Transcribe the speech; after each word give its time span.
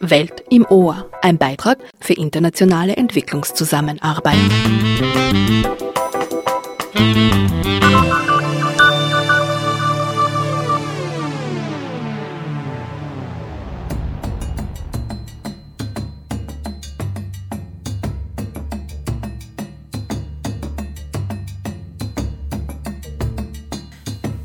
Welt 0.00 0.44
im 0.50 0.66
Ohr, 0.66 1.08
ein 1.22 1.38
Beitrag 1.38 1.78
für 2.00 2.14
internationale 2.14 2.96
Entwicklungszusammenarbeit. 2.96 4.36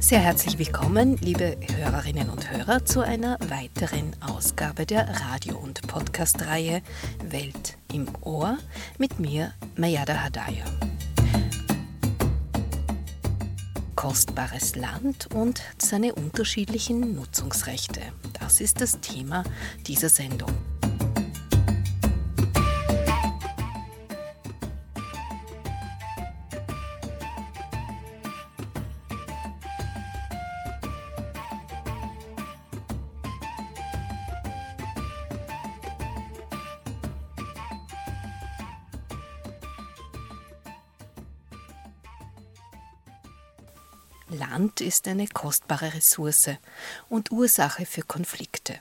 Sehr 0.08 0.20
herzlich 0.20 0.58
willkommen, 0.58 1.18
liebe 1.18 1.58
Hörerinnen 1.76 2.30
und 2.30 2.50
Hörer, 2.50 2.86
zu 2.86 3.02
einer 3.02 3.38
weiteren 3.50 4.16
Ausgabe 4.22 4.86
der 4.86 5.06
Radio- 5.10 5.58
und 5.58 5.86
Podcast-Reihe 5.86 6.82
Welt 7.26 7.78
im 7.92 8.08
Ohr 8.22 8.58
mit 8.98 9.20
mir, 9.20 9.52
Mayada 9.76 10.24
Hadaya. 10.24 10.64
Kostbares 13.98 14.78
Land 14.78 15.28
und 15.36 15.62
seine 15.78 16.16
unterschiedlichen 16.16 17.14
Nutzungsrechte. 17.14 18.00
Das 18.40 18.62
ist 18.62 18.80
das 18.80 19.02
Thema 19.02 19.44
dieser 19.88 20.08
Sendung. 20.08 20.54
Ist 44.88 45.08
eine 45.10 45.28
kostbare 45.28 45.94
Ressource 45.94 46.52
und 47.10 47.32
Ursache 47.32 47.86
für 47.86 48.04
Konflikte. 48.04 48.80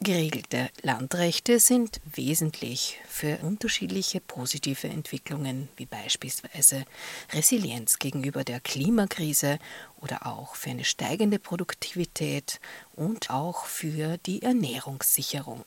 Geregelte 0.00 0.70
Landrechte 0.82 1.58
sind 1.58 2.00
wesentlich 2.04 3.00
für 3.08 3.38
unterschiedliche 3.38 4.20
positive 4.20 4.86
Entwicklungen, 4.86 5.68
wie 5.76 5.86
beispielsweise 5.86 6.84
Resilienz 7.32 7.98
gegenüber 7.98 8.44
der 8.44 8.60
Klimakrise 8.60 9.58
oder 10.00 10.26
auch 10.26 10.54
für 10.54 10.70
eine 10.70 10.84
steigende 10.84 11.40
Produktivität 11.40 12.60
und 12.94 13.30
auch 13.30 13.64
für 13.64 14.18
die 14.18 14.42
Ernährungssicherung. 14.42 15.64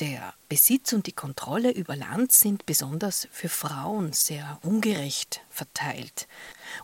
Der 0.00 0.34
Besitz 0.48 0.92
und 0.92 1.06
die 1.06 1.12
Kontrolle 1.12 1.70
über 1.70 1.94
Land 1.94 2.32
sind 2.32 2.66
besonders 2.66 3.28
für 3.30 3.48
Frauen 3.48 4.12
sehr 4.12 4.58
ungerecht 4.62 5.40
verteilt 5.50 6.26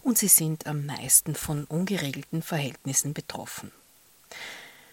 und 0.02 0.16
sie 0.18 0.28
sind 0.28 0.66
am 0.66 0.86
meisten 0.86 1.34
von 1.34 1.64
ungeregelten 1.64 2.42
Verhältnissen 2.42 3.14
betroffen. 3.14 3.72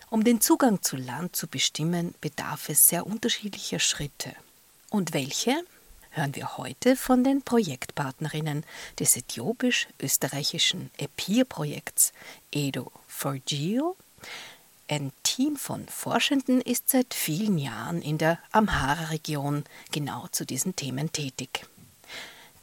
Um 0.09 0.23
den 0.23 0.41
Zugang 0.41 0.81
zu 0.81 0.95
Land 0.95 1.35
zu 1.35 1.47
bestimmen, 1.47 2.15
bedarf 2.21 2.69
es 2.69 2.87
sehr 2.87 3.05
unterschiedlicher 3.05 3.79
Schritte. 3.79 4.33
Und 4.89 5.13
welche? 5.13 5.63
Hören 6.11 6.33
wir 6.33 6.57
heute 6.57 6.95
von 6.95 7.23
den 7.23 7.43
Projektpartnerinnen 7.43 8.63
des 8.99 9.17
äthiopisch-österreichischen 9.17 10.89
EPIR-Projekts 10.97 12.13
Edo 12.51 12.91
for 13.05 13.37
Geo, 13.45 13.95
ein 14.87 15.11
Team 15.23 15.55
von 15.55 15.85
Forschenden 15.87 16.61
ist 16.61 16.89
seit 16.89 17.13
vielen 17.13 17.57
Jahren 17.57 18.01
in 18.01 18.17
der 18.17 18.39
Amhara-Region 18.51 19.65
genau 19.91 20.27
zu 20.31 20.45
diesen 20.45 20.75
Themen 20.75 21.11
tätig. 21.11 21.65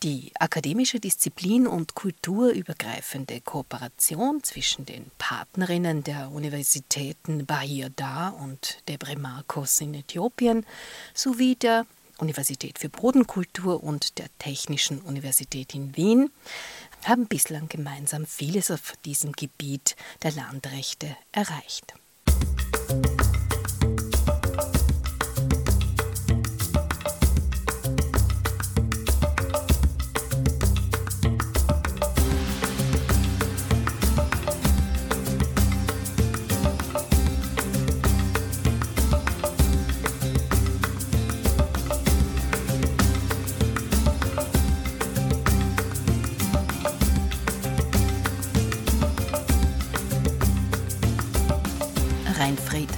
Die 0.03 0.33
akademische 0.39 1.01
Disziplin 1.01 1.67
und 1.67 1.95
kulturübergreifende 1.95 3.41
Kooperation 3.41 4.43
zwischen 4.43 4.85
den 4.85 5.11
Partnerinnen 5.17 6.05
der 6.05 6.31
Universitäten 6.31 7.47
Bahir 7.47 7.91
Dar 7.91 8.37
und 8.39 8.79
Debre 8.89 9.17
Marcos 9.17 9.81
in 9.81 9.95
Äthiopien 9.95 10.67
sowie 11.15 11.55
der 11.55 11.87
Universität 12.19 12.79
für 12.79 12.91
Bodenkultur 12.91 13.83
und 13.83 14.19
der 14.19 14.27
Technischen 14.39 15.01
Universität 15.01 15.75
in 15.75 15.97
Wien 15.97 16.31
haben 17.05 17.27
bislang 17.27 17.69
gemeinsam 17.69 18.27
vieles 18.27 18.71
auf 18.71 18.93
diesem 19.05 19.33
Gebiet 19.33 19.97
der 20.23 20.33
Landrechte 20.33 21.17
erreicht. 21.33 21.95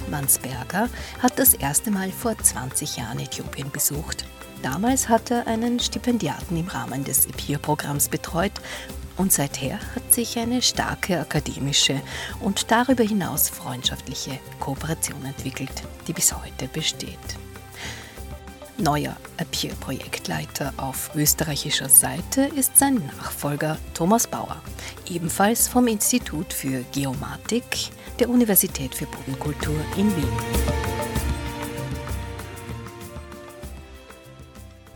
Mansberger 0.09 0.89
hat 1.21 1.37
das 1.37 1.53
erste 1.53 1.91
Mal 1.91 2.11
vor 2.11 2.37
20 2.37 2.97
Jahren 2.97 3.19
Äthiopien 3.19 3.71
besucht. 3.71 4.25
Damals 4.63 5.09
hat 5.09 5.31
er 5.31 5.47
einen 5.47 5.79
Stipendiaten 5.79 6.57
im 6.57 6.67
Rahmen 6.67 7.03
des 7.03 7.25
EPIR-Programms 7.27 8.09
betreut 8.09 8.53
und 9.17 9.31
seither 9.31 9.79
hat 9.95 10.13
sich 10.13 10.37
eine 10.39 10.61
starke 10.61 11.19
akademische 11.19 12.01
und 12.39 12.71
darüber 12.71 13.03
hinaus 13.03 13.49
freundschaftliche 13.49 14.39
Kooperation 14.59 15.25
entwickelt, 15.25 15.83
die 16.07 16.13
bis 16.13 16.33
heute 16.33 16.67
besteht. 16.67 17.17
Neuer 18.79 19.17
Appear-Projektleiter 19.37 20.71
auf 20.77 21.09
österreichischer 21.15 21.89
Seite 21.89 22.41
ist 22.55 22.77
sein 22.77 23.01
Nachfolger 23.17 23.77
Thomas 23.95 24.27
Bauer, 24.27 24.57
ebenfalls 25.09 25.67
vom 25.67 25.87
Institut 25.87 26.53
für 26.53 26.83
Geomatik 26.91 27.63
der 28.19 28.29
Universität 28.29 28.93
für 28.93 29.07
Bodenkultur 29.07 29.75
in 29.97 30.15
Wien. 30.15 30.29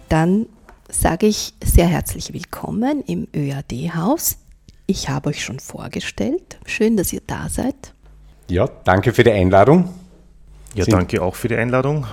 Dann 0.09 0.45
sage 0.87 1.25
ich 1.25 1.55
sehr 1.63 1.87
herzlich 1.87 2.33
willkommen 2.33 3.01
im 3.07 3.27
ÖAD-Haus. 3.35 4.37
Ich 4.85 5.09
habe 5.09 5.29
euch 5.29 5.43
schon 5.43 5.59
vorgestellt. 5.59 6.59
Schön, 6.67 6.97
dass 6.97 7.11
ihr 7.13 7.21
da 7.25 7.49
seid. 7.49 7.93
Ja, 8.47 8.67
danke 8.83 9.11
für 9.11 9.23
die 9.23 9.31
Einladung. 9.31 9.91
Ja, 10.75 10.85
danke 10.85 11.21
auch 11.23 11.35
für 11.35 11.47
die 11.47 11.55
Einladung. 11.55 12.05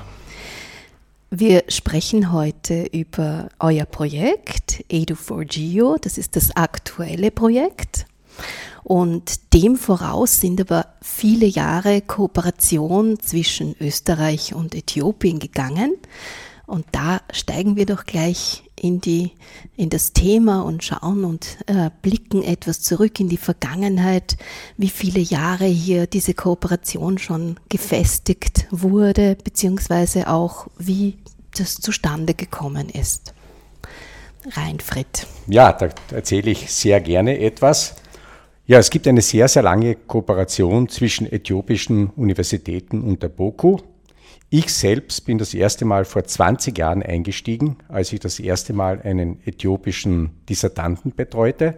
Wir 1.31 1.65
sprechen 1.69 2.33
heute 2.33 2.87
über 2.91 3.51
euer 3.61 3.85
Projekt 3.85 4.83
Edu4Geo. 4.91 5.99
Das 6.01 6.17
ist 6.17 6.37
das 6.37 6.57
aktuelle 6.57 7.31
Projekt. 7.31 8.07
Und 8.83 9.53
dem 9.53 9.77
voraus 9.77 10.41
sind 10.41 10.59
aber 10.59 10.87
viele 11.03 11.45
Jahre 11.45 12.01
Kooperation 12.01 13.21
zwischen 13.21 13.77
Österreich 13.79 14.55
und 14.55 14.75
Äthiopien 14.75 15.39
gegangen. 15.39 15.93
Und 16.67 16.87
da 16.93 17.21
steigen 17.31 17.77
wir 17.77 17.85
doch 17.85 18.07
gleich 18.07 18.63
in, 18.79 19.01
die, 19.01 19.33
in 19.77 19.91
das 19.91 20.13
Thema 20.13 20.63
und 20.63 20.85
schauen 20.85 21.25
und 21.25 21.59
äh, 21.67 21.91
blicken 22.03 22.43
etwas 22.43 22.81
zurück 22.81 23.21
in 23.21 23.29
die 23.29 23.37
Vergangenheit, 23.37 24.37
wie 24.77 24.89
viele 24.89 25.21
Jahre 25.21 25.67
hier 25.67 26.07
diese 26.07 26.35
Kooperation 26.35 27.19
schon 27.19 27.59
gefestigt 27.69 28.67
wurde, 28.71 29.37
beziehungsweise 29.43 30.29
auch 30.29 30.69
wie 30.79 31.19
das 31.57 31.77
zustande 31.77 32.35
gekommen 32.35 32.89
ist. 32.89 33.35
Reinfried. 34.51 35.27
Ja, 35.47 35.73
da 35.73 35.89
erzähle 36.13 36.51
ich 36.51 36.73
sehr 36.73 37.01
gerne 37.01 37.39
etwas. 37.39 37.97
Ja, 38.67 38.79
es 38.79 38.91
gibt 38.91 39.09
eine 39.09 39.23
sehr, 39.23 39.49
sehr 39.49 39.63
lange 39.63 39.95
Kooperation 39.95 40.89
zwischen 40.89 41.31
äthiopischen 41.31 42.11
Universitäten 42.11 43.01
und 43.03 43.23
der 43.23 43.31
BOKU. 43.31 43.79
Ich 44.51 44.73
selbst 44.73 45.27
bin 45.27 45.37
das 45.37 45.53
erste 45.53 45.85
Mal 45.85 46.07
vor 46.07 46.25
20 46.25 46.79
Jahren 46.79 47.03
eingestiegen, 47.03 47.77
als 47.89 48.15
ich 48.15 48.21
das 48.21 48.41
erste 48.41 48.73
Mal 48.73 49.03
einen 49.03 49.47
äthiopischen 49.47 50.31
Dissertanten 50.49 51.15
betreute. 51.15 51.77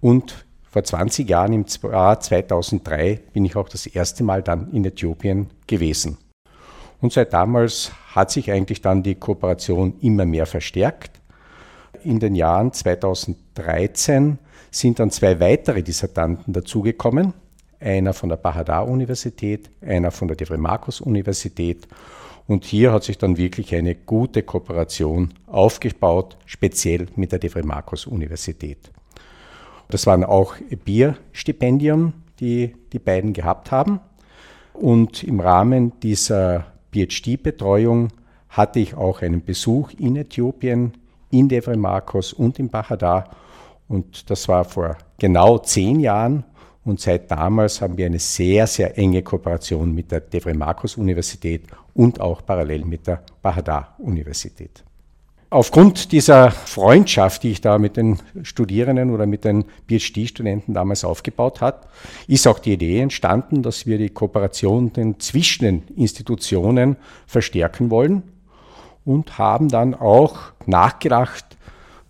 Und 0.00 0.46
vor 0.62 0.84
20 0.84 1.28
Jahren, 1.28 1.52
im 1.52 1.66
Jahr 1.82 2.20
2003, 2.20 3.20
bin 3.32 3.44
ich 3.44 3.56
auch 3.56 3.68
das 3.68 3.86
erste 3.86 4.22
Mal 4.22 4.40
dann 4.40 4.70
in 4.70 4.84
Äthiopien 4.84 5.48
gewesen. 5.66 6.16
Und 7.00 7.12
seit 7.12 7.32
damals 7.32 7.90
hat 8.14 8.30
sich 8.30 8.52
eigentlich 8.52 8.82
dann 8.82 9.02
die 9.02 9.16
Kooperation 9.16 9.98
immer 10.00 10.26
mehr 10.26 10.46
verstärkt. 10.46 11.20
In 12.04 12.20
den 12.20 12.36
Jahren 12.36 12.72
2013 12.72 14.38
sind 14.70 15.00
dann 15.00 15.10
zwei 15.10 15.40
weitere 15.40 15.82
Dissertanten 15.82 16.52
dazugekommen. 16.52 17.34
Einer 17.80 18.12
von 18.12 18.28
der 18.28 18.36
Bahadar-Universität, 18.36 19.70
einer 19.80 20.10
von 20.10 20.28
der 20.28 20.36
Devre 20.36 20.58
Marcos-Universität. 20.58 21.88
Und 22.46 22.64
hier 22.64 22.92
hat 22.92 23.04
sich 23.04 23.18
dann 23.18 23.36
wirklich 23.36 23.74
eine 23.74 23.94
gute 23.94 24.42
Kooperation 24.42 25.34
aufgebaut, 25.46 26.36
speziell 26.46 27.06
mit 27.16 27.32
der 27.32 27.38
Devre 27.38 27.62
Marcos-Universität. 27.62 28.90
Das 29.88 30.06
waren 30.06 30.24
auch 30.24 30.54
Bierstipendien, 30.84 32.12
die 32.38 32.74
die 32.92 32.98
beiden 32.98 33.32
gehabt 33.32 33.70
haben. 33.70 34.00
Und 34.72 35.24
im 35.24 35.40
Rahmen 35.40 35.92
dieser 36.00 36.66
PhD-Betreuung 36.92 38.08
hatte 38.48 38.80
ich 38.80 38.94
auch 38.94 39.22
einen 39.22 39.44
Besuch 39.44 39.90
in 39.98 40.16
Äthiopien, 40.16 40.92
in 41.30 41.48
Devre 41.48 41.76
Marcos 41.76 42.32
und 42.32 42.58
in 42.58 42.68
Bahadar. 42.68 43.30
Und 43.88 44.30
das 44.30 44.48
war 44.48 44.64
vor 44.64 44.96
genau 45.18 45.58
zehn 45.58 46.00
Jahren. 46.00 46.44
Und 46.84 47.00
seit 47.00 47.30
damals 47.30 47.80
haben 47.80 47.96
wir 47.96 48.06
eine 48.06 48.18
sehr, 48.18 48.66
sehr 48.66 48.96
enge 48.96 49.22
Kooperation 49.22 49.94
mit 49.94 50.10
der 50.10 50.20
Devre 50.20 50.54
Marcos 50.54 50.96
Universität 50.96 51.64
und 51.94 52.20
auch 52.20 52.44
parallel 52.44 52.84
mit 52.84 53.06
der 53.06 53.22
Bahadar 53.42 53.94
Universität. 53.98 54.82
Aufgrund 55.52 56.12
dieser 56.12 56.52
Freundschaft, 56.52 57.42
die 57.42 57.50
ich 57.50 57.60
da 57.60 57.78
mit 57.78 57.96
den 57.96 58.20
Studierenden 58.44 59.10
oder 59.10 59.26
mit 59.26 59.44
den 59.44 59.64
PhD-Studenten 59.88 60.74
damals 60.74 61.04
aufgebaut 61.04 61.60
hat, 61.60 61.88
ist 62.28 62.46
auch 62.46 62.60
die 62.60 62.74
Idee 62.74 63.00
entstanden, 63.00 63.62
dass 63.62 63.84
wir 63.84 63.98
die 63.98 64.10
Kooperation 64.10 64.92
zwischen 65.18 65.64
den 65.64 65.82
Institutionen 65.96 66.96
verstärken 67.26 67.90
wollen 67.90 68.22
und 69.04 69.38
haben 69.38 69.68
dann 69.68 69.94
auch 69.94 70.38
nachgedacht, 70.66 71.44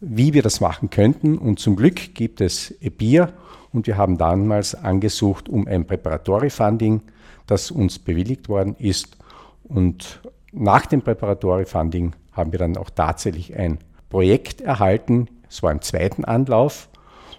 wie 0.00 0.34
wir 0.34 0.42
das 0.42 0.60
machen 0.60 0.90
könnten. 0.90 1.38
Und 1.38 1.58
zum 1.60 1.76
Glück 1.76 2.14
gibt 2.14 2.42
es 2.42 2.72
EBIR 2.82 3.32
und 3.72 3.86
wir 3.86 3.96
haben 3.96 4.18
damals 4.18 4.74
angesucht 4.74 5.48
um 5.48 5.66
ein 5.66 5.86
Preparatory 5.86 6.50
Funding, 6.50 7.02
das 7.46 7.70
uns 7.70 7.98
bewilligt 7.98 8.48
worden 8.48 8.76
ist. 8.78 9.16
Und 9.64 10.20
nach 10.52 10.86
dem 10.86 11.02
Preparatory 11.02 11.64
Funding 11.64 12.14
haben 12.32 12.52
wir 12.52 12.58
dann 12.58 12.76
auch 12.76 12.90
tatsächlich 12.90 13.56
ein 13.56 13.78
Projekt 14.08 14.60
erhalten. 14.60 15.28
Es 15.48 15.62
war 15.62 15.72
im 15.72 15.82
zweiten 15.82 16.24
Anlauf 16.24 16.88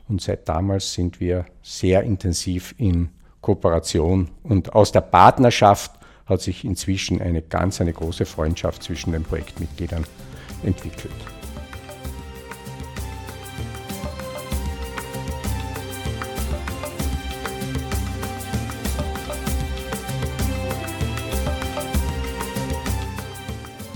und 0.07 0.21
seit 0.21 0.47
damals 0.47 0.93
sind 0.93 1.19
wir 1.19 1.45
sehr 1.61 2.03
intensiv 2.03 2.75
in 2.77 3.09
Kooperation 3.41 4.29
und 4.43 4.73
aus 4.73 4.91
der 4.91 5.01
Partnerschaft 5.01 5.91
hat 6.25 6.41
sich 6.41 6.63
inzwischen 6.63 7.21
eine 7.21 7.41
ganz 7.41 7.81
eine 7.81 7.91
große 7.91 8.25
Freundschaft 8.25 8.83
zwischen 8.83 9.11
den 9.11 9.23
Projektmitgliedern 9.23 10.05
entwickelt. 10.63 11.11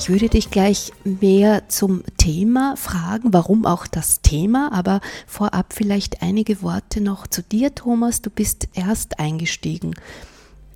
Ich 0.05 0.11
würde 0.11 0.29
dich 0.29 0.51
gleich 0.51 0.91
mehr 1.03 1.67
zum 1.67 2.03
Thema 2.17 2.75
fragen, 2.77 3.33
warum 3.33 3.65
auch 3.65 3.87
das 3.87 4.21
Thema, 4.21 4.69
aber 4.71 5.01
vorab 5.25 5.73
vielleicht 5.73 6.21
einige 6.21 6.61
Worte 6.61 7.01
noch 7.01 7.25
zu 7.25 7.41
dir, 7.41 7.73
Thomas. 7.73 8.21
Du 8.21 8.29
bist 8.29 8.67
erst 8.75 9.19
eingestiegen. 9.19 9.95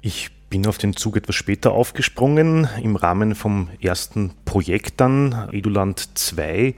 Ich 0.02 0.32
bin 0.50 0.66
auf 0.66 0.80
den 0.80 0.96
Zug 0.96 1.16
etwas 1.16 1.36
später 1.36 1.74
aufgesprungen. 1.74 2.68
Im 2.82 2.96
Rahmen 2.96 3.36
vom 3.36 3.70
ersten 3.80 4.32
Projekt 4.46 5.00
dann, 5.00 5.48
Eduland 5.52 6.18
2, 6.18 6.74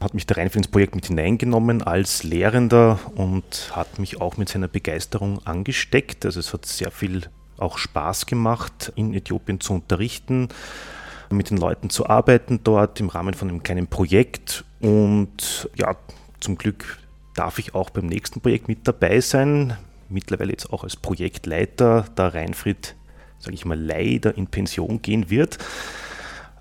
hat 0.00 0.12
mich 0.12 0.26
der 0.26 0.38
Reinfried 0.38 0.64
ins 0.64 0.72
Projekt 0.72 0.96
mit 0.96 1.06
hineingenommen 1.06 1.82
als 1.82 2.24
Lehrender 2.24 2.98
und 3.14 3.70
hat 3.70 4.00
mich 4.00 4.20
auch 4.20 4.38
mit 4.38 4.48
seiner 4.48 4.66
Begeisterung 4.66 5.38
angesteckt. 5.46 6.26
Also 6.26 6.40
es 6.40 6.52
hat 6.52 6.66
sehr 6.66 6.90
viel 6.90 7.28
auch 7.58 7.78
Spaß 7.78 8.26
gemacht, 8.26 8.92
in 8.96 9.14
Äthiopien 9.14 9.60
zu 9.60 9.74
unterrichten 9.74 10.48
mit 11.30 11.50
den 11.50 11.56
Leuten 11.56 11.90
zu 11.90 12.06
arbeiten 12.08 12.60
dort 12.62 13.00
im 13.00 13.08
Rahmen 13.08 13.34
von 13.34 13.48
einem 13.48 13.62
kleinen 13.62 13.86
Projekt. 13.86 14.64
Und 14.80 15.68
ja, 15.74 15.96
zum 16.40 16.56
Glück 16.56 16.98
darf 17.34 17.58
ich 17.58 17.74
auch 17.74 17.90
beim 17.90 18.06
nächsten 18.06 18.40
Projekt 18.40 18.68
mit 18.68 18.86
dabei 18.86 19.20
sein. 19.20 19.76
Mittlerweile 20.08 20.52
jetzt 20.52 20.72
auch 20.72 20.84
als 20.84 20.96
Projektleiter, 20.96 22.06
da 22.14 22.28
Reinfried, 22.28 22.94
sage 23.38 23.54
ich 23.54 23.64
mal, 23.64 23.78
leider 23.78 24.36
in 24.36 24.46
Pension 24.46 25.02
gehen 25.02 25.30
wird. 25.30 25.58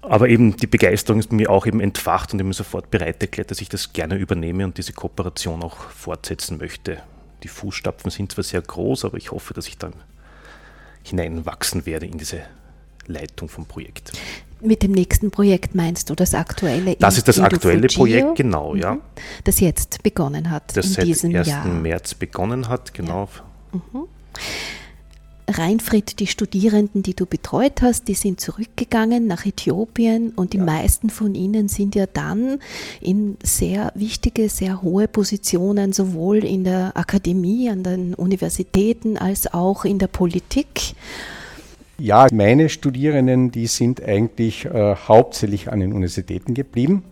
Aber 0.02 0.30
eben 0.30 0.56
die 0.56 0.68
Begeisterung 0.68 1.20
ist 1.20 1.32
mir 1.32 1.50
auch 1.50 1.66
eben 1.66 1.80
entfacht 1.80 2.32
und 2.32 2.38
bin 2.38 2.54
sofort 2.54 2.92
bereit 2.92 3.22
erklärt, 3.22 3.50
dass 3.50 3.62
ich 3.62 3.70
das 3.70 3.94
gerne 3.94 4.16
übernehme 4.16 4.64
und 4.64 4.78
diese 4.78 4.94
Kooperation 4.94 5.64
auch 5.64 5.78
fortsetzen 5.78 6.58
möchte. 6.58 7.02
Die 7.44 7.48
Fußstapfen 7.48 8.12
sind 8.12 8.32
zwar 8.32 8.44
sehr 8.44 8.62
groß, 8.62 9.06
aber 9.06 9.18
ich 9.18 9.32
hoffe, 9.32 9.54
dass 9.54 9.68
ich 9.68 9.78
dann 9.78 9.94
hineinwachsen 11.04 11.86
werde 11.86 12.06
in 12.06 12.18
diese 12.18 12.42
Leitung 13.08 13.50
vom 13.50 13.66
Projekt. 13.66 14.12
Mit 14.66 14.84
dem 14.84 14.92
nächsten 14.92 15.32
Projekt 15.32 15.76
meinst 15.76 16.10
du 16.10 16.16
das 16.16 16.34
aktuelle? 16.34 16.96
Das 16.98 17.18
ist 17.18 17.28
das 17.28 17.40
aktuelle 17.40 17.88
Projekt, 17.88 18.36
genau, 18.36 18.74
mhm. 18.74 18.80
ja. 18.80 18.98
Das 19.44 19.60
jetzt 19.60 20.04
begonnen 20.04 20.50
hat 20.50 20.76
das 20.76 20.88
in 20.88 20.92
seit 20.94 21.06
diesem 21.06 21.36
1. 21.36 21.48
Jahr. 21.48 21.66
März 21.66 22.14
begonnen 22.16 22.68
hat, 22.68 22.94
genau. 22.94 23.30
Ja. 23.74 23.80
Mhm. 23.80 24.08
Reinfried, 25.48 26.20
die 26.20 26.28
Studierenden, 26.28 27.04
die 27.04 27.14
du 27.14 27.26
betreut 27.26 27.82
hast, 27.82 28.08
die 28.08 28.16
sind 28.16 28.40
zurückgegangen 28.40 29.28
nach 29.28 29.46
Äthiopien 29.46 30.32
und 30.36 30.54
die 30.54 30.58
ja. 30.58 30.64
meisten 30.64 31.10
von 31.10 31.36
ihnen 31.36 31.68
sind 31.68 31.94
ja 31.94 32.08
dann 32.08 32.60
in 33.00 33.38
sehr 33.44 33.92
wichtige, 33.96 34.50
sehr 34.50 34.82
hohe 34.82 35.08
Positionen, 35.08 35.94
sowohl 35.94 36.44
in 36.44 36.64
der 36.64 36.98
Akademie, 36.98 37.70
an 37.70 37.84
den 37.84 38.16
Universitäten 38.16 39.18
als 39.18 39.54
auch 39.54 39.86
in 39.86 40.00
der 40.00 40.08
Politik. 40.08 40.96
Ja, 41.98 42.28
meine 42.34 42.68
Studierenden, 42.68 43.52
die 43.52 43.68
sind 43.68 44.04
eigentlich 44.04 44.66
äh, 44.66 44.96
hauptsächlich 44.96 45.72
an 45.72 45.80
den 45.80 45.94
Universitäten 45.94 46.54
geblieben. 46.54 47.04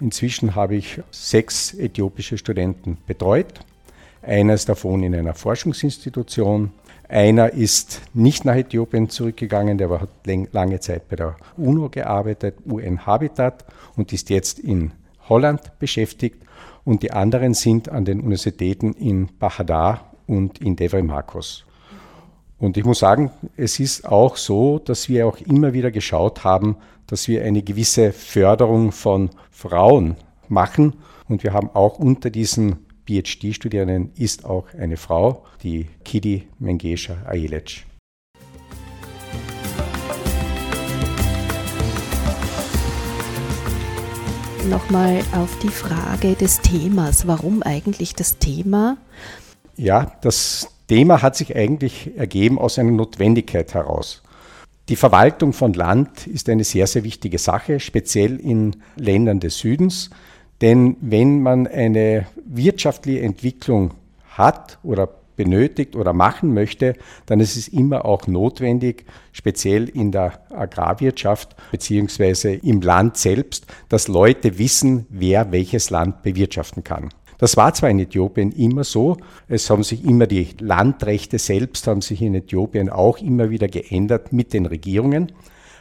Inzwischen 0.00 0.54
habe 0.54 0.76
ich 0.76 1.00
sechs 1.10 1.72
äthiopische 1.72 2.36
Studenten 2.36 2.98
betreut. 3.06 3.60
Einer 4.20 4.52
ist 4.52 4.68
davon 4.68 5.02
in 5.02 5.14
einer 5.14 5.32
Forschungsinstitution. 5.32 6.72
Einer 7.08 7.54
ist 7.54 8.02
nicht 8.12 8.44
nach 8.44 8.54
Äthiopien 8.54 9.08
zurückgegangen, 9.08 9.78
der 9.78 9.88
hat 9.98 10.10
lange 10.52 10.78
Zeit 10.80 11.08
bei 11.08 11.16
der 11.16 11.36
UNO 11.56 11.88
gearbeitet, 11.88 12.56
UN 12.66 13.06
Habitat 13.06 13.64
und 13.96 14.12
ist 14.12 14.28
jetzt 14.28 14.58
in 14.58 14.92
Holland 15.30 15.78
beschäftigt. 15.78 16.42
Und 16.84 17.02
die 17.02 17.12
anderen 17.12 17.54
sind 17.54 17.88
an 17.88 18.04
den 18.04 18.20
Universitäten 18.20 18.92
in 18.92 19.30
Bahadar 19.38 20.12
und 20.26 20.60
in 20.60 20.76
Devre 20.76 21.02
Marcos. 21.02 21.64
Und 22.60 22.76
ich 22.76 22.84
muss 22.84 22.98
sagen, 22.98 23.30
es 23.56 23.78
ist 23.78 24.04
auch 24.04 24.36
so, 24.36 24.80
dass 24.80 25.08
wir 25.08 25.28
auch 25.28 25.38
immer 25.38 25.72
wieder 25.72 25.92
geschaut 25.92 26.42
haben, 26.42 26.76
dass 27.06 27.28
wir 27.28 27.44
eine 27.44 27.62
gewisse 27.62 28.12
Förderung 28.12 28.90
von 28.90 29.30
Frauen 29.50 30.16
machen. 30.48 30.94
Und 31.28 31.44
wir 31.44 31.52
haben 31.52 31.70
auch 31.72 32.00
unter 32.00 32.30
diesen 32.30 32.84
PhD-Studierenden 33.06 34.10
ist 34.16 34.44
auch 34.44 34.66
eine 34.76 34.96
Frau, 34.96 35.44
die 35.62 35.86
Kidi 36.04 36.48
Mengesha 36.58 37.16
Ayelec. 37.26 37.86
Nochmal 44.68 45.20
auf 45.32 45.56
die 45.60 45.68
Frage 45.68 46.34
des 46.34 46.60
Themas. 46.60 47.26
Warum 47.26 47.62
eigentlich 47.62 48.14
das 48.14 48.38
Thema? 48.38 48.98
Ja, 49.76 50.12
das 50.20 50.68
Thema 50.88 51.22
hat 51.22 51.36
sich 51.36 51.54
eigentlich 51.54 52.16
ergeben 52.16 52.58
aus 52.58 52.78
einer 52.78 52.90
Notwendigkeit 52.90 53.74
heraus. 53.74 54.22
Die 54.88 54.96
Verwaltung 54.96 55.52
von 55.52 55.74
Land 55.74 56.26
ist 56.26 56.48
eine 56.48 56.64
sehr, 56.64 56.86
sehr 56.86 57.04
wichtige 57.04 57.36
Sache, 57.38 57.78
speziell 57.78 58.40
in 58.40 58.76
Ländern 58.96 59.38
des 59.38 59.58
Südens. 59.58 60.08
Denn 60.62 60.96
wenn 61.00 61.42
man 61.42 61.66
eine 61.66 62.26
wirtschaftliche 62.44 63.20
Entwicklung 63.20 63.92
hat 64.30 64.78
oder 64.82 65.08
benötigt 65.36 65.94
oder 65.94 66.14
machen 66.14 66.54
möchte, 66.54 66.94
dann 67.26 67.38
ist 67.38 67.56
es 67.56 67.68
immer 67.68 68.06
auch 68.06 68.26
notwendig, 68.26 69.04
speziell 69.32 69.88
in 69.90 70.10
der 70.10 70.40
Agrarwirtschaft 70.50 71.54
beziehungsweise 71.70 72.54
im 72.54 72.80
Land 72.80 73.18
selbst, 73.18 73.66
dass 73.90 74.08
Leute 74.08 74.58
wissen, 74.58 75.06
wer 75.10 75.52
welches 75.52 75.90
Land 75.90 76.22
bewirtschaften 76.22 76.82
kann. 76.82 77.10
Das 77.38 77.56
war 77.56 77.72
zwar 77.72 77.90
in 77.90 78.00
Äthiopien 78.00 78.52
immer 78.52 78.84
so, 78.84 79.16
es 79.46 79.70
haben 79.70 79.84
sich 79.84 80.04
immer 80.04 80.26
die 80.26 80.48
Landrechte 80.58 81.38
selbst 81.38 81.86
haben 81.86 82.00
sich 82.00 82.20
in 82.20 82.34
Äthiopien 82.34 82.90
auch 82.90 83.18
immer 83.18 83.50
wieder 83.50 83.68
geändert 83.68 84.32
mit 84.32 84.52
den 84.52 84.66
Regierungen, 84.66 85.32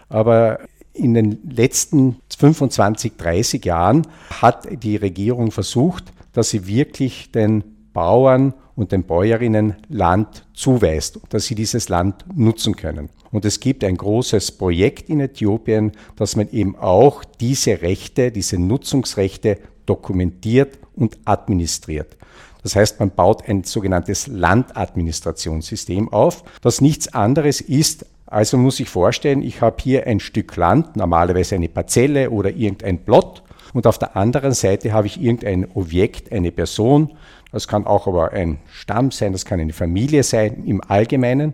aber 0.08 0.60
in 0.94 1.14
den 1.14 1.40
letzten 1.50 2.18
25, 2.38 3.14
30 3.18 3.66
Jahren 3.66 4.08
hat 4.42 4.68
die 4.84 4.96
Regierung 4.96 5.52
versucht, 5.52 6.06
dass 6.34 6.50
sie 6.50 6.68
wirklich 6.68 7.32
den 7.32 7.64
Bauern 7.94 8.54
und 8.76 8.92
den 8.92 9.04
Bäuerinnen 9.04 9.76
Land 9.90 10.46
zuweist, 10.54 11.20
dass 11.30 11.46
sie 11.46 11.56
dieses 11.56 11.90
Land 11.90 12.26
nutzen 12.36 12.76
können. 12.76 13.10
Und 13.32 13.44
es 13.44 13.60
gibt 13.60 13.84
ein 13.84 13.98
großes 13.98 14.52
Projekt 14.52 15.10
in 15.10 15.20
Äthiopien, 15.20 15.92
dass 16.16 16.36
man 16.36 16.50
eben 16.52 16.76
auch 16.76 17.24
diese 17.24 17.82
Rechte, 17.82 18.32
diese 18.32 18.60
Nutzungsrechte 18.60 19.58
dokumentiert 19.88 20.78
und 20.96 21.18
administriert. 21.26 22.16
Das 22.62 22.76
heißt, 22.76 23.00
man 23.00 23.12
baut 23.12 23.48
ein 23.48 23.64
sogenanntes 23.64 24.28
Landadministrationssystem 24.28 26.12
auf, 26.14 26.44
das 26.62 26.82
nichts 26.82 27.14
anderes 27.14 27.62
ist 27.62 28.06
also 28.30 28.58
muss 28.58 28.82
ich 28.82 28.90
vorstellen, 28.90 29.42
ich 29.42 29.62
habe 29.62 29.78
hier 29.82 30.06
ein 30.06 30.20
Stück 30.20 30.58
Land, 30.58 30.98
normalerweise 30.98 31.56
eine 31.56 31.70
Parzelle 31.70 32.30
oder 32.30 32.50
irgendein 32.50 33.00
Plot 33.00 33.42
und 33.74 33.88
auf 33.88 33.98
der 33.98 34.18
anderen 34.18 34.52
Seite 34.52 34.92
habe 34.92 35.08
ich 35.08 35.22
irgendein 35.22 35.72
Objekt, 35.74 36.32
eine 36.34 36.52
Person, 36.52 37.14
das 37.54 37.70
kann 37.70 37.88
auch 37.88 38.06
aber 38.06 38.34
ein 38.34 38.60
Stamm 38.70 39.12
sein, 39.12 39.32
das 39.32 39.46
kann 39.46 39.62
eine 39.62 39.72
Familie 39.72 40.24
sein 40.24 40.66
im 40.66 40.82
Allgemeinen 40.86 41.54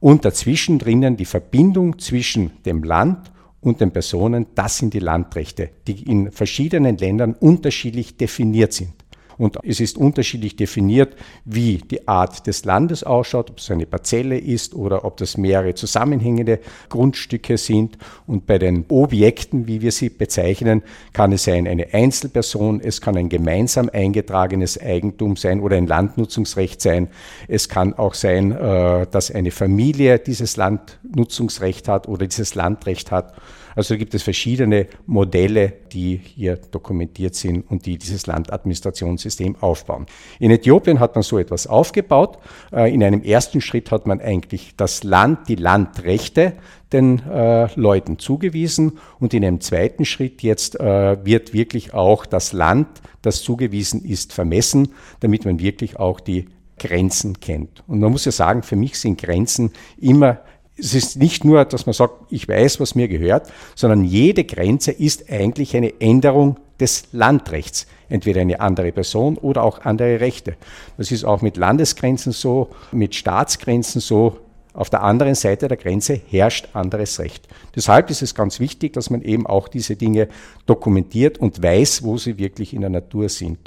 und 0.00 0.24
dazwischen 0.24 0.80
drinnen 0.80 1.16
die 1.16 1.24
Verbindung 1.24 2.00
zwischen 2.00 2.50
dem 2.64 2.82
Land 2.82 3.30
und 3.60 3.80
den 3.80 3.90
Personen, 3.90 4.46
das 4.54 4.78
sind 4.78 4.94
die 4.94 5.00
Landrechte, 5.00 5.70
die 5.86 6.02
in 6.10 6.30
verschiedenen 6.30 6.96
Ländern 6.96 7.34
unterschiedlich 7.34 8.16
definiert 8.16 8.72
sind. 8.72 8.92
Und 9.38 9.56
es 9.62 9.78
ist 9.78 9.96
unterschiedlich 9.96 10.56
definiert, 10.56 11.14
wie 11.44 11.78
die 11.78 12.08
Art 12.08 12.46
des 12.48 12.64
Landes 12.64 13.04
ausschaut, 13.04 13.50
ob 13.50 13.58
es 13.58 13.70
eine 13.70 13.86
Parzelle 13.86 14.36
ist 14.36 14.74
oder 14.74 15.04
ob 15.04 15.16
das 15.16 15.36
mehrere 15.36 15.74
zusammenhängende 15.74 16.58
Grundstücke 16.88 17.56
sind. 17.56 17.96
Und 18.26 18.46
bei 18.46 18.58
den 18.58 18.84
Objekten, 18.88 19.68
wie 19.68 19.80
wir 19.80 19.92
sie 19.92 20.10
bezeichnen, 20.10 20.82
kann 21.12 21.32
es 21.32 21.44
sein 21.44 21.68
eine 21.68 21.94
Einzelperson, 21.94 22.80
es 22.80 23.00
kann 23.00 23.16
ein 23.16 23.28
gemeinsam 23.28 23.88
eingetragenes 23.92 24.80
Eigentum 24.80 25.36
sein 25.36 25.60
oder 25.60 25.76
ein 25.76 25.86
Landnutzungsrecht 25.86 26.82
sein. 26.82 27.08
Es 27.46 27.68
kann 27.68 27.94
auch 27.94 28.14
sein, 28.14 28.50
äh, 28.50 29.06
dass 29.08 29.30
eine 29.30 29.52
Familie 29.52 30.18
dieses 30.18 30.56
Landnutzungsrecht 30.56 31.86
hat 31.86 32.08
oder 32.08 32.26
dieses 32.26 32.56
Landrecht 32.56 33.12
hat. 33.12 33.34
Also 33.78 33.96
gibt 33.96 34.12
es 34.12 34.24
verschiedene 34.24 34.88
Modelle, 35.06 35.72
die 35.92 36.16
hier 36.16 36.56
dokumentiert 36.56 37.36
sind 37.36 37.70
und 37.70 37.86
die 37.86 37.96
dieses 37.96 38.26
Landadministrationssystem 38.26 39.54
aufbauen. 39.60 40.06
In 40.40 40.50
Äthiopien 40.50 40.98
hat 40.98 41.14
man 41.14 41.22
so 41.22 41.38
etwas 41.38 41.68
aufgebaut. 41.68 42.38
Äh, 42.72 42.92
in 42.92 43.04
einem 43.04 43.22
ersten 43.22 43.60
Schritt 43.60 43.92
hat 43.92 44.08
man 44.08 44.20
eigentlich 44.20 44.74
das 44.76 45.04
Land, 45.04 45.48
die 45.48 45.54
Landrechte 45.54 46.54
den 46.92 47.20
äh, 47.20 47.68
Leuten 47.76 48.18
zugewiesen 48.18 48.98
und 49.20 49.32
in 49.32 49.44
einem 49.44 49.60
zweiten 49.60 50.04
Schritt 50.04 50.42
jetzt 50.42 50.80
äh, 50.80 51.24
wird 51.24 51.52
wirklich 51.52 51.94
auch 51.94 52.26
das 52.26 52.52
Land, 52.52 52.88
das 53.22 53.42
zugewiesen 53.42 54.04
ist, 54.04 54.32
vermessen, 54.32 54.88
damit 55.20 55.44
man 55.44 55.60
wirklich 55.60 56.00
auch 56.00 56.18
die 56.18 56.46
Grenzen 56.80 57.38
kennt. 57.38 57.84
Und 57.86 58.00
man 58.00 58.10
muss 58.10 58.24
ja 58.24 58.32
sagen, 58.32 58.64
für 58.64 58.76
mich 58.76 58.98
sind 58.98 59.20
Grenzen 59.20 59.70
immer 60.00 60.40
es 60.78 60.94
ist 60.94 61.16
nicht 61.16 61.44
nur, 61.44 61.64
dass 61.64 61.86
man 61.86 61.92
sagt, 61.92 62.14
ich 62.30 62.48
weiß, 62.48 62.80
was 62.80 62.94
mir 62.94 63.08
gehört, 63.08 63.50
sondern 63.74 64.04
jede 64.04 64.44
Grenze 64.44 64.92
ist 64.92 65.30
eigentlich 65.30 65.76
eine 65.76 66.00
Änderung 66.00 66.56
des 66.78 67.08
Landrechts. 67.12 67.86
Entweder 68.08 68.40
eine 68.40 68.60
andere 68.60 68.92
Person 68.92 69.36
oder 69.36 69.64
auch 69.64 69.80
andere 69.84 70.20
Rechte. 70.20 70.56
Das 70.96 71.10
ist 71.10 71.24
auch 71.24 71.42
mit 71.42 71.56
Landesgrenzen 71.56 72.32
so, 72.32 72.70
mit 72.92 73.14
Staatsgrenzen 73.14 74.00
so. 74.00 74.38
Auf 74.72 74.90
der 74.90 75.02
anderen 75.02 75.34
Seite 75.34 75.66
der 75.66 75.76
Grenze 75.76 76.20
herrscht 76.28 76.68
anderes 76.72 77.18
Recht. 77.18 77.48
Deshalb 77.74 78.10
ist 78.10 78.22
es 78.22 78.34
ganz 78.34 78.60
wichtig, 78.60 78.92
dass 78.92 79.10
man 79.10 79.22
eben 79.22 79.44
auch 79.44 79.66
diese 79.66 79.96
Dinge 79.96 80.28
dokumentiert 80.66 81.38
und 81.38 81.60
weiß, 81.60 82.04
wo 82.04 82.16
sie 82.16 82.38
wirklich 82.38 82.72
in 82.72 82.82
der 82.82 82.90
Natur 82.90 83.28
sind. 83.28 83.58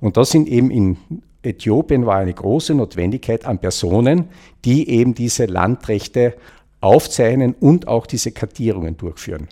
Und 0.00 0.18
das 0.18 0.30
sind 0.30 0.48
eben 0.48 0.70
in 0.70 0.98
Äthiopien 1.42 2.06
war 2.06 2.16
eine 2.16 2.32
große 2.32 2.74
Notwendigkeit 2.74 3.44
an 3.44 3.58
Personen, 3.58 4.28
die 4.64 4.88
eben 4.88 5.14
diese 5.14 5.46
Landrechte 5.46 6.34
aufzeichnen 6.80 7.54
und 7.58 7.88
auch 7.88 8.06
diese 8.06 8.32
Kartierungen 8.32 8.96
durchführen. 8.96 9.48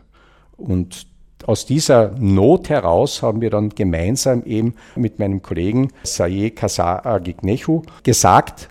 Und 0.56 1.06
aus 1.46 1.66
dieser 1.66 2.12
Not 2.18 2.68
heraus 2.68 3.22
haben 3.22 3.40
wir 3.40 3.50
dann 3.50 3.70
gemeinsam 3.70 4.42
eben 4.44 4.74
mit 4.94 5.18
meinem 5.18 5.42
Kollegen 5.42 5.90
Saye 6.02 6.50
Kasa 6.50 7.18
Gignechu 7.18 7.82
gesagt, 8.02 8.68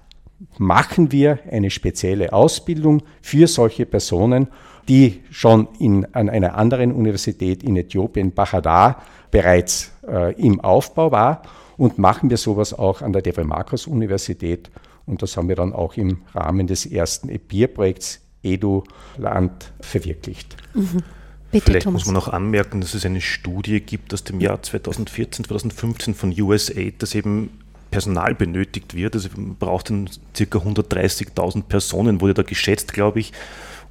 machen 0.57 1.11
wir 1.11 1.39
eine 1.49 1.71
spezielle 1.71 2.31
Ausbildung 2.31 3.01
für 3.21 3.47
solche 3.47 3.85
Personen, 3.85 4.47
die 4.87 5.21
schon 5.31 5.67
in, 5.79 6.07
an 6.13 6.29
einer 6.29 6.55
anderen 6.55 6.91
Universität 6.91 7.63
in 7.63 7.75
Äthiopien, 7.75 8.33
Bachadar, 8.33 9.03
bereits 9.31 9.91
äh, 10.07 10.33
im 10.35 10.59
Aufbau 10.61 11.11
war 11.11 11.41
und 11.79 11.97
machen 11.97 12.29
wir 12.29 12.37
sowas 12.37 12.73
auch 12.73 13.01
an 13.01 13.13
der 13.13 13.21
Devel 13.21 13.45
Marcos 13.45 13.87
Universität. 13.87 14.69
Und 15.05 15.21
das 15.21 15.37
haben 15.37 15.47
wir 15.47 15.55
dann 15.55 15.71
auch 15.71 15.95
im 15.95 16.19
Rahmen 16.35 16.67
des 16.67 16.85
ersten 16.85 17.29
EPIR-Projekts 17.29 18.19
Edu-Land 18.43 19.71
verwirklicht. 19.79 20.57
Mhm. 20.73 21.03
Bitte, 21.51 21.65
Vielleicht 21.65 21.85
Thomas. 21.85 22.01
muss 22.01 22.05
man 22.07 22.15
noch 22.15 22.27
anmerken, 22.27 22.81
dass 22.81 22.93
es 22.93 23.05
eine 23.05 23.21
Studie 23.21 23.79
gibt 23.79 24.13
aus 24.13 24.25
dem 24.25 24.41
Jahr 24.41 24.61
2014, 24.61 25.45
2015 25.45 26.13
von 26.13 26.39
USAID, 26.39 27.01
dass 27.01 27.15
eben 27.15 27.49
Personal 27.91 28.35
benötigt 28.35 28.93
wird. 28.93 29.15
Also 29.15 29.29
man 29.35 29.55
braucht 29.55 29.89
dann 29.89 30.09
ca. 30.33 30.43
130.000 30.43 31.63
Personen, 31.63 32.19
wurde 32.19 32.33
da 32.35 32.43
geschätzt, 32.43 32.93
glaube 32.93 33.21
ich. 33.21 33.31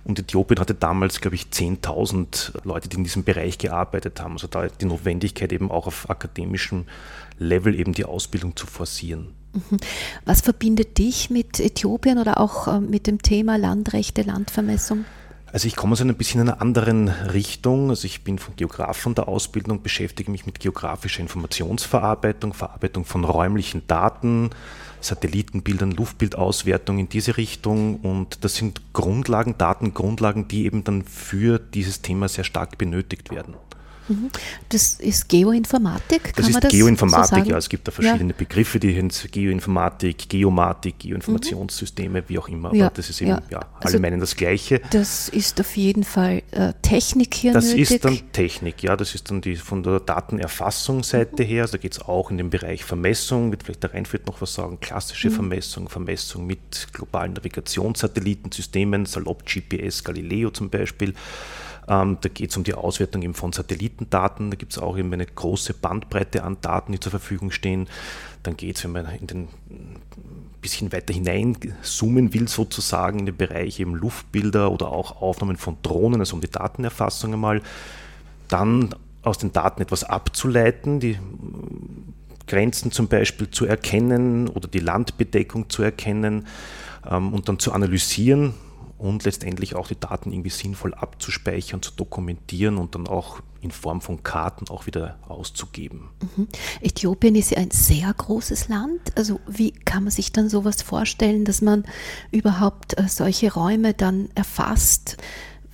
Und 0.09 0.19
Äthiopien 0.19 0.59
hatte 0.59 0.75
damals, 0.75 1.21
glaube 1.21 1.37
ich, 1.37 1.45
10.000 1.53 2.65
Leute, 2.65 2.89
die 2.89 2.97
in 2.97 3.05
diesem 3.05 3.25
Bereich 3.25 3.59
gearbeitet 3.59 4.21
haben. 4.21 4.33
Also 4.33 4.47
da 4.47 4.67
die 4.67 4.87
Notwendigkeit 4.87 5.53
eben 5.53 5.71
auch 5.71 5.87
auf 5.87 6.09
akademischem 6.09 6.87
Level 7.39 7.79
eben 7.79 7.93
die 7.93 8.07
Ausbildung 8.07 8.57
zu 8.57 8.67
forcieren. 8.67 9.35
Mhm. 9.53 9.77
Was 10.25 10.41
verbindet 10.41 10.97
dich 10.97 11.29
mit 11.29 11.61
Äthiopien 11.61 12.19
oder 12.19 12.41
auch 12.41 12.69
äh, 12.69 12.81
mit 12.81 13.07
dem 13.07 13.21
Thema 13.21 13.57
Landrechte, 13.57 14.23
Landvermessung? 14.23 15.05
Also 15.51 15.67
ich 15.67 15.77
komme 15.77 15.93
aus 15.93 16.01
einer 16.03 16.13
bisschen 16.13 16.43
einer 16.43 16.61
anderen 16.61 17.09
Richtung. 17.09 17.89
Also 17.89 18.05
ich 18.05 18.23
bin 18.23 18.39
von 18.39 18.55
Geograf 18.57 18.99
von 18.99 19.15
der 19.15 19.29
Ausbildung, 19.29 19.83
beschäftige 19.83 20.31
mich 20.31 20.45
mit 20.45 20.61
geografischer 20.61 21.21
Informationsverarbeitung, 21.21 22.53
Verarbeitung 22.53 23.07
von 23.07 23.25
räumlichen 23.25 23.87
Daten, 23.87 24.51
Satellitenbildern, 25.01 25.93
Luftbildauswertung 25.93 26.99
in 26.99 27.09
diese 27.09 27.39
Richtung. 27.39 27.97
Und 28.01 28.45
das 28.45 28.57
sind 28.57 28.83
Grundlagen, 28.93 29.57
Datengrundlagen, 29.57 30.49
die 30.49 30.67
eben 30.67 30.85
dann 30.85 31.03
für 31.03 31.59
dieses 31.59 32.03
Thema 32.03 32.29
sehr 32.29 32.45
stark 32.45 32.77
benötigt 32.77 33.31
werden. 33.31 33.55
Mhm. 34.09 34.31
Das 34.69 34.95
ist 34.95 35.29
Geoinformatik? 35.29 36.25
Kann 36.25 36.33
das 36.37 36.49
ist 36.49 36.65
das 36.65 36.71
Geoinformatik, 36.73 37.45
so 37.45 37.51
ja. 37.51 37.59
Es 37.59 37.69
gibt 37.69 37.87
da 37.87 37.93
verschiedene 37.93 38.33
ja. 38.33 38.37
Begriffe, 38.37 38.81
die 38.81 38.95
Geoinformatik, 39.31 40.29
Geomatik, 40.29 40.99
Geoinformationssysteme, 40.99 42.25
wie 42.29 42.39
auch 42.39 42.49
immer. 42.49 42.69
Aber 42.69 42.77
ja. 42.77 42.91
das 42.91 43.11
ist 43.11 43.21
eben, 43.21 43.31
ja, 43.51 43.59
alle 43.59 43.69
also 43.81 43.99
meinen 43.99 44.21
das 44.21 44.37
Gleiche. 44.37 44.81
Das 44.91 45.29
ist 45.29 45.61
auf 45.61 45.77
jeden 45.77 46.05
Fall 46.05 46.43
äh, 46.51 46.73
Technik 46.83 47.35
hier 47.35 47.53
das 47.53 47.67
nötig. 47.67 47.91
Ist 47.91 48.05
dann 48.05 48.33
Technik, 48.33 48.83
ja. 48.83 48.97
Das 48.97 49.15
ist 49.15 49.31
dann 49.31 49.41
die 49.41 49.57
von 49.57 49.83
der 49.83 50.01
Datenerfassungsseite 50.01 51.43
her. 51.43 51.63
Also 51.63 51.73
da 51.73 51.79
geht 51.79 51.93
es 51.93 52.01
auch 52.01 52.31
in 52.31 52.39
den 52.39 52.51
Bereich 52.51 52.85
Vermessung, 52.85 53.51
wird 53.51 53.63
vielleicht 53.63 53.83
der 53.83 53.95
Reinfried 53.95 54.27
noch 54.27 54.41
was 54.41 54.55
sagen, 54.55 54.81
klassische 54.81 55.31
mhm. 55.31 55.35
Vermessung, 55.35 55.89
Vermessung 55.89 56.47
mit 56.47 56.89
globalen 56.93 57.35
Navigationssatellitensystemen, 57.35 59.07
salopp 59.07 59.45
GPS, 59.45 60.05
Galileo 60.05 60.51
zum 60.51 60.71
Beispiel. 60.71 61.15
Ähm, 61.89 62.19
da 62.21 62.29
geht 62.29 62.51
es 62.51 62.57
um 62.57 62.65
die 62.65 62.75
Auswertung 62.75 63.23
eben 63.23 63.35
von 63.35 63.53
Satellitendaten. 63.53 64.51
Da 64.51 64.57
gibt 64.57 64.73
es 64.73 64.79
auch 64.79 64.97
eben 64.99 65.13
eine 65.13 65.27
große 65.27 65.75
Bandbreite 65.75 66.45
an 66.45 66.59
Daten, 66.61 66.93
die 66.93 67.01
zur 67.01 67.11
Verfügung 67.11 67.51
stehen. 67.51 67.89
Dann 68.43 68.57
geht 68.57 68.77
es, 68.77 68.85
wenn 68.85 68.93
man 68.93 69.07
in 69.15 69.27
den 69.27 69.49
bisschen 70.61 70.93
weiter 70.93 71.15
hinein 71.15 71.57
zoomen 71.83 72.35
will, 72.35 72.49
sozusagen 72.49 73.21
in 73.21 73.27
den 73.27 73.37
Bereich 73.37 73.81
eben 73.81 73.95
Luftbilder 73.95 74.71
oder 74.71 74.91
auch 74.91 75.23
Aufnahmen 75.23 75.57
von 75.57 75.77
Drohnen, 75.83 76.21
also 76.21 76.35
um 76.35 76.41
die 76.41 76.51
Datenerfassung 76.51 77.33
einmal. 77.33 77.63
Dann 78.49 78.95
aus 79.23 79.39
den 79.39 79.53
Daten 79.53 79.83
etwas 79.83 80.05
abzuleiten, 80.05 81.01
die 81.01 81.19
Grenzen 82.47 82.91
zum 82.91 83.09
Beispiel 83.09 83.51
zu 83.51 83.67
erkennen 83.67 84.49
oder 84.49 84.69
die 84.69 84.81
Landbedeckung 84.81 85.69
zu 85.71 85.83
erkennen 85.83 86.47
ähm, 87.09 87.33
und 87.35 87.49
dann 87.49 87.59
zu 87.59 87.73
analysieren, 87.73 88.55
und 88.99 89.25
letztendlich 89.25 89.77
auch 89.77 89.89
die 89.89 89.99
Daten 89.99 90.33
irgendwie 90.33 90.51
sinnvoll 90.51 90.93
abzuspeichern, 90.93 91.83
zu 91.83 91.93
dokumentieren 91.93 92.77
und 92.77 92.95
dann 92.95 93.07
auch 93.07 93.41
in 93.61 93.71
Form 93.71 94.01
von 94.01 94.23
Karten 94.23 94.69
auch 94.69 94.87
wieder 94.87 95.19
auszugeben. 95.29 96.11
Mhm. 96.37 96.49
Äthiopien 96.81 97.35
ist 97.35 97.51
ja 97.51 97.59
ein 97.59 97.71
sehr 97.71 98.13
großes 98.13 98.69
Land. 98.69 99.17
Also 99.17 99.41
wie 99.49 99.73
kann 99.73 100.05
man 100.05 100.11
sich 100.11 100.33
dann 100.33 100.49
sowas 100.49 100.83
vorstellen, 100.83 101.45
dass 101.45 101.63
man 101.63 101.85
überhaupt 102.31 102.99
äh, 102.99 103.09
solche 103.09 103.53
Räume 103.53 103.95
dann 103.95 104.29
erfasst? 104.35 105.17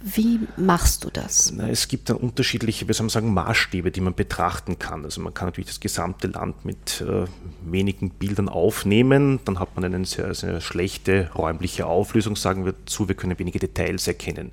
Wie 0.06 0.40
machst 0.58 1.02
du 1.04 1.08
das? 1.10 1.50
Na, 1.56 1.66
es 1.70 1.88
gibt 1.88 2.10
dann 2.10 2.18
unterschiedliche, 2.18 2.84
man 2.84 3.08
sagen, 3.08 3.32
Maßstäbe, 3.32 3.90
die 3.90 4.02
man 4.02 4.14
betrachten 4.14 4.78
kann. 4.78 5.02
Also 5.02 5.22
man 5.22 5.32
kann 5.32 5.48
natürlich 5.48 5.68
das 5.68 5.80
gesamte 5.80 6.26
Land 6.26 6.66
mit 6.66 7.00
äh, 7.00 7.24
wenigen 7.64 8.10
Bildern 8.10 8.50
aufnehmen, 8.50 9.40
dann 9.46 9.58
hat 9.58 9.74
man 9.76 9.84
eine 9.86 10.04
sehr, 10.04 10.34
sehr 10.34 10.60
schlechte 10.60 11.30
räumliche 11.34 11.86
Auflösung, 11.86 12.36
sagen 12.36 12.66
wir 12.66 12.74
zu, 12.84 13.08
wir 13.08 13.14
können 13.14 13.38
wenige 13.38 13.58
Details 13.58 14.06
erkennen. 14.06 14.50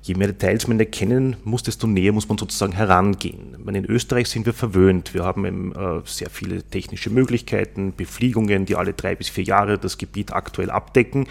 Je 0.00 0.14
mehr 0.14 0.28
Details 0.28 0.66
man 0.66 0.80
erkennen 0.80 1.36
muss, 1.44 1.62
desto 1.62 1.86
näher 1.86 2.12
muss 2.12 2.30
man 2.30 2.38
sozusagen 2.38 2.72
herangehen. 2.72 3.54
Meine, 3.62 3.78
in 3.78 3.84
Österreich 3.84 4.30
sind 4.30 4.46
wir 4.46 4.54
verwöhnt. 4.54 5.12
Wir 5.12 5.24
haben 5.24 5.44
eben, 5.44 5.72
äh, 5.74 6.00
sehr 6.06 6.30
viele 6.30 6.62
technische 6.62 7.10
Möglichkeiten, 7.10 7.92
Befliegungen, 7.94 8.64
die 8.64 8.76
alle 8.76 8.94
drei 8.94 9.14
bis 9.14 9.28
vier 9.28 9.44
Jahre 9.44 9.76
das 9.76 9.98
Gebiet 9.98 10.32
aktuell 10.32 10.70
abdecken. 10.70 11.26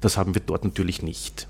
Das 0.00 0.16
haben 0.16 0.34
wir 0.34 0.42
dort 0.44 0.64
natürlich 0.64 1.00
nicht. 1.00 1.46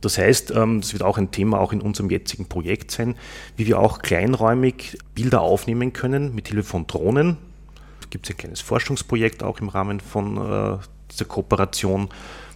Das 0.00 0.18
heißt, 0.18 0.52
ähm, 0.52 0.80
das 0.80 0.92
wird 0.92 1.02
auch 1.02 1.18
ein 1.18 1.30
Thema 1.30 1.58
auch 1.60 1.72
in 1.72 1.80
unserem 1.80 2.10
jetzigen 2.10 2.46
Projekt 2.46 2.90
sein, 2.90 3.16
wie 3.56 3.66
wir 3.66 3.78
auch 3.78 4.00
kleinräumig 4.00 4.98
Bilder 5.14 5.40
aufnehmen 5.40 5.92
können 5.92 6.34
mit 6.34 6.48
Hilfe 6.48 6.64
von 6.64 6.86
Drohnen. 6.86 7.36
gibt 8.10 8.26
es 8.26 8.34
ein 8.34 8.38
kleines 8.38 8.60
Forschungsprojekt 8.60 9.42
auch 9.42 9.60
im 9.60 9.68
Rahmen 9.68 10.00
von 10.00 10.36
äh, 10.36 10.78
dieser 11.10 11.24
Kooperation, 11.24 12.08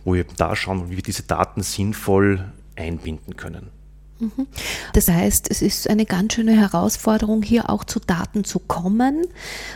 wo 0.04 0.14
wir 0.14 0.25
da 0.37 0.56
schauen, 0.56 0.90
wie 0.90 0.96
wir 0.96 1.02
diese 1.02 1.25
Daten 1.25 1.62
sinnvoll 1.62 2.52
einbinden 2.76 3.37
können. 3.37 3.70
Mhm. 4.23 4.47
Das 4.93 5.09
heißt, 5.09 5.50
es 5.50 5.62
ist 5.62 5.91
eine 5.91 6.07
ganz 6.07 6.35
schöne 6.35 6.52
Herausforderung, 6.52 7.43
hier 7.43 7.69
auch 7.69 7.83
zu 7.83 7.99
Daten 7.99 8.45
zu 8.45 8.61
kommen, 8.61 9.26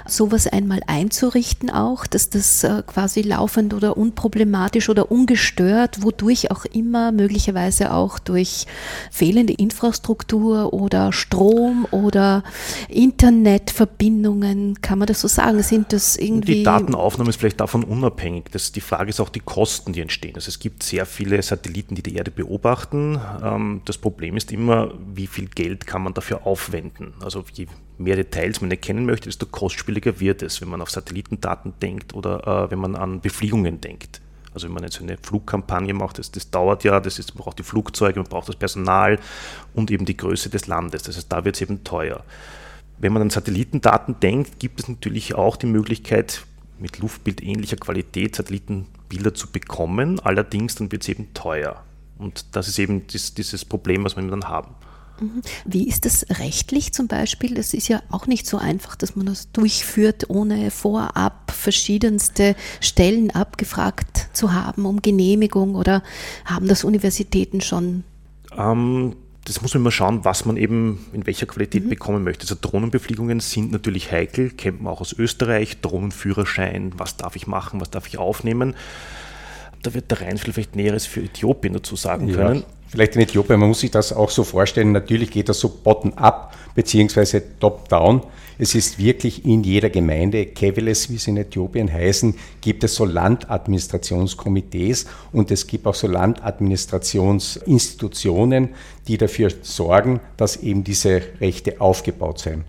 sowas 0.07 0.47
einmal 0.47 0.81
einzurichten 0.87 1.69
auch, 1.69 2.07
dass 2.07 2.31
das 2.31 2.63
äh, 2.63 2.85
quasi 2.87 3.23
laufend 3.23 3.75
oder 3.75 3.97
unproblematisch 3.97 4.89
oder 4.89 5.11
ungestört, 5.11 6.05
wodurch 6.05 6.53
auch 6.53 6.65
immer, 6.65 7.11
möglicherweise 7.11 7.93
auch 7.93 8.21
durch 8.21 8.67
fehlende 9.11 9.53
Infrastruktur 9.53 10.73
oder 10.73 11.13
Strom 11.13 11.89
oder 11.91 12.45
Internetverbindungen, 12.89 14.81
kann 14.81 15.01
man 15.01 15.07
das 15.07 15.23
so 15.23 15.29
sagen, 15.29 15.61
sind 15.65 15.93
das 15.93 16.17
irgendwie... 16.17 16.59
Die 16.59 16.63
Datenaufnahme 16.63 17.31
ist 17.31 17.41
vielleicht 17.41 17.61
davon 17.61 17.83
unabhängig. 17.83 18.45
Das, 18.53 18.71
die 18.71 18.81
Frage 18.81 19.11
ist 19.11 19.19
auch 19.19 19.29
die 19.29 19.41
Kosten, 19.41 19.93
die 19.93 20.03
entstehen. 20.03 20.37
Also 20.37 20.51
es 20.51 20.61
gibt 20.61 20.85
sehr 20.85 21.05
viele 21.05 21.43
Satelliten, 21.43 21.97
die 21.97 22.03
die 22.03 22.15
Erde 22.15 22.31
beobachten. 22.31 23.21
Ähm, 23.43 23.81
das 23.85 23.99
Problem 23.99 24.36
ist 24.37 24.53
immer, 24.53 24.93
wie 25.15 25.27
viel 25.27 25.49
Geld 25.49 25.87
kann 25.87 26.03
man 26.03 26.15
dafür 26.15 26.47
aufwenden. 26.47 27.15
Also 27.21 27.45
je 27.53 27.67
mehr 27.99 28.17
Details 28.17 28.61
man 28.61 28.71
erkennen 28.71 29.07
möchte, 29.07 29.29
desto 29.29 29.47
kostspieliger 29.47 30.21
wird 30.21 30.43
es, 30.43 30.61
wenn 30.61 30.69
man 30.69 30.83
auf 30.83 30.91
Satellitendaten 30.91 31.75
denkt 31.81 32.15
oder 32.15 32.65
äh, 32.65 32.71
wenn 32.71 32.79
man 32.79 32.97
an 32.97 33.21
Befliegungen 33.21 33.81
denkt. 33.81 34.21
Also 34.53 34.69
wenn 34.69 34.75
man 34.75 34.85
jetzt 34.85 35.01
eine 35.01 35.19
Flugkampagne 35.19 35.93
macht, 35.93 36.19
das, 36.19 36.31
das 36.31 36.51
dauert 36.51 36.83
ja, 36.85 36.99
das 37.01 37.19
ist, 37.19 37.35
man 37.35 37.45
braucht 37.45 37.59
die 37.59 37.63
Flugzeuge, 37.63 38.19
man 38.19 38.29
braucht 38.29 38.49
das 38.49 38.57
Personal 38.57 39.19
und 39.75 39.91
eben 39.91 40.07
die 40.07 40.17
Größe 40.17 40.49
des 40.49 40.67
Landes. 40.67 41.03
Das 41.03 41.17
heißt, 41.17 41.31
da 41.31 41.45
wird 41.45 41.57
es 41.57 41.63
eben 41.63 41.85
teuer. 41.85 42.25
Wenn 42.99 43.13
man 43.13 43.23
an 43.23 43.31
Satellitendaten 43.31 44.19
denkt, 44.21 44.59
gibt 44.59 44.81
es 44.81 44.89
natürlich 44.89 45.35
auch 45.35 45.57
die 45.57 45.67
Möglichkeit, 45.67 46.47
mit 46.79 46.99
luftbildähnlicher 46.99 47.77
Qualität 47.77 48.37
Satellitenbilder 48.37 49.35
zu 49.35 49.51
bekommen. 49.51 50.21
Allerdings 50.21 50.75
dann 50.75 50.91
wird 50.93 51.03
es 51.03 51.09
eben 51.09 51.33
teuer. 51.35 51.83
Und 52.19 52.57
das 52.57 52.69
ist 52.69 52.79
eben 52.79 53.07
dies, 53.07 53.35
dieses 53.35 53.65
Problem, 53.65 54.05
was 54.05 54.17
wir 54.17 54.27
dann 54.27 54.45
haben. 54.45 54.75
Mhm. 55.21 55.43
Wie 55.65 55.89
ist 55.89 56.05
das 56.05 56.27
rechtlich 56.39 56.93
zum 56.93 57.09
Beispiel? 57.09 57.55
Das 57.55 57.75
ist 57.75 57.89
ja 57.89 58.03
auch 58.11 58.27
nicht 58.27 58.47
so 58.47 58.59
einfach, 58.59 58.97
dass 58.97 59.17
man 59.17 59.27
das 59.27 59.51
durchführt, 59.53 60.29
ohne 60.29 60.71
vorab 60.71 61.53
verschiedenste 61.53 62.55
Stellen 62.81 63.31
abgefragt 63.31 64.29
zu 64.33 64.53
haben 64.53 64.87
um 64.87 65.03
Genehmigung 65.03 65.75
oder 65.75 66.03
haben 66.45 66.69
das 66.69 66.85
Universitäten 66.85 67.61
schon? 67.61 68.05
Ähm, 68.57 69.17
das 69.45 69.63
muss 69.63 69.75
man 69.75 69.83
immer 69.83 69.93
schauen, 69.93 70.25
was 70.25 70.45
man 70.45 70.57
eben 70.57 71.07
in 71.13 71.27
welcher 71.27 71.47
Qualität 71.47 71.85
mhm. 71.85 71.91
bekommen 71.91 72.25
möchte. 72.25 72.43
Also 72.43 72.57
Drohnenbefliegungen 72.61 73.41
sind 73.41 73.73
natürlich 73.73 74.13
heikel, 74.13 74.51
kennt 74.51 74.83
man 74.83 74.93
auch 74.93 75.01
aus 75.01 75.13
Österreich, 75.13 75.81
Drohnenführerschein, 75.81 76.93
was 76.97 77.17
darf 77.17 77.37
ich 77.37 77.47
machen, 77.47 77.81
was 77.81 77.91
darf 77.91 78.07
ich 78.07 78.19
aufnehmen 78.19 78.75
da 79.87 79.95
wird 79.95 80.11
der 80.11 80.21
Rhein 80.21 80.37
vielleicht 80.37 80.75
Näheres 80.75 81.07
für 81.07 81.23
Äthiopien 81.23 81.75
dazu 81.75 81.95
sagen 81.97 82.29
ja, 82.29 82.37
können. 82.37 82.65
Vielleicht 82.89 83.17
in 83.17 83.23
Äthiopien, 83.23 83.61
man 83.61 83.69
muss 83.69 83.81
sich 83.81 83.91
das 83.91 84.13
auch 84.13 84.31
so 84.31 84.45
vorstellen, 84.45 84.93
natürlich 84.93 85.31
geht 85.31 85.49
das 85.49 85.59
so 85.61 85.69
bottom-up 85.69 86.55
beziehungsweise 86.75 87.43
top-down. 87.59 88.23
Es 88.59 88.75
ist 88.75 88.99
wirklich 88.99 89.45
in 89.45 89.63
jeder 89.65 89.91
Gemeinde, 89.91 90.47
Keveles, 90.47 91.11
wie 91.11 91.19
sie 91.19 91.33
in 91.33 91.37
Äthiopien 91.37 91.93
heißen, 91.93 92.35
gibt 92.63 92.85
es 92.85 92.95
so 92.95 93.05
Landadministrationskomitees 93.05 95.05
und 95.33 95.51
es 95.51 95.67
gibt 95.67 95.87
auch 95.87 95.95
so 95.95 96.07
Landadministrationsinstitutionen, 96.07 98.71
die 99.09 99.19
dafür 99.19 99.51
sorgen, 99.61 100.21
dass 100.37 100.57
eben 100.57 100.85
diese 100.85 101.21
Rechte 101.41 101.81
aufgebaut 101.81 102.39
sind. 102.39 102.63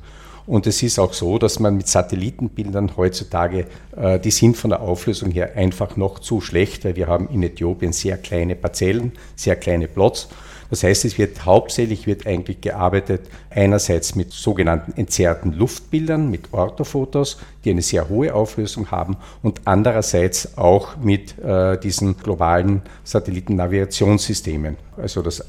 Und 0.47 0.65
es 0.65 0.81
ist 0.81 0.97
auch 0.97 1.11
so, 1.11 1.37
dass 1.37 1.59
man 1.59 1.75
mit 1.75 1.89
Satellitenbildern 1.89 2.95
heutzutage, 2.95 3.65
äh, 3.97 4.17
die 4.17 4.31
sind 4.31 4.55
von 4.55 4.69
der 4.69 4.81
Auflösung 4.81 5.29
her 5.29 5.57
einfach 5.57 5.97
noch 5.97 6.19
zu 6.19 6.39
schlecht, 6.39 6.85
weil 6.85 6.95
wir 6.95 7.07
haben 7.07 7.27
in 7.29 7.43
Äthiopien 7.43 7.91
sehr 7.91 8.17
kleine 8.17 8.55
Parzellen, 8.55 9.11
sehr 9.35 9.57
kleine 9.57 9.89
Plots. 9.89 10.29
Das 10.69 10.83
heißt, 10.83 11.05
es 11.05 11.17
wird 11.17 11.45
hauptsächlich 11.45 12.07
wird 12.07 12.25
eigentlich 12.27 12.61
gearbeitet 12.61 13.21
einerseits 13.49 14.15
mit 14.15 14.31
sogenannten 14.31 14.93
entzerrten 14.97 15.53
Luftbildern, 15.53 16.29
mit 16.29 16.53
Orthofotos, 16.53 17.39
die 17.63 17.71
eine 17.71 17.81
sehr 17.81 18.09
hohe 18.09 18.33
Auflösung 18.33 18.91
haben 18.91 19.17
und 19.43 19.61
andererseits 19.65 20.57
auch 20.57 20.97
mit 20.97 21.39
äh, 21.39 21.77
diesen 21.77 22.17
globalen 22.17 22.81
Satellitennavigationssystemen. 23.03 24.77
Also 24.97 25.21
das 25.21 25.43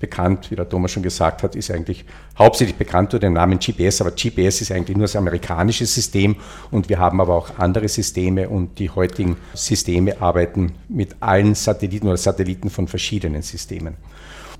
bekannt, 0.00 0.50
wie 0.50 0.56
der 0.56 0.68
Thomas 0.68 0.92
schon 0.92 1.02
gesagt 1.02 1.42
hat, 1.42 1.56
ist 1.56 1.70
eigentlich 1.70 2.04
hauptsächlich 2.38 2.76
bekannt 2.76 3.14
unter 3.14 3.26
dem 3.26 3.34
Namen 3.34 3.58
GPS, 3.58 4.00
aber 4.00 4.12
GPS 4.12 4.60
ist 4.60 4.72
eigentlich 4.72 4.96
nur 4.96 5.04
das 5.04 5.16
amerikanische 5.16 5.86
System 5.86 6.36
und 6.70 6.88
wir 6.88 6.98
haben 6.98 7.20
aber 7.20 7.34
auch 7.34 7.58
andere 7.58 7.88
Systeme 7.88 8.48
und 8.48 8.78
die 8.78 8.90
heutigen 8.90 9.36
Systeme 9.54 10.20
arbeiten 10.20 10.72
mit 10.88 11.16
allen 11.20 11.54
Satelliten 11.54 12.06
oder 12.06 12.16
Satelliten 12.16 12.70
von 12.70 12.88
verschiedenen 12.88 13.42
Systemen. 13.42 13.96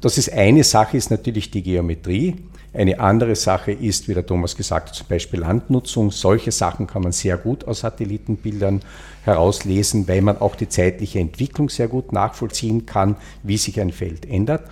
Das 0.00 0.16
ist 0.16 0.32
eine 0.32 0.62
Sache, 0.62 0.96
ist 0.96 1.10
natürlich 1.10 1.50
die 1.50 1.62
Geometrie. 1.62 2.36
Eine 2.74 3.00
andere 3.00 3.34
Sache 3.34 3.72
ist, 3.72 4.08
wie 4.08 4.14
der 4.14 4.26
Thomas 4.26 4.54
gesagt 4.54 4.90
hat, 4.90 4.94
zum 4.94 5.06
Beispiel 5.08 5.40
Landnutzung. 5.40 6.10
Solche 6.10 6.52
Sachen 6.52 6.86
kann 6.86 7.02
man 7.02 7.12
sehr 7.12 7.36
gut 7.36 7.66
aus 7.66 7.80
Satellitenbildern 7.80 8.82
herauslesen, 9.24 10.06
weil 10.06 10.20
man 10.20 10.38
auch 10.38 10.54
die 10.54 10.68
zeitliche 10.68 11.18
Entwicklung 11.18 11.70
sehr 11.70 11.88
gut 11.88 12.12
nachvollziehen 12.12 12.86
kann, 12.86 13.16
wie 13.42 13.56
sich 13.56 13.80
ein 13.80 13.90
Feld 13.90 14.26
ändert. 14.26 14.62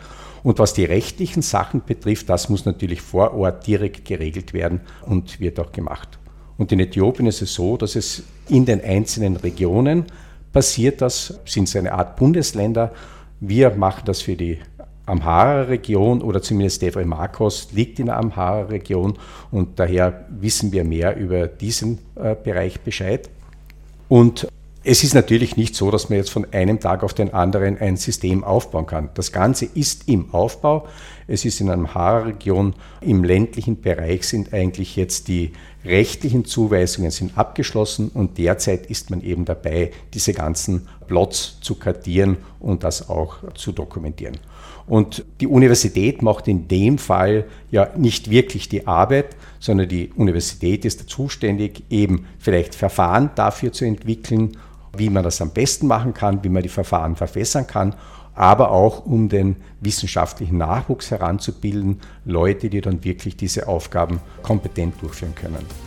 Und 0.46 0.60
was 0.60 0.74
die 0.74 0.84
rechtlichen 0.84 1.42
Sachen 1.42 1.82
betrifft, 1.84 2.28
das 2.28 2.48
muss 2.48 2.66
natürlich 2.66 3.00
vor 3.00 3.34
Ort 3.34 3.66
direkt 3.66 4.04
geregelt 4.04 4.52
werden 4.52 4.80
und 5.04 5.40
wird 5.40 5.58
auch 5.58 5.72
gemacht. 5.72 6.20
Und 6.56 6.70
in 6.70 6.78
Äthiopien 6.78 7.26
ist 7.26 7.42
es 7.42 7.52
so, 7.52 7.76
dass 7.76 7.96
es 7.96 8.22
in 8.48 8.64
den 8.64 8.80
einzelnen 8.80 9.34
Regionen 9.34 10.04
passiert, 10.52 11.02
das 11.02 11.40
sind 11.46 11.68
so 11.68 11.80
eine 11.80 11.90
Art 11.92 12.14
Bundesländer. 12.14 12.92
Wir 13.40 13.74
machen 13.74 14.02
das 14.04 14.22
für 14.22 14.36
die 14.36 14.60
Amhara-Region 15.06 16.22
oder 16.22 16.40
zumindest 16.40 16.80
Devre 16.80 17.04
Marcos 17.04 17.72
liegt 17.72 17.98
in 17.98 18.06
der 18.06 18.18
Amhara-Region 18.18 19.18
und 19.50 19.80
daher 19.80 20.26
wissen 20.30 20.70
wir 20.70 20.84
mehr 20.84 21.16
über 21.16 21.48
diesen 21.48 21.98
äh, 22.14 22.36
Bereich 22.36 22.80
Bescheid. 22.82 23.28
Und 24.08 24.46
es 24.88 25.02
ist 25.02 25.14
natürlich 25.14 25.56
nicht 25.56 25.74
so, 25.74 25.90
dass 25.90 26.10
man 26.10 26.18
jetzt 26.18 26.30
von 26.30 26.46
einem 26.52 26.78
Tag 26.78 27.02
auf 27.02 27.12
den 27.12 27.34
anderen 27.34 27.76
ein 27.76 27.96
System 27.96 28.44
aufbauen 28.44 28.86
kann. 28.86 29.10
Das 29.14 29.32
Ganze 29.32 29.64
ist 29.64 30.08
im 30.08 30.32
Aufbau. 30.32 30.86
Es 31.26 31.44
ist 31.44 31.60
in 31.60 31.70
einer 31.70 31.92
Haarregion 31.92 32.72
im 33.00 33.24
ländlichen 33.24 33.80
Bereich 33.80 34.28
sind 34.28 34.54
eigentlich 34.54 34.94
jetzt 34.94 35.26
die 35.26 35.50
rechtlichen 35.84 36.44
Zuweisungen 36.44 37.10
sind 37.10 37.36
abgeschlossen 37.36 38.10
und 38.14 38.38
derzeit 38.38 38.86
ist 38.86 39.10
man 39.10 39.22
eben 39.22 39.44
dabei, 39.44 39.90
diese 40.14 40.32
ganzen 40.32 40.86
Plots 41.08 41.58
zu 41.60 41.74
kartieren 41.74 42.36
und 42.60 42.84
das 42.84 43.08
auch 43.08 43.38
zu 43.54 43.72
dokumentieren. 43.72 44.38
Und 44.86 45.24
die 45.40 45.48
Universität 45.48 46.22
macht 46.22 46.46
in 46.46 46.68
dem 46.68 46.98
Fall 46.98 47.46
ja 47.72 47.90
nicht 47.96 48.30
wirklich 48.30 48.68
die 48.68 48.86
Arbeit, 48.86 49.36
sondern 49.58 49.88
die 49.88 50.12
Universität 50.14 50.84
ist 50.84 51.08
zuständig, 51.10 51.82
eben 51.90 52.26
vielleicht 52.38 52.76
Verfahren 52.76 53.30
dafür 53.34 53.72
zu 53.72 53.84
entwickeln 53.84 54.56
wie 54.98 55.10
man 55.10 55.24
das 55.24 55.40
am 55.40 55.50
besten 55.50 55.86
machen 55.86 56.14
kann, 56.14 56.42
wie 56.44 56.48
man 56.48 56.62
die 56.62 56.68
Verfahren 56.68 57.16
verbessern 57.16 57.66
kann, 57.66 57.94
aber 58.34 58.70
auch 58.70 59.06
um 59.06 59.28
den 59.28 59.56
wissenschaftlichen 59.80 60.58
Nachwuchs 60.58 61.10
heranzubilden, 61.10 62.00
Leute, 62.24 62.68
die 62.68 62.80
dann 62.80 63.02
wirklich 63.02 63.36
diese 63.36 63.66
Aufgaben 63.66 64.20
kompetent 64.42 65.00
durchführen 65.00 65.34
können. 65.34 65.85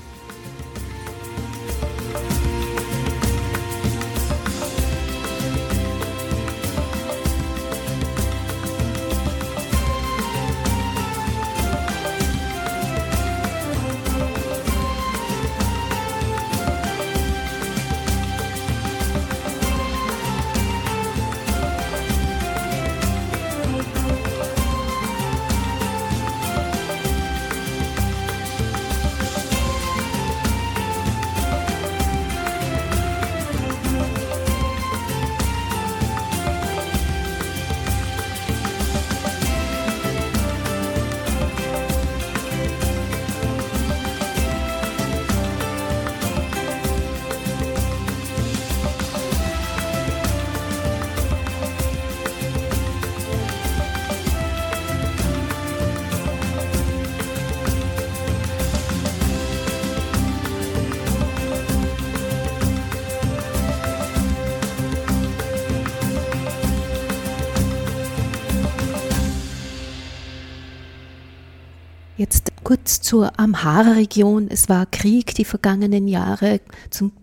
Kurz 72.69 73.01
zur 73.01 73.39
Amhara-Region. 73.39 74.47
Es 74.51 74.69
war 74.69 74.85
Krieg 74.85 75.33
die 75.33 75.43
vergangenen 75.43 76.07
Jahre. 76.07 76.61
Zum 76.91 77.13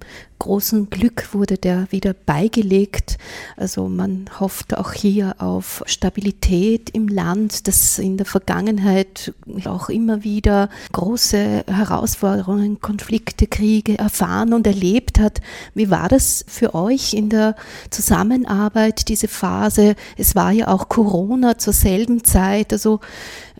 großen 0.40 0.90
Glück 0.90 1.34
wurde 1.34 1.56
der 1.56 1.86
wieder 1.92 2.14
beigelegt. 2.14 3.16
Also 3.56 3.88
man 3.88 4.28
hofft 4.40 4.76
auch 4.76 4.92
hier 4.92 5.36
auf 5.38 5.84
Stabilität 5.86 6.90
im 6.90 7.06
Land, 7.06 7.68
das 7.68 8.00
in 8.00 8.16
der 8.16 8.26
Vergangenheit 8.26 9.34
auch 9.66 9.88
immer 9.88 10.24
wieder 10.24 10.68
große 10.90 11.64
Herausforderungen, 11.68 12.80
Konflikte, 12.80 13.46
Kriege 13.46 13.98
erfahren 13.98 14.52
und 14.52 14.66
erlebt 14.66 15.20
hat. 15.20 15.40
Wie 15.74 15.90
war 15.90 16.08
das 16.08 16.44
für 16.48 16.74
euch 16.74 17.14
in 17.14 17.28
der 17.28 17.54
Zusammenarbeit, 17.90 19.08
diese 19.08 19.28
Phase? 19.28 19.94
Es 20.16 20.34
war 20.34 20.50
ja 20.50 20.66
auch 20.66 20.88
Corona 20.88 21.56
zur 21.56 21.72
selben 21.72 22.24
Zeit, 22.24 22.72
also 22.72 22.98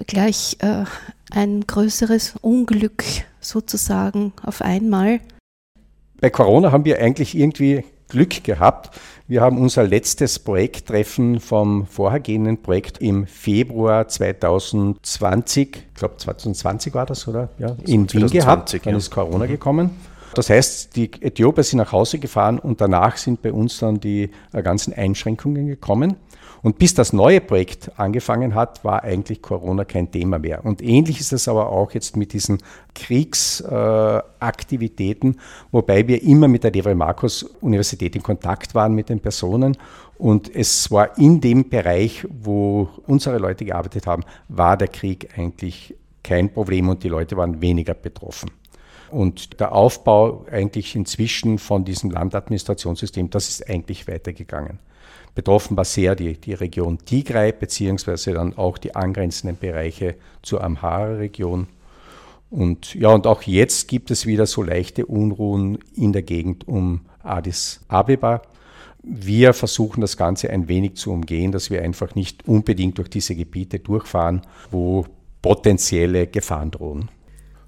gleich 0.07 0.57
äh, 0.61 0.85
ein 1.31 1.67
größeres 1.67 2.35
Unglück 2.41 3.05
sozusagen 3.41 4.33
auf 4.43 4.63
einmal. 4.63 5.21
Bei 6.21 6.31
Corona 6.31 6.73
haben 6.73 6.85
wir 6.85 7.01
eigentlich 7.01 7.37
irgendwie 7.37 7.85
Glück 8.09 8.45
gehabt. 8.45 8.99
Wir 9.29 9.41
haben 9.41 9.59
unser 9.59 9.83
letztes 9.83 10.39
Projekttreffen 10.39 11.41
vom 11.41 11.87
vorhergehenden 11.87 12.63
Projekt 12.63 12.99
im 12.99 13.27
Februar 13.27 14.07
2020, 14.07 15.77
ich 15.77 15.95
glaube 15.95 16.17
2020 16.17 16.95
war 16.95 17.07
das, 17.07 17.27
oder? 17.27 17.49
Ja, 17.59 17.77
in 17.85 18.13
Wien 18.13 18.29
gehabt. 18.29 18.73
Dann 18.85 18.93
ja. 18.93 18.97
ist 18.97 19.11
Corona 19.11 19.47
mhm. 19.47 19.51
gekommen. 19.51 19.91
Das 20.35 20.51
heißt, 20.51 20.95
die 20.97 21.11
Äthiopier 21.21 21.65
sind 21.65 21.79
nach 21.79 21.93
Hause 21.93 22.19
gefahren 22.19 22.59
und 22.59 22.81
danach 22.81 23.17
sind 23.17 23.43
bei 23.43 23.53
uns 23.53 23.79
dann 23.79 24.01
die 24.01 24.31
ganzen 24.53 24.93
Einschränkungen 24.93 25.67
gekommen. 25.67 26.17
Und 26.67 26.79
bis 26.79 26.95
das 26.95 27.13
neue 27.13 27.41
Projekt 27.41 27.93
angefangen 27.97 28.57
hat, 28.57 28.83
war 28.83 29.05
eigentlich 29.05 29.41
Corona 29.41 29.85
kein 29.85 30.11
Thema 30.11 30.41
mehr. 30.41 30.65
Und 30.65 30.83
ähnlich 30.83 31.21
ist 31.21 31.33
es 31.33 31.47
aber 31.47 31.71
auch 31.71 31.93
jetzt 31.93 32.17
mit 32.17 32.33
diesen 32.33 32.59
Kriegsaktivitäten, 32.93 35.35
äh, 35.35 35.37
wobei 35.71 36.09
wir 36.09 36.21
immer 36.25 36.49
mit 36.49 36.65
der 36.65 36.73
Devre 36.73 36.97
Marcos 36.97 37.45
Universität 37.61 38.17
in 38.17 38.25
Kontakt 38.25 38.75
waren 38.75 38.97
mit 38.97 39.11
den 39.11 39.21
Personen. 39.21 39.77
Und 40.19 40.53
es 40.53 40.91
war 40.91 41.17
in 41.17 41.41
dem 41.41 41.69
Bereich, 41.69 42.27
wo 42.29 42.89
unsere 43.07 43.39
Leute 43.39 43.65
gearbeitet 43.65 44.09
haben, 44.09 44.25
war 44.49 44.77
der 44.77 44.89
Krieg 44.89 45.39
eigentlich 45.39 45.95
kein 46.25 46.53
Problem 46.53 46.89
und 46.89 47.05
die 47.05 47.09
Leute 47.09 47.37
waren 47.37 47.61
weniger 47.61 47.95
betroffen. 47.95 48.51
Und 49.13 49.61
der 49.61 49.71
Aufbau 49.71 50.45
eigentlich 50.51 50.97
inzwischen 50.97 51.61
von 51.61 51.85
diesem 51.85 52.11
Landadministrationssystem, 52.11 53.31
das 53.31 53.51
ist 53.51 53.71
eigentlich 53.71 54.09
weitergegangen. 54.09 54.81
Betroffen 55.37 55.77
war 55.77 55.85
sehr 55.85 56.17
die, 56.17 56.33
die 56.33 56.55
Region 56.55 56.99
Tigray, 57.05 57.53
beziehungsweise 57.53 58.33
dann 58.33 58.57
auch 58.57 58.79
die 58.79 58.97
angrenzenden 58.97 59.59
Bereiche 59.59 60.17
zur 60.43 60.65
Amhara-Region. 60.65 61.69
Und 62.51 62.95
ja, 62.95 63.11
und 63.11 63.27
auch 63.27 63.43
jetzt 63.43 63.87
gibt 63.87 64.11
es 64.11 64.25
wieder 64.25 64.47
so 64.47 64.63
leichte 64.63 65.05
Unruhen 65.05 65.79
in 65.95 66.15
der 66.15 66.23
Gegend 66.23 66.67
um 66.67 67.03
Addis 67.23 67.81
Abeba. 67.87 68.41
Wir 69.03 69.53
versuchen 69.53 70.01
das 70.01 70.17
Ganze 70.17 70.49
ein 70.49 70.69
wenig 70.69 70.97
zu 70.97 71.13
umgehen, 71.13 71.53
dass 71.53 71.71
wir 71.71 71.83
einfach 71.83 72.15
nicht 72.15 72.49
unbedingt 72.49 72.97
durch 72.97 73.11
diese 73.11 73.37
Gebiete 73.37 73.79
durchfahren, 73.79 74.41
wo 74.71 75.05
potenzielle 75.43 76.27
Gefahren 76.29 76.71
drohen. 76.71 77.11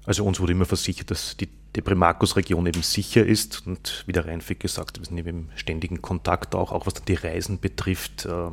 Also 0.05 0.25
uns 0.25 0.39
wurde 0.39 0.53
immer 0.53 0.65
versichert, 0.65 1.11
dass 1.11 1.37
die 1.37 1.49
Deprimarcus-Region 1.75 2.65
eben 2.67 2.81
sicher 2.81 3.25
ist. 3.25 3.65
Und 3.67 4.03
wie 4.07 4.11
der 4.11 4.25
Reinfeld 4.25 4.59
gesagt 4.59 4.89
hat, 4.89 4.99
wir 4.99 5.05
sind 5.05 5.17
eben 5.17 5.29
im 5.29 5.49
ständigen 5.55 6.01
Kontakt 6.01 6.55
auch, 6.55 6.71
auch 6.71 6.85
was 6.85 6.95
die 6.95 7.13
Reisen 7.13 7.59
betrifft, 7.59 8.25
äh, 8.25 8.49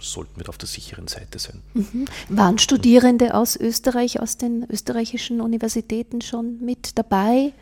sollten 0.00 0.40
wir 0.40 0.48
auf 0.48 0.58
der 0.58 0.68
sicheren 0.68 1.06
Seite 1.08 1.38
sein. 1.38 1.62
Mhm. 1.74 2.06
Waren 2.28 2.58
Studierende 2.58 3.34
aus 3.34 3.56
Österreich, 3.56 4.20
aus 4.20 4.36
den 4.36 4.66
österreichischen 4.68 5.40
Universitäten 5.40 6.20
schon 6.20 6.58
mit 6.60 6.98
dabei? 6.98 7.52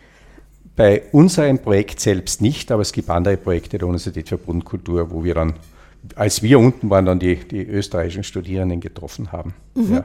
Bei 0.77 1.03
unserem 1.13 1.59
Projekt 1.59 2.01
selbst 2.01 2.41
nicht, 2.41 2.73
aber 2.73 2.83
es 2.83 2.93
gibt 2.93 3.11
andere 3.11 3.37
Projekte 3.37 3.77
der 3.77 3.87
Universität 3.87 4.29
für 4.29 4.39
Bodenkultur, 4.39 5.11
wo 5.11 5.23
wir 5.23 5.35
dann, 5.35 5.55
als 6.15 6.43
wir 6.43 6.59
unten 6.59 6.89
waren, 6.89 7.05
dann 7.05 7.19
die, 7.19 7.37
die 7.37 7.63
österreichischen 7.63 8.25
Studierenden 8.25 8.81
getroffen 8.81 9.33
haben. 9.33 9.55
Mhm. 9.75 9.95
Ja. 9.95 10.05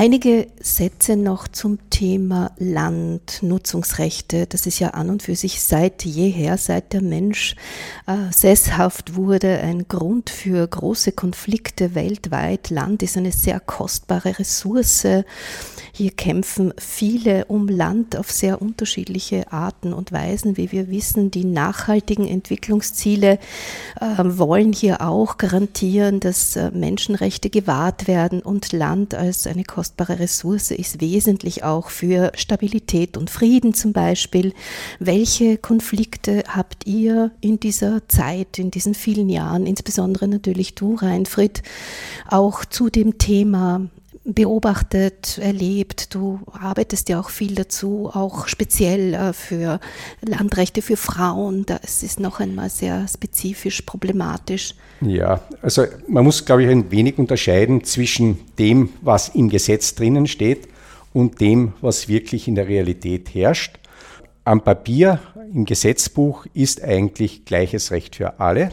Einige 0.00 0.46
Sätze 0.60 1.16
noch 1.16 1.48
zum 1.48 1.90
Thema 1.90 2.52
Landnutzungsrechte. 2.58 4.46
Das 4.46 4.64
ist 4.64 4.78
ja 4.78 4.90
an 4.90 5.10
und 5.10 5.24
für 5.24 5.34
sich 5.34 5.60
seit 5.60 6.04
jeher, 6.04 6.56
seit 6.56 6.92
der 6.92 7.02
Mensch 7.02 7.56
äh, 8.06 8.32
sesshaft 8.32 9.16
wurde, 9.16 9.58
ein 9.58 9.88
Grund 9.88 10.30
für 10.30 10.64
große 10.64 11.10
Konflikte 11.10 11.96
weltweit. 11.96 12.70
Land 12.70 13.02
ist 13.02 13.16
eine 13.16 13.32
sehr 13.32 13.58
kostbare 13.58 14.38
Ressource. 14.38 15.04
Hier 15.92 16.12
kämpfen 16.12 16.72
viele 16.78 17.46
um 17.46 17.66
Land 17.66 18.16
auf 18.16 18.30
sehr 18.30 18.62
unterschiedliche 18.62 19.52
Arten 19.52 19.92
und 19.92 20.12
Weisen. 20.12 20.56
Wie 20.56 20.70
wir 20.70 20.90
wissen, 20.90 21.32
die 21.32 21.44
nachhaltigen 21.44 22.28
Entwicklungsziele 22.28 23.40
äh, 24.00 24.06
wollen 24.22 24.72
hier 24.72 25.00
auch 25.00 25.38
garantieren, 25.38 26.20
dass 26.20 26.54
äh, 26.54 26.70
Menschenrechte 26.70 27.50
gewahrt 27.50 28.06
werden 28.06 28.42
und 28.42 28.72
Land 28.72 29.16
als 29.16 29.48
eine 29.48 29.64
kostbare 29.64 29.87
Ressource 29.98 30.70
ist 30.70 31.00
wesentlich 31.00 31.64
auch 31.64 31.90
für 31.90 32.32
Stabilität 32.34 33.16
und 33.16 33.30
Frieden 33.30 33.74
zum 33.74 33.92
Beispiel. 33.92 34.52
Welche 34.98 35.58
Konflikte 35.58 36.44
habt 36.48 36.86
ihr 36.86 37.30
in 37.40 37.60
dieser 37.60 38.08
Zeit, 38.08 38.58
in 38.58 38.70
diesen 38.70 38.94
vielen 38.94 39.28
Jahren, 39.28 39.66
insbesondere 39.66 40.28
natürlich 40.28 40.74
du, 40.74 40.94
Reinfried, 40.94 41.62
auch 42.28 42.64
zu 42.64 42.90
dem 42.90 43.18
Thema 43.18 43.88
beobachtet, 44.34 45.38
erlebt. 45.38 46.14
Du 46.14 46.40
arbeitest 46.52 47.08
ja 47.08 47.18
auch 47.18 47.30
viel 47.30 47.54
dazu, 47.54 48.10
auch 48.12 48.46
speziell 48.46 49.14
äh, 49.14 49.32
für 49.32 49.80
Landrechte 50.20 50.82
für 50.82 50.96
Frauen. 50.96 51.64
Das 51.66 52.02
ist 52.02 52.20
noch 52.20 52.40
einmal 52.40 52.68
sehr 52.68 53.06
spezifisch 53.08 53.82
problematisch. 53.82 54.74
Ja, 55.00 55.40
also 55.62 55.84
man 56.08 56.24
muss, 56.24 56.44
glaube 56.44 56.64
ich, 56.64 56.68
ein 56.68 56.90
wenig 56.90 57.18
unterscheiden 57.18 57.84
zwischen 57.84 58.38
dem, 58.58 58.90
was 59.00 59.30
im 59.30 59.48
Gesetz 59.48 59.94
drinnen 59.94 60.26
steht 60.26 60.68
und 61.14 61.40
dem, 61.40 61.72
was 61.80 62.08
wirklich 62.08 62.48
in 62.48 62.54
der 62.54 62.68
Realität 62.68 63.34
herrscht. 63.34 63.78
Am 64.44 64.62
Papier, 64.62 65.20
im 65.54 65.64
Gesetzbuch 65.64 66.46
ist 66.54 66.82
eigentlich 66.82 67.44
gleiches 67.44 67.90
Recht 67.90 68.16
für 68.16 68.40
alle. 68.40 68.70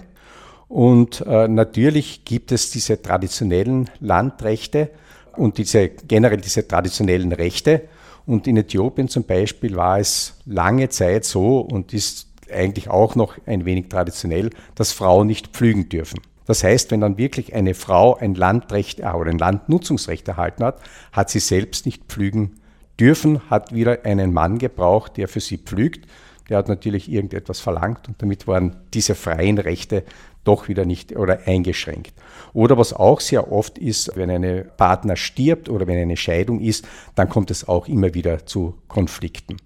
Und 0.68 1.22
äh, 1.26 1.48
natürlich 1.48 2.26
gibt 2.26 2.52
es 2.52 2.72
diese 2.72 3.02
traditionellen 3.02 3.90
Landrechte, 4.00 4.90
und 5.38 5.58
diese, 5.58 5.90
generell 5.90 6.38
diese 6.38 6.68
traditionellen 6.68 7.32
Rechte. 7.32 7.84
Und 8.26 8.48
in 8.48 8.58
Äthiopien 8.58 9.08
zum 9.08 9.24
Beispiel 9.24 9.76
war 9.76 10.00
es 10.00 10.36
lange 10.46 10.90
Zeit 10.90 11.26
so 11.26 11.60
und 11.60 11.94
ist 11.94 12.28
eigentlich 12.52 12.90
auch 12.90 13.16
noch 13.16 13.38
ein 13.46 13.66
wenig 13.66 13.90
traditionell, 13.90 14.50
dass 14.76 14.92
Frauen 14.92 15.28
nicht 15.28 15.48
pflügen 15.48 15.90
dürfen. 15.90 16.20
Das 16.46 16.64
heißt, 16.64 16.92
wenn 16.92 17.02
dann 17.02 17.18
wirklich 17.18 17.56
eine 17.56 17.74
Frau 17.74 18.16
ein 18.16 18.36
Landrecht 18.36 19.00
äh, 19.00 19.08
oder 19.08 19.32
ein 19.32 19.38
Landnutzungsrecht 19.38 20.28
erhalten 20.28 20.64
hat, 20.64 20.80
hat 21.12 21.30
sie 21.30 21.40
selbst 21.40 21.86
nicht 21.86 22.06
pflügen 22.06 22.60
dürfen, 23.00 23.50
hat 23.50 23.74
wieder 23.74 24.06
einen 24.06 24.34
Mann 24.34 24.58
gebraucht, 24.58 25.18
der 25.18 25.28
für 25.28 25.40
sie 25.40 25.58
pflügt. 25.58 26.08
Der 26.50 26.58
hat 26.58 26.68
natürlich 26.68 27.12
irgendetwas 27.12 27.60
verlangt 27.60 28.08
und 28.08 28.22
damit 28.22 28.48
waren 28.48 28.76
diese 28.94 29.16
freien 29.16 29.58
Rechte 29.58 30.04
doch 30.44 30.68
wieder 30.68 30.86
nicht 30.86 31.16
oder 31.16 31.40
eingeschränkt. 31.46 32.14
Oder 32.54 32.78
was 32.78 32.94
auch 32.94 33.20
sehr 33.20 33.52
oft 33.52 33.80
ist, 33.80 34.12
wenn 34.16 34.30
ein 34.30 34.66
Partner 34.78 35.16
stirbt 35.16 35.70
oder 35.70 35.88
wenn 35.88 35.98
eine 35.98 36.18
Scheidung 36.18 36.62
ist, 36.62 36.88
dann 37.16 37.30
kommt 37.30 37.50
es 37.52 37.68
auch 37.68 37.88
immer 37.88 38.14
wieder 38.14 38.46
zu 38.46 38.76
Konflikten. 38.88 39.58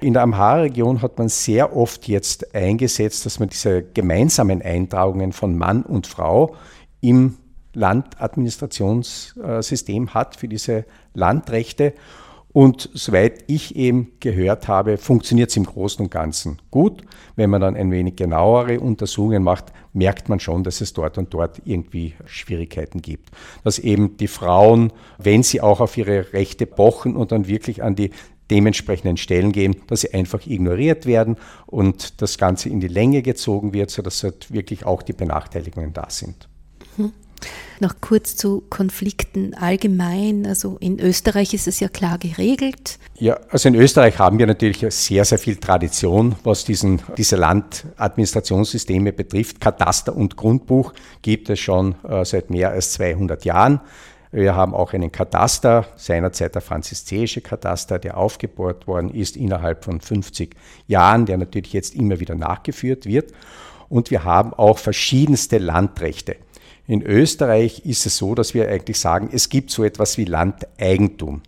In 0.00 0.12
der 0.12 0.22
Amhara-Region 0.22 1.02
hat 1.02 1.18
man 1.18 1.28
sehr 1.28 1.76
oft 1.76 2.06
jetzt 2.06 2.54
eingesetzt, 2.54 3.26
dass 3.26 3.40
man 3.40 3.48
diese 3.48 3.82
gemeinsamen 3.82 4.62
Eintragungen 4.62 5.32
von 5.32 5.58
Mann 5.58 5.82
und 5.82 6.06
Frau 6.06 6.54
im 7.00 7.34
Landadministrationssystem 7.74 10.14
hat 10.14 10.36
für 10.36 10.46
diese 10.48 10.84
Landrechte. 11.14 11.94
Und 12.52 12.88
soweit 12.94 13.44
ich 13.46 13.76
eben 13.76 14.12
gehört 14.20 14.68
habe, 14.68 14.96
funktioniert 14.96 15.50
es 15.50 15.56
im 15.56 15.64
Großen 15.64 16.04
und 16.04 16.10
Ganzen 16.10 16.58
gut. 16.70 17.02
Wenn 17.36 17.50
man 17.50 17.60
dann 17.60 17.76
ein 17.76 17.90
wenig 17.90 18.16
genauere 18.16 18.80
Untersuchungen 18.80 19.42
macht, 19.42 19.66
merkt 19.92 20.28
man 20.28 20.40
schon, 20.40 20.64
dass 20.64 20.80
es 20.80 20.92
dort 20.94 21.18
und 21.18 21.32
dort 21.34 21.60
irgendwie 21.64 22.14
Schwierigkeiten 22.24 23.02
gibt. 23.02 23.30
Dass 23.64 23.78
eben 23.78 24.16
die 24.16 24.28
Frauen, 24.28 24.92
wenn 25.18 25.42
sie 25.42 25.60
auch 25.60 25.80
auf 25.80 25.96
ihre 25.96 26.32
Rechte 26.32 26.66
pochen 26.66 27.16
und 27.16 27.32
dann 27.32 27.48
wirklich 27.48 27.82
an 27.82 27.94
die 27.94 28.10
dementsprechenden 28.50 29.18
Stellen 29.18 29.52
gehen, 29.52 29.76
dass 29.88 30.00
sie 30.00 30.14
einfach 30.14 30.46
ignoriert 30.46 31.04
werden 31.04 31.36
und 31.66 32.22
das 32.22 32.38
Ganze 32.38 32.70
in 32.70 32.80
die 32.80 32.88
Länge 32.88 33.20
gezogen 33.20 33.74
wird, 33.74 33.90
sodass 33.90 34.22
halt 34.22 34.50
wirklich 34.50 34.86
auch 34.86 35.02
die 35.02 35.12
Benachteiligungen 35.12 35.92
da 35.92 36.06
sind. 36.08 36.48
Mhm. 36.96 37.12
Noch 37.80 37.94
kurz 38.00 38.36
zu 38.36 38.64
Konflikten 38.68 39.54
allgemein. 39.54 40.46
Also 40.46 40.76
in 40.80 40.98
Österreich 40.98 41.54
ist 41.54 41.68
es 41.68 41.80
ja 41.80 41.88
klar 41.88 42.18
geregelt. 42.18 42.98
Ja, 43.16 43.38
also 43.50 43.68
in 43.68 43.74
Österreich 43.74 44.18
haben 44.18 44.38
wir 44.38 44.46
natürlich 44.46 44.84
sehr, 44.88 45.24
sehr 45.24 45.38
viel 45.38 45.56
Tradition, 45.56 46.34
was 46.44 46.64
diesen, 46.64 47.00
diese 47.16 47.36
Landadministrationssysteme 47.36 49.12
betrifft. 49.12 49.60
Kataster 49.60 50.14
und 50.16 50.36
Grundbuch 50.36 50.92
gibt 51.22 51.50
es 51.50 51.60
schon 51.60 51.94
äh, 52.04 52.24
seit 52.24 52.50
mehr 52.50 52.70
als 52.70 52.92
200 52.94 53.44
Jahren. 53.44 53.80
Wir 54.30 54.54
haben 54.54 54.74
auch 54.74 54.92
einen 54.92 55.10
Kataster, 55.10 55.86
seinerzeit 55.96 56.54
der 56.54 56.60
franziszeische 56.60 57.40
Kataster, 57.40 57.98
der 57.98 58.18
aufgebaut 58.18 58.86
worden 58.86 59.10
ist 59.10 59.36
innerhalb 59.36 59.84
von 59.84 60.00
50 60.00 60.54
Jahren, 60.86 61.24
der 61.24 61.38
natürlich 61.38 61.72
jetzt 61.72 61.94
immer 61.94 62.20
wieder 62.20 62.34
nachgeführt 62.34 63.06
wird. 63.06 63.32
Und 63.88 64.10
wir 64.10 64.24
haben 64.24 64.52
auch 64.52 64.78
verschiedenste 64.78 65.56
Landrechte. 65.56 66.36
In 66.88 67.02
Österreich 67.02 67.84
ist 67.84 68.06
es 68.06 68.16
so, 68.16 68.34
dass 68.34 68.54
wir 68.54 68.66
eigentlich 68.66 68.98
sagen, 68.98 69.28
es 69.30 69.50
gibt 69.50 69.70
so 69.70 69.84
etwas 69.84 70.16
wie 70.16 70.24
Landeigentum. 70.24 71.42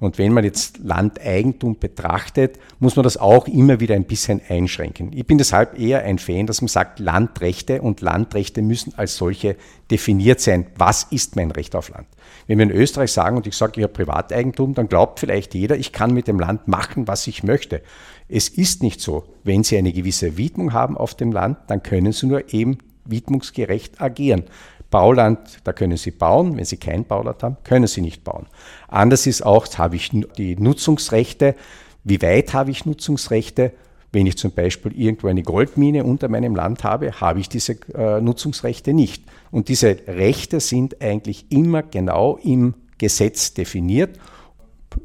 Und 0.00 0.18
wenn 0.18 0.32
man 0.32 0.42
jetzt 0.42 0.78
Landeigentum 0.78 1.78
betrachtet, 1.78 2.58
muss 2.80 2.96
man 2.96 3.04
das 3.04 3.16
auch 3.16 3.46
immer 3.46 3.78
wieder 3.78 3.94
ein 3.94 4.06
bisschen 4.06 4.40
einschränken. 4.48 5.12
Ich 5.14 5.24
bin 5.24 5.38
deshalb 5.38 5.78
eher 5.78 6.02
ein 6.02 6.18
Fan, 6.18 6.48
dass 6.48 6.62
man 6.62 6.66
sagt, 6.66 6.98
Landrechte 6.98 7.80
und 7.80 8.00
Landrechte 8.00 8.60
müssen 8.60 8.92
als 8.96 9.16
solche 9.16 9.54
definiert 9.92 10.40
sein. 10.40 10.66
Was 10.76 11.04
ist 11.04 11.36
mein 11.36 11.52
Recht 11.52 11.76
auf 11.76 11.88
Land? 11.90 12.08
Wenn 12.48 12.58
wir 12.58 12.64
in 12.64 12.72
Österreich 12.72 13.12
sagen 13.12 13.36
und 13.36 13.46
ich 13.46 13.56
sage, 13.56 13.74
ich 13.76 13.84
habe 13.84 13.92
Privateigentum, 13.92 14.74
dann 14.74 14.88
glaubt 14.88 15.20
vielleicht 15.20 15.54
jeder, 15.54 15.76
ich 15.76 15.92
kann 15.92 16.12
mit 16.12 16.26
dem 16.26 16.40
Land 16.40 16.66
machen, 16.66 17.06
was 17.06 17.28
ich 17.28 17.44
möchte. 17.44 17.82
Es 18.28 18.48
ist 18.48 18.82
nicht 18.82 19.00
so. 19.00 19.22
Wenn 19.44 19.62
Sie 19.62 19.78
eine 19.78 19.92
gewisse 19.92 20.36
Widmung 20.36 20.72
haben 20.72 20.98
auf 20.98 21.14
dem 21.14 21.30
Land, 21.30 21.58
dann 21.68 21.84
können 21.84 22.10
Sie 22.10 22.26
nur 22.26 22.52
eben 22.52 22.78
widmungsgerecht 23.04 24.00
agieren. 24.00 24.44
Bauland, 24.90 25.38
da 25.64 25.72
können 25.72 25.96
Sie 25.96 26.10
bauen. 26.10 26.56
Wenn 26.56 26.64
Sie 26.64 26.76
kein 26.76 27.04
Bauland 27.04 27.42
haben, 27.42 27.56
können 27.64 27.86
Sie 27.86 28.02
nicht 28.02 28.24
bauen. 28.24 28.46
Anders 28.88 29.26
ist 29.26 29.44
auch, 29.44 29.66
habe 29.78 29.96
ich 29.96 30.10
die 30.10 30.56
Nutzungsrechte. 30.56 31.56
Wie 32.04 32.20
weit 32.22 32.52
habe 32.52 32.70
ich 32.70 32.84
Nutzungsrechte? 32.84 33.72
Wenn 34.12 34.26
ich 34.26 34.36
zum 34.36 34.52
Beispiel 34.52 34.92
irgendwo 34.92 35.28
eine 35.28 35.42
Goldmine 35.42 36.04
unter 36.04 36.28
meinem 36.28 36.54
Land 36.54 36.84
habe, 36.84 37.12
habe 37.12 37.40
ich 37.40 37.48
diese 37.48 37.78
äh, 37.94 38.20
Nutzungsrechte 38.20 38.92
nicht. 38.92 39.24
Und 39.50 39.68
diese 39.68 39.96
Rechte 40.06 40.60
sind 40.60 41.00
eigentlich 41.00 41.46
immer 41.50 41.82
genau 41.82 42.36
im 42.36 42.74
Gesetz 42.98 43.54
definiert, 43.54 44.20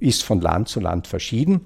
ist 0.01 0.23
von 0.23 0.41
Land 0.41 0.67
zu 0.67 0.81
Land 0.81 1.07
verschieden. 1.07 1.61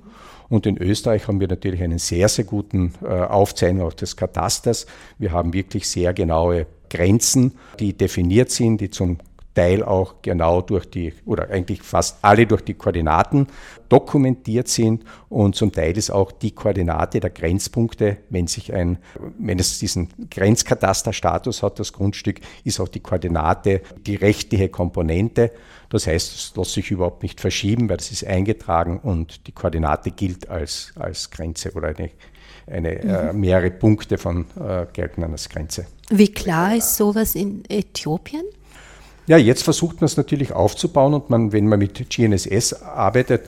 Und 0.52 0.66
in 0.66 0.78
Österreich 0.78 1.30
haben 1.30 1.40
wir 1.40 1.48
natürlich 1.48 1.82
einen 1.82 1.98
sehr, 1.98 2.28
sehr 2.28 2.44
guten 2.44 2.94
äh, 3.02 3.08
Aufzeichnung 3.08 3.90
des 3.92 4.18
Katasters. 4.18 4.86
Wir 5.18 5.32
haben 5.32 5.54
wirklich 5.54 5.88
sehr 5.88 6.14
genaue 6.14 6.66
Grenzen, 6.90 7.54
die 7.80 7.94
definiert 7.94 8.52
sind, 8.52 8.82
die 8.82 8.90
zum 8.90 9.20
Teil 9.54 9.84
auch 9.84 10.22
genau 10.22 10.62
durch 10.62 10.86
die, 10.90 11.14
oder 11.26 11.50
eigentlich 11.50 11.82
fast 11.82 12.20
alle 12.22 12.48
durch 12.48 12.62
die 12.62 12.74
Koordinaten 12.74 13.48
dokumentiert 13.90 14.70
sind 14.70 15.04
und 15.28 15.56
zum 15.56 15.74
Teil 15.74 15.98
ist 15.98 16.10
auch 16.10 16.32
die 16.32 16.52
Koordinate 16.52 17.20
der 17.20 17.30
Grenzpunkte, 17.30 18.18
wenn 18.30 18.48
sich 18.48 18.74
ein, 18.74 18.98
wenn 19.38 19.60
es 19.60 19.80
diesen 19.80 20.08
Grenzkatasterstatus 20.30 21.64
hat, 21.64 21.80
das 21.80 21.92
Grundstück, 21.92 22.40
ist 22.64 22.80
auch 22.80 22.88
die 22.88 23.02
Koordinate 23.02 23.82
die 24.06 24.16
rechtliche 24.16 24.70
Komponente. 24.70 25.52
Das 25.90 26.08
heißt, 26.08 26.34
es 26.34 26.54
lässt 26.56 26.72
sich 26.72 26.90
überhaupt 26.90 27.22
nicht 27.22 27.42
verschieben, 27.42 27.90
weil 27.90 27.98
es 27.98 28.12
ist 28.12 28.26
eingetragen 28.26 29.00
und 29.00 29.46
die 29.48 29.52
Koordinate 29.52 30.12
gilt 30.12 30.50
als, 30.50 30.94
als 30.96 31.30
Grenze 31.30 31.74
oder 31.74 31.90
eine, 31.90 32.12
eine 32.68 33.00
äh, 33.00 33.34
mhm. 33.34 33.42
mehrere 33.42 33.72
Punkte 33.72 34.18
von 34.18 34.46
äh, 34.58 34.86
gelten 34.94 35.24
als 35.26 35.50
Grenze. 35.50 35.88
Wie 36.10 36.32
klar 36.32 36.76
ist 36.78 36.96
sowas 36.96 37.36
in 37.36 37.64
Äthiopien? 37.68 38.44
Ja, 39.28 39.38
jetzt 39.38 39.64
versucht 39.64 40.02
man 40.02 40.06
es 40.06 40.18
natürlich 40.18 40.52
aufzubauen 40.52 41.14
und 41.14 41.30
man, 41.30 41.52
wenn 41.52 41.68
man 41.68 41.80
mit 41.80 42.10
GNSS 42.10 42.74
arbeitet, 42.74 43.44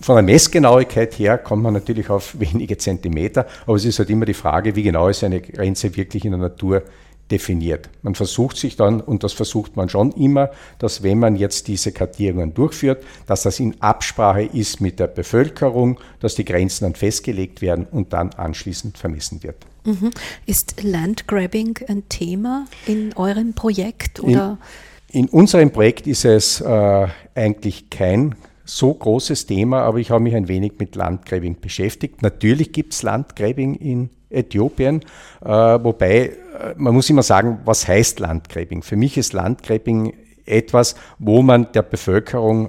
von 0.00 0.16
der 0.16 0.22
Messgenauigkeit 0.22 1.18
her 1.18 1.38
kommt 1.38 1.62
man 1.62 1.74
natürlich 1.74 2.10
auf 2.10 2.36
wenige 2.38 2.76
Zentimeter, 2.78 3.46
aber 3.66 3.76
es 3.76 3.84
ist 3.84 3.98
halt 3.98 4.10
immer 4.10 4.26
die 4.26 4.34
Frage, 4.34 4.76
wie 4.76 4.82
genau 4.82 5.08
ist 5.08 5.24
eine 5.24 5.40
Grenze 5.40 5.94
wirklich 5.96 6.24
in 6.24 6.32
der 6.32 6.40
Natur 6.40 6.82
definiert. 7.30 7.88
Man 8.02 8.14
versucht 8.14 8.56
sich 8.56 8.76
dann, 8.76 9.00
und 9.00 9.24
das 9.24 9.32
versucht 9.32 9.76
man 9.76 9.88
schon 9.88 10.12
immer, 10.12 10.50
dass 10.78 11.02
wenn 11.02 11.18
man 11.18 11.34
jetzt 11.34 11.66
diese 11.66 11.90
Kartierungen 11.90 12.54
durchführt, 12.54 13.02
dass 13.26 13.42
das 13.42 13.58
in 13.58 13.80
Absprache 13.80 14.44
ist 14.44 14.80
mit 14.80 15.00
der 15.00 15.08
Bevölkerung, 15.08 15.98
dass 16.20 16.36
die 16.36 16.44
Grenzen 16.44 16.84
dann 16.84 16.94
festgelegt 16.94 17.62
werden 17.62 17.86
und 17.90 18.12
dann 18.12 18.30
anschließend 18.30 18.96
vermessen 18.96 19.42
wird. 19.42 19.56
Mhm. 19.84 20.10
Ist 20.46 20.82
Landgrabbing 20.82 21.78
ein 21.88 22.08
Thema 22.08 22.66
in 22.86 23.12
eurem 23.16 23.54
Projekt? 23.54 24.22
Oder? 24.22 24.58
In, 24.60 24.95
in 25.16 25.30
unserem 25.30 25.70
Projekt 25.70 26.06
ist 26.06 26.26
es 26.26 26.60
äh, 26.60 27.06
eigentlich 27.34 27.88
kein 27.88 28.34
so 28.66 28.92
großes 28.92 29.46
Thema, 29.46 29.80
aber 29.80 29.96
ich 29.96 30.10
habe 30.10 30.22
mich 30.22 30.36
ein 30.36 30.46
wenig 30.46 30.74
mit 30.78 30.94
Landgrabbing 30.94 31.58
beschäftigt. 31.58 32.20
Natürlich 32.20 32.70
gibt 32.72 32.92
es 32.92 33.02
Landgrabbing 33.02 33.76
in 33.76 34.10
Äthiopien, 34.28 35.00
äh, 35.42 35.48
wobei 35.48 36.26
äh, 36.26 36.32
man 36.76 36.92
muss 36.92 37.08
immer 37.08 37.22
sagen, 37.22 37.60
was 37.64 37.88
heißt 37.88 38.20
Landgrabbing? 38.20 38.82
Für 38.82 38.96
mich 38.96 39.16
ist 39.16 39.32
Landgrabbing 39.32 40.12
etwas, 40.44 40.96
wo 41.18 41.40
man 41.40 41.72
der 41.72 41.82
Bevölkerung 41.82 42.68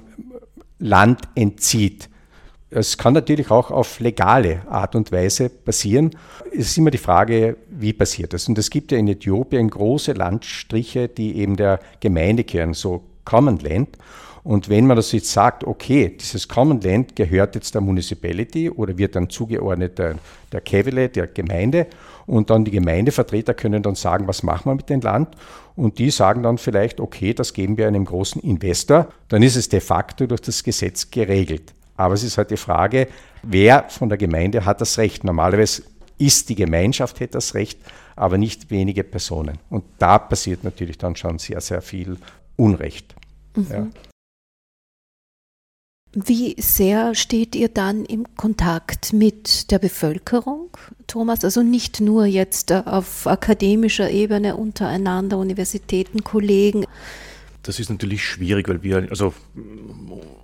Land 0.78 1.28
entzieht. 1.34 2.07
Es 2.70 2.98
kann 2.98 3.14
natürlich 3.14 3.50
auch 3.50 3.70
auf 3.70 3.98
legale 3.98 4.60
Art 4.68 4.94
und 4.94 5.10
Weise 5.10 5.48
passieren. 5.48 6.10
Es 6.52 6.68
ist 6.68 6.78
immer 6.78 6.90
die 6.90 6.98
Frage, 6.98 7.56
wie 7.70 7.94
passiert 7.94 8.34
das? 8.34 8.46
Und 8.46 8.58
es 8.58 8.68
gibt 8.68 8.92
ja 8.92 8.98
in 8.98 9.08
Äthiopien 9.08 9.70
große 9.70 10.12
Landstriche, 10.12 11.08
die 11.08 11.36
eben 11.36 11.56
der 11.56 11.80
Gemeinde 12.00 12.44
kehren, 12.44 12.74
so 12.74 13.04
Common 13.24 13.58
Land. 13.60 13.96
Und 14.44 14.68
wenn 14.68 14.86
man 14.86 14.96
das 14.96 15.12
jetzt 15.12 15.32
sagt, 15.32 15.64
okay, 15.64 16.14
dieses 16.20 16.46
Common 16.46 16.80
Land 16.80 17.16
gehört 17.16 17.54
jetzt 17.54 17.74
der 17.74 17.80
Municipality 17.80 18.70
oder 18.70 18.96
wird 18.98 19.16
dann 19.16 19.30
zugeordnet 19.30 19.98
der, 19.98 20.16
der 20.52 20.60
Kevile, 20.60 21.08
der 21.08 21.26
Gemeinde, 21.26 21.86
und 22.26 22.50
dann 22.50 22.66
die 22.66 22.70
Gemeindevertreter 22.70 23.54
können 23.54 23.82
dann 23.82 23.94
sagen, 23.94 24.28
was 24.28 24.42
machen 24.42 24.70
wir 24.70 24.74
mit 24.74 24.90
dem 24.90 25.00
Land? 25.00 25.28
Und 25.76 25.98
die 25.98 26.10
sagen 26.10 26.42
dann 26.42 26.58
vielleicht, 26.58 27.00
okay, 27.00 27.32
das 27.32 27.54
geben 27.54 27.78
wir 27.78 27.86
einem 27.86 28.04
großen 28.04 28.42
Investor. 28.42 29.08
Dann 29.28 29.42
ist 29.42 29.56
es 29.56 29.70
de 29.70 29.80
facto 29.80 30.26
durch 30.26 30.42
das 30.42 30.62
Gesetz 30.62 31.10
geregelt. 31.10 31.72
Aber 31.98 32.14
es 32.14 32.22
ist 32.22 32.38
halt 32.38 32.50
die 32.50 32.56
Frage, 32.56 33.08
wer 33.42 33.88
von 33.90 34.08
der 34.08 34.16
Gemeinde 34.16 34.64
hat 34.64 34.80
das 34.80 34.96
Recht? 34.98 35.24
Normalerweise 35.24 35.82
ist 36.16 36.48
die 36.48 36.54
Gemeinschaft 36.54 37.20
hätte 37.20 37.32
das 37.32 37.54
Recht, 37.54 37.78
aber 38.16 38.38
nicht 38.38 38.70
wenige 38.70 39.04
Personen. 39.04 39.58
Und 39.68 39.84
da 39.98 40.18
passiert 40.18 40.64
natürlich 40.64 40.96
dann 40.96 41.16
schon 41.16 41.38
sehr, 41.38 41.60
sehr 41.60 41.82
viel 41.82 42.16
Unrecht. 42.56 43.14
Mhm. 43.56 43.66
Ja. 43.70 43.86
Wie 46.14 46.54
sehr 46.58 47.14
steht 47.14 47.54
ihr 47.54 47.68
dann 47.68 48.04
im 48.04 48.26
Kontakt 48.36 49.12
mit 49.12 49.70
der 49.70 49.78
Bevölkerung, 49.78 50.76
Thomas? 51.06 51.44
Also 51.44 51.62
nicht 51.62 52.00
nur 52.00 52.24
jetzt 52.24 52.72
auf 52.72 53.26
akademischer 53.26 54.10
Ebene 54.10 54.56
untereinander, 54.56 55.36
Universitäten, 55.36 56.24
Kollegen. 56.24 56.86
Das 57.62 57.78
ist 57.78 57.90
natürlich 57.90 58.24
schwierig, 58.24 58.68
weil 58.68 58.82
wir, 58.82 59.08
also 59.10 59.34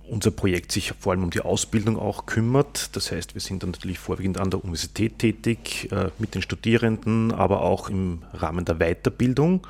unser 0.09 0.31
Projekt 0.31 0.71
sich 0.71 0.93
vor 0.99 1.13
allem 1.13 1.23
um 1.23 1.29
die 1.29 1.41
Ausbildung 1.41 1.97
auch 1.97 2.25
kümmert. 2.25 2.95
Das 2.95 3.11
heißt, 3.11 3.33
wir 3.33 3.41
sind 3.41 3.63
dann 3.63 3.71
natürlich 3.71 3.99
vorwiegend 3.99 4.37
an 4.37 4.51
der 4.51 4.63
Universität 4.63 5.19
tätig, 5.19 5.91
äh, 5.91 6.09
mit 6.19 6.35
den 6.35 6.41
Studierenden, 6.41 7.31
aber 7.31 7.61
auch 7.61 7.89
im 7.89 8.23
Rahmen 8.33 8.65
der 8.65 8.75
Weiterbildung. 8.75 9.65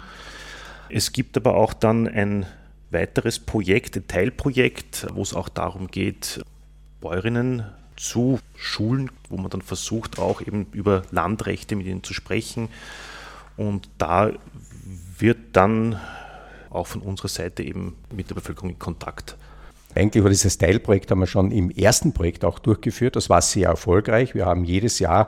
Es 0.89 1.11
gibt 1.11 1.37
aber 1.37 1.55
auch 1.55 1.73
dann 1.73 2.07
ein 2.07 2.45
weiteres 2.91 3.39
Projekt, 3.39 3.95
ein 3.97 4.07
Teilprojekt, 4.07 5.07
wo 5.13 5.21
es 5.21 5.33
auch 5.33 5.49
darum 5.49 5.87
geht, 5.87 6.43
Bäuerinnen 7.01 7.65
zu 7.97 8.39
schulen, 8.55 9.09
wo 9.29 9.37
man 9.37 9.49
dann 9.49 9.61
versucht, 9.61 10.19
auch 10.19 10.41
eben 10.41 10.67
über 10.71 11.03
Landrechte 11.11 11.75
mit 11.75 11.87
ihnen 11.87 12.03
zu 12.03 12.13
sprechen. 12.13 12.69
Und 13.57 13.89
da 13.97 14.31
wird 15.17 15.37
dann 15.53 15.99
auch 16.69 16.87
von 16.87 17.01
unserer 17.01 17.29
Seite 17.29 17.63
eben 17.63 17.95
mit 18.13 18.29
der 18.29 18.35
Bevölkerung 18.35 18.71
in 18.71 18.79
Kontakt 18.79 19.37
eigentlich 19.95 20.23
war 20.23 20.29
dieses 20.29 20.57
Teilprojekt 20.57 21.09
haben 21.11 21.19
wir 21.19 21.27
schon 21.27 21.51
im 21.51 21.71
ersten 21.71 22.13
Projekt 22.13 22.45
auch 22.45 22.59
durchgeführt. 22.59 23.15
Das 23.15 23.29
war 23.29 23.41
sehr 23.41 23.69
erfolgreich. 23.69 24.35
Wir 24.35 24.45
haben 24.45 24.65
jedes 24.65 24.99
Jahr 24.99 25.27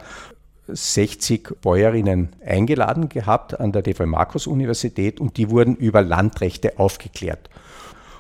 60 0.68 1.62
Bäuerinnen 1.62 2.36
eingeladen 2.46 3.08
gehabt 3.08 3.60
an 3.60 3.72
der 3.72 3.82
DV 3.82 4.06
Markus 4.06 4.48
Universität 4.48 5.20
und 5.20 5.38
die 5.38 5.50
wurden 5.50 5.76
über 5.76 6.02
Landrechte 6.02 6.78
aufgeklärt. 6.78 7.50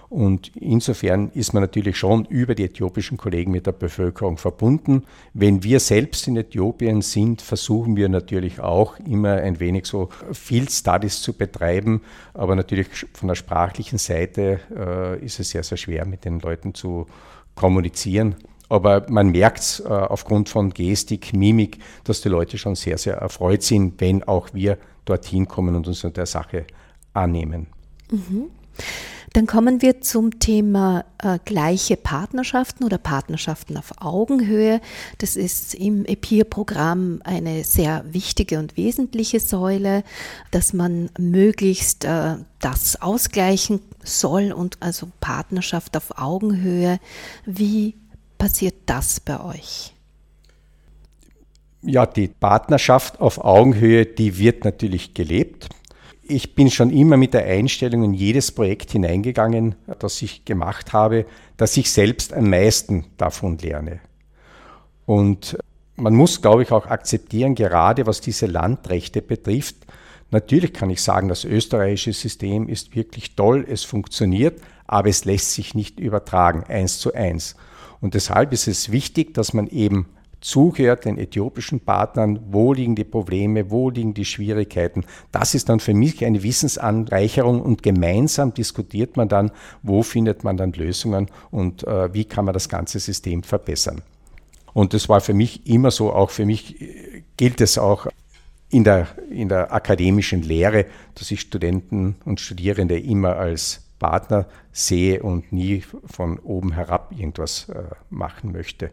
Und 0.10 0.56
insofern 0.56 1.32
ist 1.34 1.54
man 1.54 1.62
natürlich 1.62 1.98
schon 1.98 2.24
über 2.26 2.56
die 2.56 2.64
äthiopischen 2.64 3.18
Kollegen 3.18 3.52
mit 3.52 3.66
der 3.68 3.74
Bevölkerung 3.74 4.38
verbunden. 4.38 5.04
Wenn 5.34 5.64
wir 5.64 5.82
selbst 5.82 6.28
in 6.28 6.38
Äthiopien 6.38 7.02
sind, 7.02 7.42
versuchen 7.42 7.98
wir 7.98 8.08
natürlich 8.08 8.62
auch 8.62 8.98
immer 9.00 9.34
ein 9.34 9.60
wenig 9.60 9.86
so 9.86 10.10
Field 10.32 10.72
Studies 10.72 11.22
zu 11.22 11.34
betreiben. 11.34 12.02
Aber 12.34 12.56
natürlich 12.56 12.88
von 13.14 13.28
der 13.28 13.36
sprachlichen 13.36 13.98
Seite 13.98 14.62
äh, 14.74 15.26
ist 15.26 15.42
es 15.42 15.50
sehr, 15.50 15.64
sehr 15.64 15.78
schwer, 15.78 16.06
mit 16.06 16.24
den 16.24 16.40
Leuten 16.40 16.74
zu 16.74 17.08
kommunizieren. 17.56 18.36
Aber 18.70 19.06
man 19.10 19.30
merkt 19.30 19.84
äh, 19.86 19.90
aufgrund 19.90 20.48
von 20.48 20.70
Gestik, 20.70 21.34
Mimik, 21.34 21.80
dass 22.06 22.22
die 22.22 22.30
Leute 22.30 22.58
schon 22.58 22.76
sehr, 22.76 22.98
sehr 22.98 23.16
erfreut 23.16 23.64
sind, 23.64 24.00
wenn 24.00 24.24
auch 24.24 24.54
wir 24.54 24.78
dorthin 25.04 25.48
kommen 25.48 25.76
und 25.76 25.88
uns 25.88 26.02
der 26.02 26.26
Sache 26.26 26.66
annehmen. 27.14 27.68
Mhm. 28.12 28.50
Dann 29.38 29.46
kommen 29.46 29.84
wir 29.84 30.02
zum 30.02 30.40
Thema 30.40 31.06
äh, 31.20 31.38
gleiche 31.46 31.96
Partnerschaften 31.96 32.84
oder 32.84 32.98
Partnerschaften 32.98 33.78
auf 33.78 33.94
Augenhöhe. 34.02 34.82
Das 35.20 35.36
ist 35.36 35.76
im 35.76 36.06
EPIR-Programm 36.06 37.22
eine 37.24 37.64
sehr 37.64 38.04
wichtige 38.12 38.58
und 38.58 38.78
wesentliche 38.78 39.40
Säule, 39.40 40.04
dass 40.50 40.74
man 40.74 41.12
möglichst 41.20 42.04
äh, 42.04 42.38
das 42.62 43.00
ausgleichen 43.00 43.80
soll 44.04 44.52
und 44.52 44.78
also 44.80 45.08
Partnerschaft 45.20 45.96
auf 45.98 46.18
Augenhöhe. 46.18 46.98
Wie 47.46 47.94
passiert 48.40 48.74
das 48.88 49.20
bei 49.20 49.40
euch? 49.40 49.94
Ja, 51.84 52.08
die 52.08 52.28
Partnerschaft 52.28 53.22
auf 53.22 53.38
Augenhöhe, 53.46 54.08
die 54.08 54.40
wird 54.40 54.66
natürlich 54.66 55.14
gelebt. 55.14 55.70
Ich 56.30 56.56
bin 56.56 56.70
schon 56.70 56.90
immer 56.90 57.16
mit 57.16 57.34
der 57.34 57.46
Einstellung 57.46 58.04
in 58.04 58.14
jedes 58.14 58.52
Projekt 58.52 58.92
hineingegangen, 58.92 59.76
das 60.00 60.22
ich 60.22 60.44
gemacht 60.44 60.92
habe, 60.92 61.26
dass 61.56 61.78
ich 61.78 61.90
selbst 61.90 62.34
am 62.34 62.50
meisten 62.50 63.06
davon 63.18 63.58
lerne. 63.58 64.02
Und 65.06 65.58
man 65.96 66.14
muss, 66.14 66.42
glaube 66.42 66.64
ich, 66.64 66.72
auch 66.72 66.86
akzeptieren, 66.86 67.56
gerade 67.56 68.06
was 68.06 68.20
diese 68.20 68.46
Landrechte 68.46 69.22
betrifft. 69.22 69.78
Natürlich 70.30 70.74
kann 70.74 70.90
ich 70.90 71.02
sagen, 71.02 71.30
das 71.30 71.46
österreichische 71.46 72.14
System 72.14 72.68
ist 72.68 72.96
wirklich 72.96 73.36
toll, 73.36 73.66
es 73.68 73.86
funktioniert, 73.86 74.60
aber 74.86 75.08
es 75.10 75.24
lässt 75.24 75.54
sich 75.54 75.76
nicht 75.76 76.00
übertragen, 76.00 76.66
eins 76.68 77.00
zu 77.00 77.14
eins. 77.14 77.56
Und 78.02 78.14
deshalb 78.14 78.52
ist 78.52 78.68
es 78.68 78.92
wichtig, 78.92 79.34
dass 79.34 79.54
man 79.54 79.68
eben 79.68 80.08
zuhört 80.42 81.06
den 81.06 81.18
äthiopischen 81.18 81.80
Partnern, 81.80 82.40
wo 82.50 82.74
liegen 82.74 82.96
die 82.96 83.04
Probleme, 83.04 83.72
wo 83.72 83.90
liegen 83.90 84.14
die 84.14 84.26
Schwierigkeiten. 84.26 85.06
Das 85.32 85.56
ist 85.56 85.70
dann 85.70 85.80
für 85.80 85.94
mich 85.94 86.24
eine 86.26 86.44
Wissensanreicherung 86.44 87.62
und 87.62 87.84
gemeinsam 87.84 88.54
diskutiert 88.54 89.18
man 89.18 89.30
dann, 89.30 89.52
wo 89.84 90.04
findet 90.04 90.44
man 90.44 90.58
dann 90.58 90.74
Lösungen 90.74 91.28
und 91.52 91.86
äh, 91.86 92.14
wie 92.14 92.26
kann 92.26 92.46
man 92.46 92.54
das 92.54 92.70
ganze 92.70 93.00
System 93.00 93.44
verbessern. 93.44 94.02
Und 94.74 94.94
das 94.94 95.10
war 95.10 95.22
für 95.22 95.34
mich 95.34 95.66
immer 95.68 95.90
so, 95.90 96.14
auch 96.14 96.30
für 96.30 96.46
mich 96.46 96.82
äh, 96.82 97.24
gilt 97.36 97.62
es 97.62 97.78
auch 97.78 98.08
in 98.70 98.84
der, 98.84 99.08
in 99.32 99.50
der 99.50 99.74
akademischen 99.74 100.44
Lehre, 100.44 100.86
dass 101.16 101.32
ich 101.32 101.42
Studenten 101.42 102.18
und 102.26 102.40
Studierende 102.40 103.00
immer 103.00 103.38
als 103.38 103.82
Partner 103.98 104.46
sehe 104.72 105.24
und 105.24 105.52
nie 105.52 105.84
von 106.06 106.38
oben 106.40 106.74
herab 106.74 107.12
irgendwas 107.12 107.70
äh, 107.70 107.84
machen 108.10 108.52
möchte. 108.52 108.92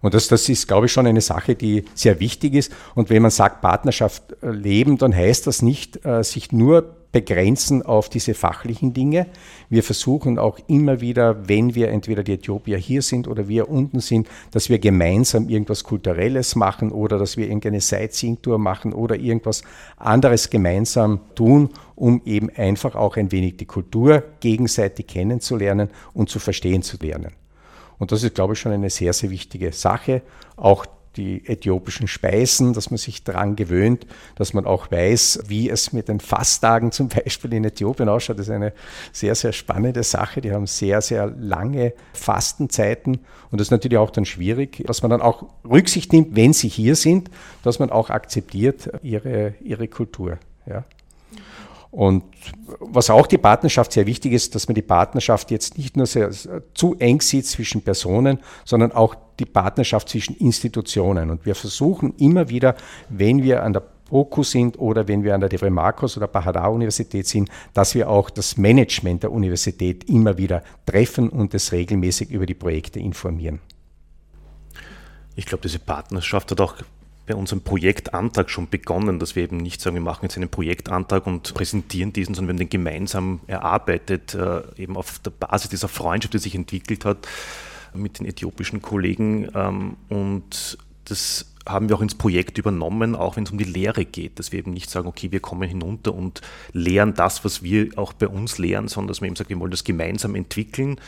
Und 0.00 0.14
das, 0.14 0.28
das 0.28 0.48
ist, 0.48 0.68
glaube 0.68 0.86
ich, 0.86 0.92
schon 0.92 1.06
eine 1.06 1.20
Sache, 1.20 1.54
die 1.54 1.84
sehr 1.94 2.20
wichtig 2.20 2.54
ist. 2.54 2.72
Und 2.94 3.10
wenn 3.10 3.22
man 3.22 3.30
sagt 3.30 3.60
Partnerschaft 3.60 4.36
äh, 4.42 4.50
leben, 4.50 4.98
dann 4.98 5.14
heißt 5.14 5.46
das 5.46 5.62
nicht, 5.62 6.04
äh, 6.04 6.22
sich 6.22 6.52
nur 6.52 6.98
begrenzen 7.12 7.82
auf 7.82 8.08
diese 8.08 8.34
fachlichen 8.34 8.92
Dinge. 8.92 9.26
Wir 9.70 9.82
versuchen 9.82 10.38
auch 10.38 10.58
immer 10.66 11.00
wieder, 11.00 11.48
wenn 11.48 11.74
wir 11.74 11.88
entweder 11.88 12.22
die 12.22 12.34
Äthiopier 12.34 12.76
hier 12.76 13.02
sind 13.02 13.28
oder 13.28 13.48
wir 13.48 13.68
unten 13.70 14.00
sind, 14.00 14.28
dass 14.50 14.68
wir 14.68 14.78
gemeinsam 14.78 15.48
irgendwas 15.48 15.84
Kulturelles 15.84 16.54
machen 16.54 16.92
oder 16.92 17.18
dass 17.18 17.36
wir 17.36 17.46
irgendeine 17.46 17.80
Sightseeing-Tour 17.80 18.58
machen 18.58 18.92
oder 18.92 19.16
irgendwas 19.16 19.62
anderes 19.96 20.50
gemeinsam 20.50 21.20
tun, 21.34 21.70
um 21.94 22.20
eben 22.24 22.50
einfach 22.50 22.94
auch 22.94 23.16
ein 23.16 23.32
wenig 23.32 23.56
die 23.56 23.66
Kultur 23.66 24.22
gegenseitig 24.40 25.06
kennenzulernen 25.06 25.88
und 26.12 26.28
zu 26.28 26.38
verstehen 26.38 26.82
zu 26.82 26.98
lernen. 27.00 27.32
Und 27.98 28.12
das 28.12 28.22
ist, 28.22 28.34
glaube 28.34 28.54
ich, 28.54 28.60
schon 28.60 28.72
eine 28.72 28.90
sehr, 28.90 29.12
sehr 29.12 29.30
wichtige 29.30 29.72
Sache. 29.72 30.22
Auch 30.56 30.86
die 31.16 31.46
äthiopischen 31.48 32.06
Speisen, 32.06 32.72
dass 32.72 32.90
man 32.90 32.98
sich 32.98 33.24
daran 33.24 33.56
gewöhnt, 33.56 34.06
dass 34.36 34.54
man 34.54 34.66
auch 34.66 34.90
weiß, 34.90 35.40
wie 35.48 35.68
es 35.68 35.92
mit 35.92 36.08
den 36.08 36.20
Fasttagen 36.20 36.92
zum 36.92 37.08
Beispiel 37.08 37.52
in 37.54 37.64
Äthiopien 37.64 38.08
ausschaut. 38.08 38.38
Das 38.38 38.46
ist 38.46 38.54
eine 38.54 38.72
sehr, 39.12 39.34
sehr 39.34 39.52
spannende 39.52 40.04
Sache. 40.04 40.40
Die 40.40 40.52
haben 40.52 40.66
sehr, 40.66 41.00
sehr 41.02 41.26
lange 41.26 41.92
Fastenzeiten 42.12 43.18
und 43.50 43.60
das 43.60 43.68
ist 43.68 43.72
natürlich 43.72 43.98
auch 43.98 44.10
dann 44.10 44.24
schwierig, 44.24 44.84
dass 44.86 45.02
man 45.02 45.10
dann 45.10 45.22
auch 45.22 45.46
Rücksicht 45.68 46.12
nimmt, 46.12 46.36
wenn 46.36 46.52
sie 46.52 46.68
hier 46.68 46.94
sind, 46.94 47.30
dass 47.62 47.78
man 47.78 47.90
auch 47.90 48.10
akzeptiert 48.10 48.90
ihre, 49.02 49.54
ihre 49.60 49.88
Kultur. 49.88 50.38
Ja. 50.66 50.84
Und 51.90 52.24
was 52.80 53.08
auch 53.08 53.26
die 53.26 53.38
Partnerschaft 53.38 53.92
sehr 53.92 54.06
wichtig 54.06 54.32
ist, 54.32 54.54
dass 54.54 54.68
man 54.68 54.74
die 54.74 54.82
Partnerschaft 54.82 55.50
jetzt 55.50 55.78
nicht 55.78 55.96
nur 55.96 56.06
sehr, 56.06 56.30
zu 56.74 56.96
eng 56.98 57.20
sieht 57.20 57.46
zwischen 57.46 57.82
Personen, 57.82 58.40
sondern 58.64 58.92
auch 58.92 59.14
die 59.38 59.46
Partnerschaft 59.46 60.08
zwischen 60.10 60.36
Institutionen. 60.36 61.30
Und 61.30 61.46
wir 61.46 61.54
versuchen 61.54 62.14
immer 62.18 62.50
wieder, 62.50 62.76
wenn 63.08 63.42
wir 63.42 63.62
an 63.62 63.72
der 63.72 63.84
BOKU 64.10 64.42
sind 64.42 64.78
oder 64.78 65.08
wenn 65.08 65.22
wir 65.22 65.34
an 65.34 65.40
der 65.40 65.48
Devre 65.48 65.70
Marcos 65.70 66.16
oder 66.16 66.28
Bahadar 66.28 66.72
Universität 66.72 67.26
sind, 67.26 67.50
dass 67.72 67.94
wir 67.94 68.08
auch 68.10 68.30
das 68.30 68.56
Management 68.56 69.22
der 69.22 69.32
Universität 69.32 70.08
immer 70.08 70.36
wieder 70.38 70.62
treffen 70.86 71.28
und 71.28 71.54
es 71.54 71.72
regelmäßig 71.72 72.30
über 72.30 72.46
die 72.46 72.54
Projekte 72.54 73.00
informieren. 73.00 73.60
Ich 75.36 75.46
glaube, 75.46 75.62
diese 75.62 75.78
Partnerschaft 75.78 76.50
hat 76.50 76.60
auch 76.60 76.74
bei 77.28 77.34
unserem 77.34 77.60
Projektantrag 77.60 78.50
schon 78.50 78.68
begonnen, 78.70 79.18
dass 79.18 79.36
wir 79.36 79.44
eben 79.44 79.58
nicht 79.58 79.80
sagen, 79.80 79.94
wir 79.94 80.02
machen 80.02 80.24
jetzt 80.24 80.36
einen 80.36 80.48
Projektantrag 80.48 81.26
und 81.26 81.52
präsentieren 81.54 82.12
diesen, 82.12 82.34
sondern 82.34 82.48
wir 82.48 82.52
haben 82.54 82.70
den 82.70 82.70
gemeinsam 82.70 83.40
erarbeitet, 83.46 84.34
äh, 84.34 84.62
eben 84.76 84.96
auf 84.96 85.18
der 85.18 85.30
Basis 85.30 85.68
dieser 85.68 85.88
Freundschaft, 85.88 86.32
die 86.32 86.38
sich 86.38 86.54
entwickelt 86.54 87.04
hat 87.04 87.28
mit 87.92 88.18
den 88.18 88.26
äthiopischen 88.26 88.80
Kollegen. 88.80 89.48
Ähm, 89.54 89.96
und 90.08 90.78
das 91.04 91.54
haben 91.68 91.88
wir 91.88 91.96
auch 91.96 92.00
ins 92.00 92.14
Projekt 92.14 92.58
übernommen, 92.58 93.14
auch 93.14 93.36
wenn 93.36 93.44
es 93.44 93.50
um 93.50 93.58
die 93.58 93.64
Lehre 93.64 94.04
geht, 94.04 94.38
dass 94.38 94.52
wir 94.52 94.58
eben 94.58 94.72
nicht 94.72 94.90
sagen, 94.90 95.06
okay, 95.06 95.30
wir 95.30 95.40
kommen 95.40 95.68
hinunter 95.68 96.14
und 96.14 96.40
lehren 96.72 97.14
das, 97.14 97.44
was 97.44 97.62
wir 97.62 97.90
auch 97.96 98.12
bei 98.12 98.28
uns 98.28 98.58
lehren, 98.58 98.88
sondern 98.88 99.08
dass 99.08 99.20
man 99.20 99.28
eben 99.28 99.36
sagt, 99.36 99.50
wir 99.50 99.60
wollen 99.60 99.70
das 99.70 99.84
gemeinsam 99.84 100.34
entwickeln. 100.34 101.00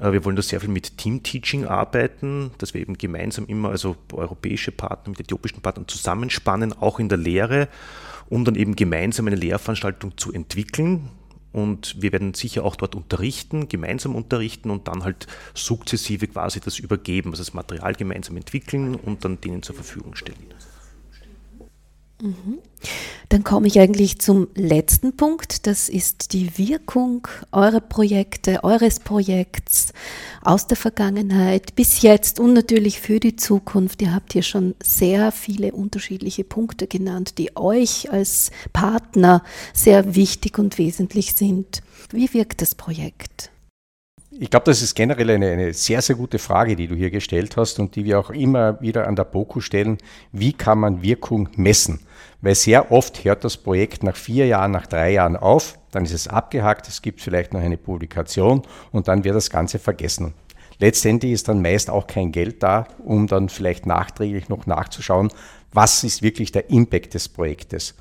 Äh, 0.00 0.12
wir 0.12 0.24
wollen 0.24 0.36
da 0.36 0.42
sehr 0.42 0.60
viel 0.60 0.70
mit 0.70 0.98
Team-Teaching 0.98 1.66
arbeiten, 1.66 2.50
dass 2.58 2.74
wir 2.74 2.80
eben 2.80 2.96
gemeinsam 2.96 3.46
immer, 3.46 3.70
also 3.70 3.96
europäische 4.12 4.72
Partner 4.72 5.10
mit 5.10 5.20
äthiopischen 5.20 5.60
Partnern 5.60 5.86
zusammenspannen, 5.88 6.72
auch 6.72 6.98
in 6.98 7.08
der 7.08 7.18
Lehre, 7.18 7.68
um 8.28 8.44
dann 8.44 8.54
eben 8.54 8.76
gemeinsam 8.76 9.26
eine 9.26 9.36
Lehrveranstaltung 9.36 10.16
zu 10.16 10.32
entwickeln, 10.32 11.10
und 11.52 11.96
wir 12.00 12.12
werden 12.12 12.34
sicher 12.34 12.64
auch 12.64 12.76
dort 12.76 12.94
unterrichten, 12.94 13.68
gemeinsam 13.68 14.14
unterrichten 14.14 14.70
und 14.70 14.88
dann 14.88 15.04
halt 15.04 15.26
sukzessive 15.54 16.26
quasi 16.26 16.60
das 16.60 16.78
übergeben, 16.78 17.30
also 17.30 17.42
das 17.42 17.54
Material 17.54 17.94
gemeinsam 17.94 18.36
entwickeln 18.36 18.94
und 18.94 19.24
dann 19.24 19.40
denen 19.40 19.62
zur 19.62 19.74
Verfügung 19.74 20.14
stellen. 20.14 20.54
Mhm. 22.20 22.58
Dann 23.28 23.44
komme 23.44 23.66
ich 23.66 23.78
eigentlich 23.78 24.20
zum 24.20 24.48
letzten 24.54 25.16
Punkt. 25.16 25.66
Das 25.66 25.88
ist 25.88 26.32
die 26.32 26.56
Wirkung 26.56 27.28
eurer 27.52 27.80
Projekte, 27.80 28.64
eures 28.64 29.00
Projekts 29.00 29.92
aus 30.42 30.66
der 30.66 30.76
Vergangenheit 30.76 31.76
bis 31.76 32.02
jetzt 32.02 32.40
und 32.40 32.54
natürlich 32.54 33.00
für 33.00 33.20
die 33.20 33.36
Zukunft. 33.36 34.00
Ihr 34.00 34.14
habt 34.14 34.32
hier 34.32 34.42
schon 34.42 34.74
sehr 34.82 35.30
viele 35.30 35.72
unterschiedliche 35.72 36.44
Punkte 36.44 36.86
genannt, 36.86 37.38
die 37.38 37.56
euch 37.56 38.10
als 38.10 38.50
Partner 38.72 39.42
sehr 39.74 40.14
wichtig 40.14 40.58
und 40.58 40.78
wesentlich 40.78 41.34
sind. 41.34 41.82
Wie 42.10 42.32
wirkt 42.32 42.62
das 42.62 42.74
Projekt? 42.74 43.50
Ich 44.40 44.50
glaube, 44.50 44.66
das 44.66 44.82
ist 44.82 44.94
generell 44.94 45.30
eine, 45.30 45.50
eine, 45.50 45.74
sehr, 45.74 46.00
sehr 46.00 46.14
gute 46.14 46.38
Frage, 46.38 46.76
die 46.76 46.86
du 46.86 46.94
hier 46.94 47.10
gestellt 47.10 47.56
hast 47.56 47.80
und 47.80 47.96
die 47.96 48.04
wir 48.04 48.20
auch 48.20 48.30
immer 48.30 48.80
wieder 48.80 49.08
an 49.08 49.16
der 49.16 49.24
BOKU 49.24 49.60
stellen. 49.60 49.98
Wie 50.32 50.52
kann 50.52 50.78
man 50.78 51.02
Wirkung 51.02 51.48
messen? 51.56 52.00
Weil 52.40 52.54
sehr 52.54 52.92
oft 52.92 53.24
hört 53.24 53.44
das 53.44 53.56
Projekt 53.56 54.02
nach 54.02 54.16
vier 54.16 54.46
Jahren, 54.46 54.70
nach 54.70 54.86
drei 54.86 55.12
Jahren 55.12 55.36
auf, 55.36 55.78
dann 55.90 56.04
ist 56.04 56.12
es 56.12 56.28
abgehakt, 56.28 56.86
es 56.86 57.02
gibt 57.02 57.20
vielleicht 57.20 57.52
noch 57.52 57.60
eine 57.60 57.76
Publikation 57.76 58.62
und 58.92 59.08
dann 59.08 59.24
wird 59.24 59.34
das 59.34 59.50
Ganze 59.50 59.78
vergessen. 59.78 60.34
Letztendlich 60.78 61.32
ist 61.32 61.48
dann 61.48 61.60
meist 61.60 61.90
auch 61.90 62.06
kein 62.06 62.30
Geld 62.30 62.62
da, 62.62 62.86
um 63.04 63.26
dann 63.26 63.48
vielleicht 63.48 63.86
nachträglich 63.86 64.48
noch 64.48 64.66
nachzuschauen, 64.66 65.30
was 65.72 66.04
ist 66.04 66.22
wirklich 66.22 66.52
der 66.52 66.70
Impact 66.70 67.14
des 67.14 67.28
Projektes. 67.28 67.94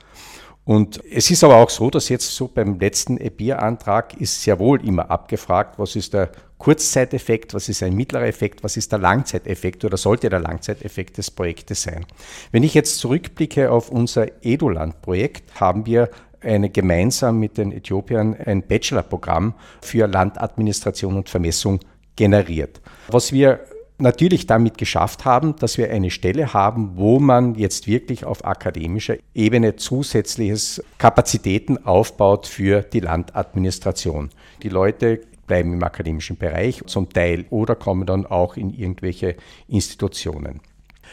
Und 0.68 1.02
es 1.10 1.32
ist 1.32 1.46
aber 1.46 1.56
auch 1.56 1.70
so, 1.70 1.90
dass 1.90 2.10
jetzt 2.10 2.36
so 2.36 2.50
beim 2.50 2.78
letzten 2.78 3.18
EBIR-Antrag 3.18 4.20
ist 4.20 4.44
sehr 4.44 4.60
wohl 4.60 4.86
immer 4.86 5.10
abgefragt, 5.10 5.80
was 5.80 5.96
ist 5.96 6.14
der 6.14 6.30
Kurzzeiteffekt, 6.58 7.54
was 7.54 7.70
ist 7.70 7.84
ein 7.84 7.96
mittlerer 7.96 8.26
Effekt, 8.26 8.66
was 8.66 8.76
ist 8.76 8.92
der 8.92 9.00
Langzeiteffekt 9.00 9.86
oder 9.86 9.96
sollte 9.96 10.28
der 10.28 10.42
Langzeiteffekt 10.42 11.20
des 11.20 11.32
Projektes 11.32 11.84
sein. 11.84 12.06
Wenn 12.52 12.64
ich 12.64 12.74
jetzt 12.74 13.00
zurückblicke 13.00 13.72
auf 13.72 13.90
unser 13.90 14.28
Eduland-Projekt, 14.44 15.58
haben 15.58 15.86
wir 15.86 16.10
eine, 16.42 16.70
gemeinsam 16.70 17.40
mit 17.40 17.58
den 17.58 17.72
Äthiopiern 17.72 18.36
ein 18.36 18.62
Bachelorprogramm 18.62 19.54
für 19.82 20.06
Landadministration 20.06 21.16
und 21.16 21.30
Vermessung 21.30 21.80
generiert. 22.18 22.82
Was 23.08 23.32
wir 23.32 23.62
natürlich 23.98 24.46
damit 24.46 24.78
geschafft 24.78 25.26
haben, 25.26 25.56
dass 25.58 25.78
wir 25.78 25.90
eine 25.92 26.12
Stelle 26.12 26.54
haben, 26.54 26.92
wo 26.96 27.20
man 27.20 27.56
jetzt 27.56 27.88
wirklich 27.88 28.26
auf 28.26 28.46
akademischer 28.46 29.16
Ebene 29.34 29.76
zusätzliches 29.76 30.84
Kapazitäten 30.98 31.86
aufbaut 31.86 32.48
für 32.48 32.82
die 32.82 33.00
Landadministration. 33.00 34.30
Die 34.64 34.70
Leute 34.70 35.22
bleiben 35.48 35.74
im 35.74 35.84
akademischen 35.84 36.38
Bereich 36.38 36.84
zum 36.86 37.10
Teil 37.10 37.46
oder 37.50 37.76
kommen 37.76 38.06
dann 38.06 38.26
auch 38.26 38.58
in 38.58 38.74
irgendwelche 38.74 39.36
Institutionen. 39.68 40.60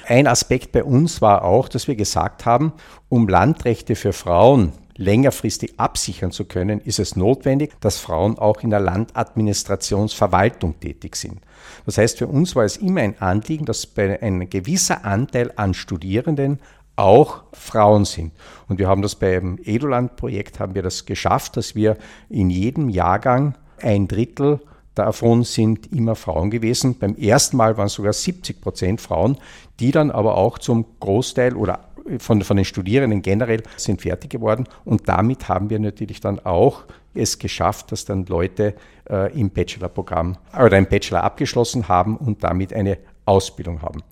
Ein 0.06 0.26
Aspekt 0.26 0.72
bei 0.72 0.84
uns 0.84 1.22
war 1.22 1.44
auch, 1.44 1.68
dass 1.68 1.88
wir 1.88 1.94
gesagt 1.94 2.44
haben, 2.44 2.72
um 3.08 3.28
Landrechte 3.28 3.94
für 3.94 4.12
Frauen 4.12 4.72
längerfristig 4.96 5.74
absichern 5.78 6.30
zu 6.30 6.44
können, 6.44 6.80
ist 6.80 6.98
es 6.98 7.16
notwendig, 7.16 7.72
dass 7.80 7.98
Frauen 7.98 8.38
auch 8.38 8.62
in 8.62 8.70
der 8.70 8.80
Landadministrationsverwaltung 8.80 10.78
tätig 10.80 11.16
sind. 11.16 11.40
Das 11.86 11.98
heißt, 11.98 12.18
für 12.18 12.26
uns 12.26 12.54
war 12.54 12.64
es 12.64 12.76
immer 12.76 13.00
ein 13.00 13.20
Anliegen, 13.20 13.64
dass 13.64 13.88
ein 13.96 14.48
gewisser 14.50 15.04
Anteil 15.04 15.52
an 15.56 15.74
Studierenden 15.74 16.60
auch 16.96 17.42
Frauen 17.52 18.04
sind. 18.04 18.32
Und 18.68 18.78
wir 18.78 18.88
haben 18.88 19.02
das 19.02 19.16
beim 19.16 19.58
Eduland-Projekt 19.64 20.60
haben 20.60 20.74
wir 20.74 20.82
das 20.82 21.06
geschafft, 21.06 21.56
dass 21.56 21.74
wir 21.74 21.96
in 22.28 22.50
jedem 22.50 22.88
Jahrgang 22.88 23.54
ein 23.82 24.06
Drittel 24.06 24.60
davon 24.94 25.42
sind 25.42 25.92
immer 25.92 26.14
Frauen 26.14 26.50
gewesen. 26.50 26.98
Beim 26.98 27.16
ersten 27.16 27.56
Mal 27.56 27.76
waren 27.76 27.86
es 27.86 27.94
sogar 27.94 28.12
70 28.12 28.60
Prozent 28.60 29.00
Frauen, 29.00 29.38
die 29.80 29.90
dann 29.90 30.12
aber 30.12 30.36
auch 30.36 30.58
zum 30.58 30.86
Großteil 31.00 31.56
oder 31.56 31.80
von, 32.18 32.42
von 32.42 32.56
den 32.56 32.64
Studierenden 32.64 33.22
generell 33.22 33.62
sind 33.76 34.02
fertig 34.02 34.30
geworden. 34.30 34.66
Und 34.84 35.08
damit 35.08 35.48
haben 35.48 35.70
wir 35.70 35.78
natürlich 35.78 36.20
dann 36.20 36.38
auch 36.40 36.84
es 37.14 37.38
geschafft, 37.38 37.92
dass 37.92 38.04
dann 38.04 38.26
Leute 38.26 38.74
äh, 39.08 39.32
im 39.38 39.50
Bachelorprogramm 39.50 40.36
oder 40.52 40.76
im 40.76 40.86
Bachelor 40.86 41.22
abgeschlossen 41.22 41.88
haben 41.88 42.16
und 42.16 42.42
damit 42.42 42.72
eine 42.72 42.98
Ausbildung 43.24 43.82
haben. 43.82 44.02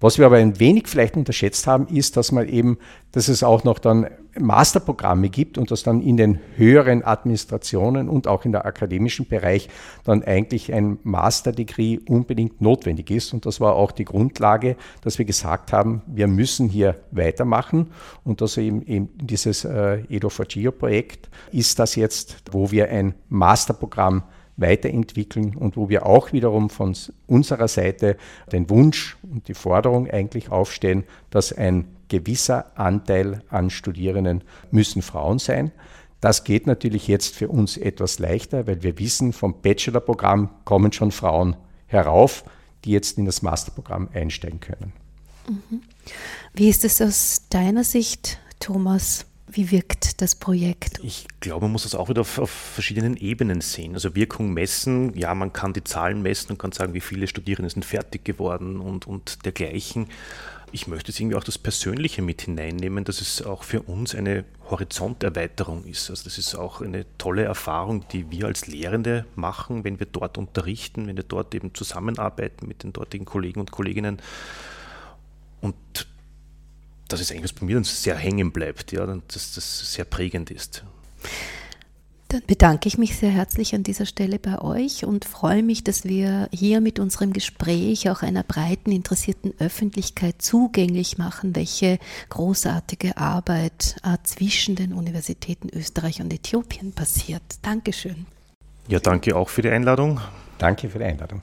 Was 0.00 0.16
wir 0.16 0.24
aber 0.24 0.36
ein 0.36 0.58
wenig 0.58 0.88
vielleicht 0.88 1.16
unterschätzt 1.16 1.66
haben, 1.66 1.86
ist, 1.88 2.16
dass 2.16 2.32
man 2.32 2.48
eben, 2.48 2.78
dass 3.12 3.28
es 3.28 3.42
auch 3.42 3.64
noch 3.64 3.78
dann 3.78 4.08
Masterprogramme 4.38 5.28
gibt 5.28 5.58
und 5.58 5.70
dass 5.70 5.82
dann 5.82 6.00
in 6.00 6.16
den 6.16 6.38
höheren 6.56 7.04
Administrationen 7.04 8.08
und 8.08 8.26
auch 8.26 8.46
in 8.46 8.52
der 8.52 8.64
akademischen 8.64 9.26
Bereich 9.26 9.68
dann 10.04 10.22
eigentlich 10.22 10.72
ein 10.72 10.98
Master-Degree 11.02 11.98
unbedingt 12.08 12.62
notwendig 12.62 13.10
ist. 13.10 13.34
Und 13.34 13.44
das 13.44 13.60
war 13.60 13.74
auch 13.74 13.92
die 13.92 14.06
Grundlage, 14.06 14.76
dass 15.02 15.18
wir 15.18 15.26
gesagt 15.26 15.72
haben, 15.72 16.00
wir 16.06 16.28
müssen 16.28 16.70
hier 16.70 16.96
weitermachen. 17.10 17.88
Und 18.24 18.40
dass 18.40 18.56
eben, 18.56 18.86
eben 18.86 19.10
dieses 19.18 19.66
äh, 19.66 20.04
Edo4Geo-Projekt 20.08 21.28
ist 21.52 21.78
das 21.78 21.94
jetzt, 21.94 22.36
wo 22.50 22.70
wir 22.70 22.88
ein 22.88 23.14
Masterprogramm 23.28 24.22
weiterentwickeln 24.60 25.56
und 25.56 25.76
wo 25.76 25.88
wir 25.88 26.06
auch 26.06 26.32
wiederum 26.32 26.70
von 26.70 26.94
unserer 27.26 27.68
Seite 27.68 28.16
den 28.52 28.70
Wunsch 28.70 29.16
und 29.22 29.48
die 29.48 29.54
Forderung 29.54 30.08
eigentlich 30.08 30.50
aufstellen, 30.50 31.04
dass 31.30 31.52
ein 31.52 31.86
gewisser 32.08 32.78
Anteil 32.78 33.42
an 33.48 33.70
Studierenden 33.70 34.42
müssen 34.70 35.02
Frauen 35.02 35.38
sein. 35.38 35.72
Das 36.20 36.44
geht 36.44 36.66
natürlich 36.66 37.08
jetzt 37.08 37.34
für 37.34 37.48
uns 37.48 37.78
etwas 37.78 38.18
leichter, 38.18 38.66
weil 38.66 38.82
wir 38.82 38.98
wissen, 38.98 39.32
vom 39.32 39.62
Bachelorprogramm 39.62 40.50
kommen 40.64 40.92
schon 40.92 41.12
Frauen 41.12 41.56
herauf, 41.86 42.44
die 42.84 42.90
jetzt 42.90 43.16
in 43.16 43.24
das 43.24 43.42
Masterprogramm 43.42 44.08
einsteigen 44.12 44.60
können. 44.60 44.92
Mhm. 45.48 45.82
Wie 46.52 46.68
ist 46.68 46.84
es 46.84 47.00
aus 47.00 47.46
deiner 47.48 47.84
Sicht, 47.84 48.38
Thomas? 48.58 49.24
Wie 49.52 49.70
wirkt 49.70 50.20
das 50.22 50.34
Projekt? 50.34 51.00
Ich 51.02 51.26
glaube, 51.40 51.64
man 51.64 51.72
muss 51.72 51.82
das 51.82 51.94
auch 51.94 52.08
wieder 52.08 52.20
auf, 52.20 52.38
auf, 52.38 52.50
verschiedenen 52.50 53.16
Ebenen 53.16 53.60
sehen. 53.60 53.94
Also 53.94 54.14
Wirkung 54.14 54.52
messen, 54.52 55.16
ja, 55.16 55.34
man 55.34 55.52
kann 55.52 55.72
die 55.72 55.82
Zahlen 55.82 56.22
messen 56.22 56.52
und 56.52 56.58
kann 56.58 56.72
sagen, 56.72 56.94
wie 56.94 57.00
viele 57.00 57.26
Studierende 57.26 57.70
sind 57.70 57.84
fertig 57.84 58.24
geworden 58.24 58.78
und, 58.78 59.06
und 59.06 59.44
dergleichen. 59.44 60.06
Ich 60.72 60.86
möchte 60.86 61.10
jetzt 61.10 61.18
irgendwie 61.18 61.36
auch 61.36 61.42
das 61.42 61.58
Persönliche 61.58 62.22
mit 62.22 62.42
hineinnehmen, 62.42 63.04
dass 63.04 63.20
es 63.20 63.42
auch 63.42 63.64
für 63.64 63.82
uns 63.82 64.14
eine 64.14 64.44
Horizonterweiterung 64.70 65.84
ist. 65.84 66.10
Also 66.10 66.24
das 66.24 66.38
ist 66.38 66.54
auch 66.54 66.80
eine 66.80 67.06
tolle 67.18 67.42
Erfahrung, 67.42 68.06
die 68.12 68.30
wir 68.30 68.46
als 68.46 68.68
Lehrende 68.68 69.26
machen, 69.34 69.82
wenn 69.82 69.98
wir 69.98 70.06
dort 70.06 70.38
unterrichten, 70.38 71.08
wenn 71.08 71.16
wir 71.16 71.24
dort 71.24 71.56
eben 71.56 71.74
zusammenarbeiten 71.74 72.68
mit 72.68 72.84
den 72.84 72.92
dortigen 72.92 73.24
Kollegen 73.24 73.58
und 73.58 73.72
Kolleginnen. 73.72 74.22
Und 75.60 75.74
das 77.12 77.20
ist 77.20 77.30
eigentlich, 77.30 77.44
was 77.44 77.52
bei 77.52 77.66
mir 77.66 77.74
dann 77.74 77.84
sehr 77.84 78.16
hängen 78.16 78.52
bleibt, 78.52 78.92
ja, 78.92 79.06
dass 79.06 79.54
das 79.54 79.92
sehr 79.92 80.04
prägend 80.04 80.50
ist. 80.50 80.84
Dann 82.28 82.42
bedanke 82.46 82.86
ich 82.86 82.96
mich 82.96 83.16
sehr 83.16 83.30
herzlich 83.30 83.74
an 83.74 83.82
dieser 83.82 84.06
Stelle 84.06 84.38
bei 84.38 84.60
euch 84.60 85.04
und 85.04 85.24
freue 85.24 85.64
mich, 85.64 85.82
dass 85.82 86.04
wir 86.04 86.48
hier 86.52 86.80
mit 86.80 87.00
unserem 87.00 87.32
Gespräch 87.32 88.08
auch 88.08 88.22
einer 88.22 88.44
breiten 88.44 88.92
interessierten 88.92 89.52
Öffentlichkeit 89.58 90.40
zugänglich 90.40 91.18
machen, 91.18 91.56
welche 91.56 91.98
großartige 92.28 93.16
Arbeit 93.16 93.96
äh, 94.04 94.16
zwischen 94.22 94.76
den 94.76 94.92
Universitäten 94.92 95.70
Österreich 95.70 96.20
und 96.20 96.32
Äthiopien 96.32 96.92
passiert. 96.92 97.42
Dankeschön. 97.62 98.26
Ja, 98.86 99.00
danke 99.00 99.34
auch 99.34 99.48
für 99.48 99.62
die 99.62 99.70
Einladung. 99.70 100.20
Danke 100.58 100.88
für 100.88 100.98
die 100.98 101.06
Einladung. 101.06 101.42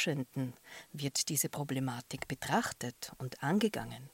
Forschenden 0.00 0.54
wird 0.94 1.28
diese 1.28 1.50
Problematik 1.50 2.26
betrachtet 2.26 3.12
und 3.18 3.42
angegangen? 3.42 4.08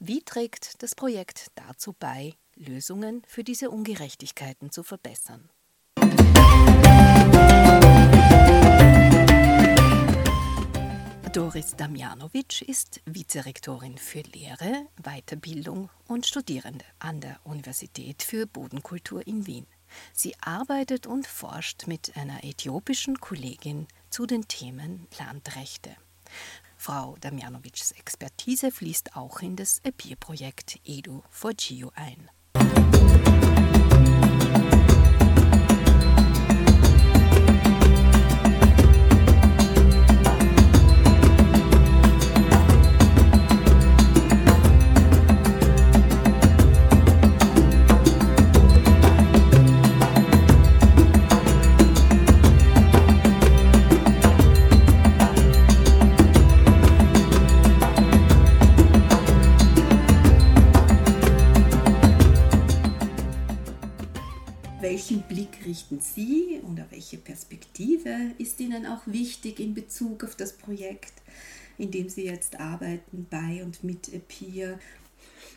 Wie 0.00 0.22
trägt 0.22 0.82
das 0.82 0.96
Projekt 0.96 1.52
dazu 1.54 1.94
bei, 1.96 2.34
Lösungen 2.56 3.22
für 3.28 3.44
diese 3.44 3.70
Ungerechtigkeiten 3.70 4.72
zu 4.72 4.82
verbessern? 4.82 5.48
Doris 11.32 11.76
Damjanovic 11.76 12.62
ist 12.62 13.00
Vizerektorin 13.04 13.98
für 13.98 14.22
Lehre, 14.22 14.88
Weiterbildung 15.04 15.88
und 16.08 16.26
Studierende 16.26 16.84
an 16.98 17.20
der 17.20 17.38
Universität 17.44 18.24
für 18.24 18.48
Bodenkultur 18.48 19.24
in 19.24 19.46
Wien. 19.46 19.68
Sie 20.12 20.34
arbeitet 20.40 21.06
und 21.06 21.28
forscht 21.28 21.86
mit 21.86 22.16
einer 22.16 22.42
äthiopischen 22.42 23.20
Kollegin 23.20 23.86
zu 24.12 24.26
den 24.26 24.46
Themen 24.46 25.08
Landrechte. 25.18 25.96
Frau 26.76 27.16
Damjanovics 27.20 27.92
Expertise 27.92 28.70
fließt 28.70 29.16
auch 29.16 29.40
in 29.40 29.56
das 29.56 29.80
EPIR-Projekt 29.84 30.80
Edu 30.84 31.22
for 31.30 31.52
Geo 31.54 31.90
ein. 31.94 32.28
Ihnen 68.60 68.86
auch 68.86 69.02
wichtig 69.06 69.60
in 69.60 69.74
Bezug 69.74 70.24
auf 70.24 70.34
das 70.34 70.52
Projekt, 70.52 71.12
in 71.78 71.90
dem 71.90 72.08
Sie 72.08 72.24
jetzt 72.24 72.58
arbeiten, 72.58 73.26
bei 73.30 73.62
und 73.62 73.82
mit 73.84 74.12
EPIR? 74.12 74.78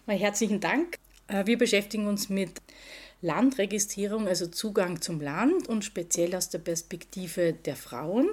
Herzlichen 0.07 0.59
Dank. 0.59 0.97
Äh, 1.27 1.45
wir 1.45 1.57
beschäftigen 1.57 2.07
uns 2.07 2.29
mit 2.29 2.61
Landregistrierung, 3.21 4.27
also 4.27 4.47
Zugang 4.47 5.01
zum 5.01 5.19
Land 5.19 5.67
und 5.67 5.83
speziell 5.83 6.35
aus 6.35 6.49
der 6.49 6.59
Perspektive 6.59 7.53
der 7.53 7.75
Frauen. 7.75 8.29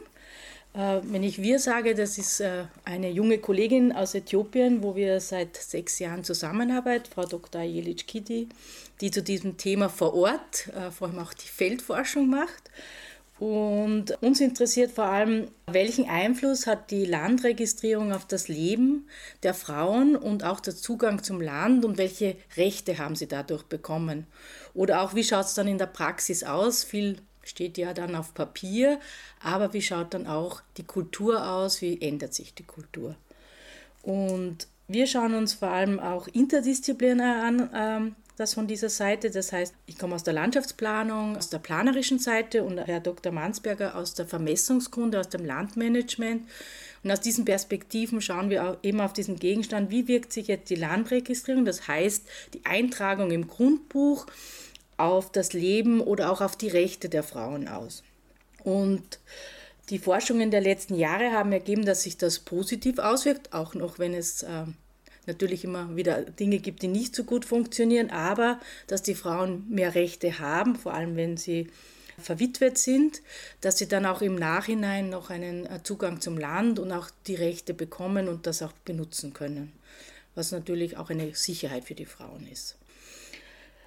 Äh, 0.75 1.01
wenn 1.05 1.23
ich 1.23 1.41
wir 1.43 1.59
sage, 1.59 1.95
das 1.95 2.19
ist 2.19 2.41
äh, 2.41 2.65
eine 2.85 3.11
junge 3.11 3.39
Kollegin 3.39 3.93
aus 3.93 4.15
Äthiopien, 4.15 4.83
wo 4.83 4.97
wir 4.97 5.21
seit 5.21 5.57
sechs 5.57 5.99
Jahren 5.99 6.25
zusammenarbeiten, 6.25 7.11
Frau 7.13 7.25
Dr. 7.25 7.63
Jelic 7.63 8.07
Kidi, 8.07 8.49
die 9.03 9.11
zu 9.11 9.23
diesem 9.23 9.59
Thema 9.59 9.91
vor 9.91 10.15
Ort 10.15 10.69
äh, 10.69 10.91
vor 10.91 11.09
allem 11.09 11.19
auch 11.19 11.35
die 11.35 11.49
Feldforschung 11.49 12.31
macht. 12.31 12.71
Und 13.39 14.23
uns 14.23 14.41
interessiert 14.41 14.93
vor 14.93 15.07
allem, 15.07 15.49
welchen 15.67 16.09
Einfluss 16.09 16.69
hat 16.69 16.93
die 16.93 17.05
Landregistrierung 17.05 18.13
auf 18.13 18.25
das 18.25 18.47
Leben 18.47 19.09
der 19.43 19.53
Frauen 19.53 20.15
und 20.15 20.45
auch 20.45 20.61
der 20.61 20.77
Zugang 20.77 21.25
zum 21.25 21.41
Land 21.41 21.85
und 21.85 21.99
welche 21.99 22.37
Rechte 22.57 22.99
haben 22.99 23.17
sie 23.17 23.27
dadurch 23.27 23.65
bekommen? 23.65 24.29
Oder 24.75 25.03
auch, 25.03 25.17
wie 25.17 25.25
schaut 25.25 25.47
es 25.47 25.55
dann 25.55 25.67
in 25.67 25.79
der 25.79 25.87
Praxis 25.87 26.45
aus? 26.45 26.85
Viel 26.85 27.17
steht 27.43 27.79
ja 27.79 27.93
dann 27.95 28.15
auf 28.15 28.33
Papier, 28.33 29.01
aber 29.41 29.73
wie 29.73 29.83
schaut 29.83 30.15
dann 30.15 30.29
auch 30.29 30.63
die 30.77 30.85
Kultur 30.85 31.45
aus? 31.51 31.83
Wie 31.83 32.01
ändert 32.01 32.35
sich 32.35 32.55
die 32.55 32.63
Kultur? 32.63 33.17
Und 34.03 34.69
wir 34.87 35.07
schauen 35.09 35.35
uns 35.35 35.55
vor 35.55 35.69
allem 35.69 35.99
auch 35.99 36.29
interdisziplinär 36.29 37.43
an, 37.43 37.71
ähm, 37.75 38.17
das 38.37 38.55
von 38.55 38.67
dieser 38.67 38.89
Seite. 38.89 39.31
Das 39.31 39.53
heißt, 39.53 39.75
ich 39.87 39.99
komme 39.99 40.15
aus 40.15 40.25
der 40.25 40.35
Landschaftsplanung, 40.35 41.37
aus 41.37 41.51
der 41.51 41.59
planerischen 41.59 42.19
Seite 42.19 42.65
und 42.65 42.79
Herr 42.79 43.01
Dr. 43.01 43.33
Mansberger 43.33 43.97
aus 43.97 44.15
der 44.15 44.27
Vermessungskunde, 44.27 45.21
aus 45.21 45.29
dem 45.29 45.45
Landmanagement. 45.45 46.49
Und 47.05 47.11
aus 47.11 47.21
diesen 47.21 47.45
Perspektiven 47.45 48.21
schauen 48.21 48.51
wir 48.51 48.65
auch 48.65 48.77
eben 48.83 49.01
auf 49.01 49.13
diesen 49.13 49.37
Gegenstand, 49.39 49.91
wie 49.91 50.09
wirkt 50.09 50.33
sich 50.33 50.47
jetzt 50.47 50.71
die 50.71 50.77
Landregistrierung, 50.77 51.65
das 51.65 51.89
heißt 51.89 52.25
die 52.55 52.65
Eintragung 52.65 53.31
im 53.31 53.49
Grundbuch 53.49 54.27
auf 54.97 55.33
das 55.33 55.53
Leben 55.53 56.01
oder 56.01 56.31
auch 56.31 56.41
auf 56.41 56.57
die 56.57 56.69
Rechte 56.69 57.09
der 57.09 57.25
Frauen 57.25 57.67
aus. 57.67 58.05
Und 58.63 59.19
die 59.91 59.99
Forschungen 59.99 60.51
der 60.51 60.61
letzten 60.61 60.95
Jahre 60.95 61.33
haben 61.33 61.51
ergeben, 61.51 61.85
dass 61.85 62.05
sich 62.05 62.17
das 62.17 62.39
positiv 62.39 62.99
auswirkt, 62.99 63.53
auch 63.53 63.75
noch 63.75 63.99
wenn 63.99 64.15
es 64.15 64.45
äh, 64.45 64.65
natürlich 65.27 65.65
immer 65.65 65.97
wieder 65.97 66.23
Dinge 66.23 66.59
gibt, 66.59 66.83
die 66.83 66.89
nicht 66.89 67.15
so 67.15 67.25
gut 67.25 67.45
funktionieren, 67.45 68.11
aber 68.11 68.61
dass 68.87 69.03
die 69.03 69.15
Frauen 69.15 69.65
mehr 69.69 69.95
Rechte 69.95 70.39
haben, 70.39 70.77
vor 70.77 70.95
allem 70.95 71.17
wenn 71.17 71.37
sie 71.37 71.69
verwitwet 72.19 72.79
sind, 72.79 73.23
dass 73.61 73.79
sie 73.79 73.89
dann 73.89 74.07
auch 74.07 74.23
im 74.23 74.35
Nachhinein 74.35 75.11
noch 75.11 75.31
einen 75.31 75.67
äh, 75.67 75.83
Zugang 75.83 76.21
zum 76.21 76.39
Land 76.39 76.79
und 76.79 76.93
auch 76.93 77.11
die 77.27 77.35
Rechte 77.35 77.75
bekommen 77.75 78.29
und 78.29 78.47
das 78.47 78.63
auch 78.63 78.73
benutzen 78.85 79.33
können, 79.33 79.73
was 80.35 80.53
natürlich 80.53 80.97
auch 80.97 81.11
eine 81.11 81.35
Sicherheit 81.35 81.85
für 81.85 81.95
die 81.95 82.07
Frauen 82.07 82.47
ist. 82.51 82.77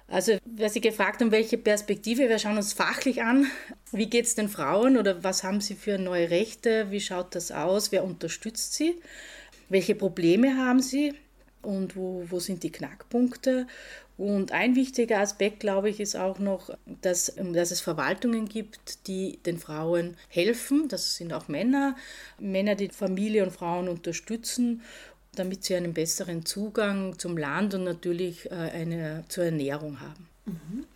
Also, 0.08 0.38
wer 0.44 0.70
Sie 0.70 0.80
gefragt 0.80 1.20
haben, 1.20 1.32
welche 1.32 1.58
Perspektive, 1.58 2.28
wir 2.28 2.38
schauen 2.38 2.58
uns 2.58 2.72
fachlich 2.72 3.22
an, 3.22 3.46
wie 3.90 4.06
geht 4.06 4.26
es 4.26 4.36
den 4.36 4.48
Frauen 4.48 4.96
oder 4.96 5.24
was 5.24 5.42
haben 5.42 5.60
sie 5.60 5.74
für 5.74 5.98
neue 5.98 6.30
Rechte, 6.30 6.92
wie 6.92 7.00
schaut 7.00 7.34
das 7.34 7.50
aus, 7.50 7.90
wer 7.90 8.04
unterstützt 8.04 8.74
sie, 8.74 9.00
welche 9.68 9.96
Probleme 9.96 10.56
haben 10.58 10.80
sie, 10.80 11.14
und 11.66 11.96
wo, 11.96 12.24
wo 12.28 12.40
sind 12.40 12.62
die 12.62 12.72
Knackpunkte. 12.72 13.66
Und 14.16 14.52
ein 14.52 14.76
wichtiger 14.76 15.20
Aspekt, 15.20 15.60
glaube 15.60 15.90
ich, 15.90 16.00
ist 16.00 16.16
auch 16.16 16.38
noch, 16.38 16.70
dass, 17.02 17.34
dass 17.36 17.70
es 17.70 17.82
Verwaltungen 17.82 18.48
gibt, 18.48 19.06
die 19.06 19.38
den 19.44 19.58
Frauen 19.58 20.16
helfen. 20.28 20.88
Das 20.88 21.16
sind 21.16 21.34
auch 21.34 21.48
Männer, 21.48 21.96
Männer, 22.38 22.76
die 22.76 22.88
Familie 22.88 23.42
und 23.42 23.52
Frauen 23.52 23.88
unterstützen 23.88 24.82
damit 25.38 25.64
sie 25.64 25.76
einen 25.76 25.94
besseren 25.94 26.44
Zugang 26.44 27.18
zum 27.18 27.36
Land 27.36 27.74
und 27.74 27.84
natürlich 27.84 28.50
äh, 28.50 28.54
eine, 28.54 29.24
zur 29.28 29.44
Ernährung 29.44 30.00
haben. 30.00 30.28
Mhm. 30.46 30.86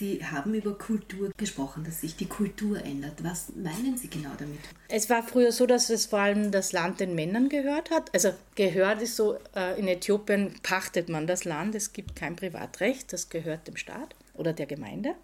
Sie 0.00 0.24
haben 0.24 0.54
über 0.54 0.78
Kultur 0.78 1.30
gesprochen, 1.36 1.84
dass 1.84 2.00
sich 2.00 2.16
die 2.16 2.24
Kultur 2.24 2.82
ändert. 2.82 3.22
Was 3.22 3.52
meinen 3.54 3.98
Sie 3.98 4.08
genau 4.08 4.30
damit? 4.38 4.58
Es 4.88 5.10
war 5.10 5.22
früher 5.22 5.52
so, 5.52 5.66
dass 5.66 5.90
es 5.90 6.06
vor 6.06 6.20
allem 6.20 6.50
das 6.50 6.72
Land 6.72 7.00
den 7.00 7.14
Männern 7.14 7.50
gehört 7.50 7.90
hat. 7.90 8.08
Also 8.14 8.32
gehört 8.54 9.02
ist 9.02 9.16
so, 9.16 9.36
äh, 9.54 9.78
in 9.78 9.88
Äthiopien 9.88 10.54
pachtet 10.62 11.10
man 11.10 11.26
das 11.26 11.44
Land, 11.44 11.74
es 11.74 11.92
gibt 11.92 12.16
kein 12.16 12.34
Privatrecht, 12.34 13.12
das 13.12 13.28
gehört 13.28 13.68
dem 13.68 13.76
Staat 13.76 14.16
oder 14.32 14.54
der 14.54 14.64
Gemeinde. 14.64 15.16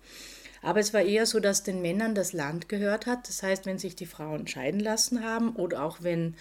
Aber 0.61 0.81
es 0.81 0.93
war 0.93 1.01
eher 1.01 1.25
so, 1.25 1.41
dass 1.41 1.63
den 1.63 1.81
Männern 1.81 2.15
das 2.15 2.35
Land 2.35 2.69
gehört 2.69 3.07
hat. 3.07 3.29
Das 3.29 3.43
heißt, 3.43 3.65
wenn 3.65 3.79
sich 3.79 3.97
die 3.97 4.05
Frauen 4.05 4.47
scheiden 4.47 4.81
lassen 4.81 5.25
haben 5.25 5.57
oder 5.57 5.85
auch 5.85 5.99
wenn, 6.03 6.35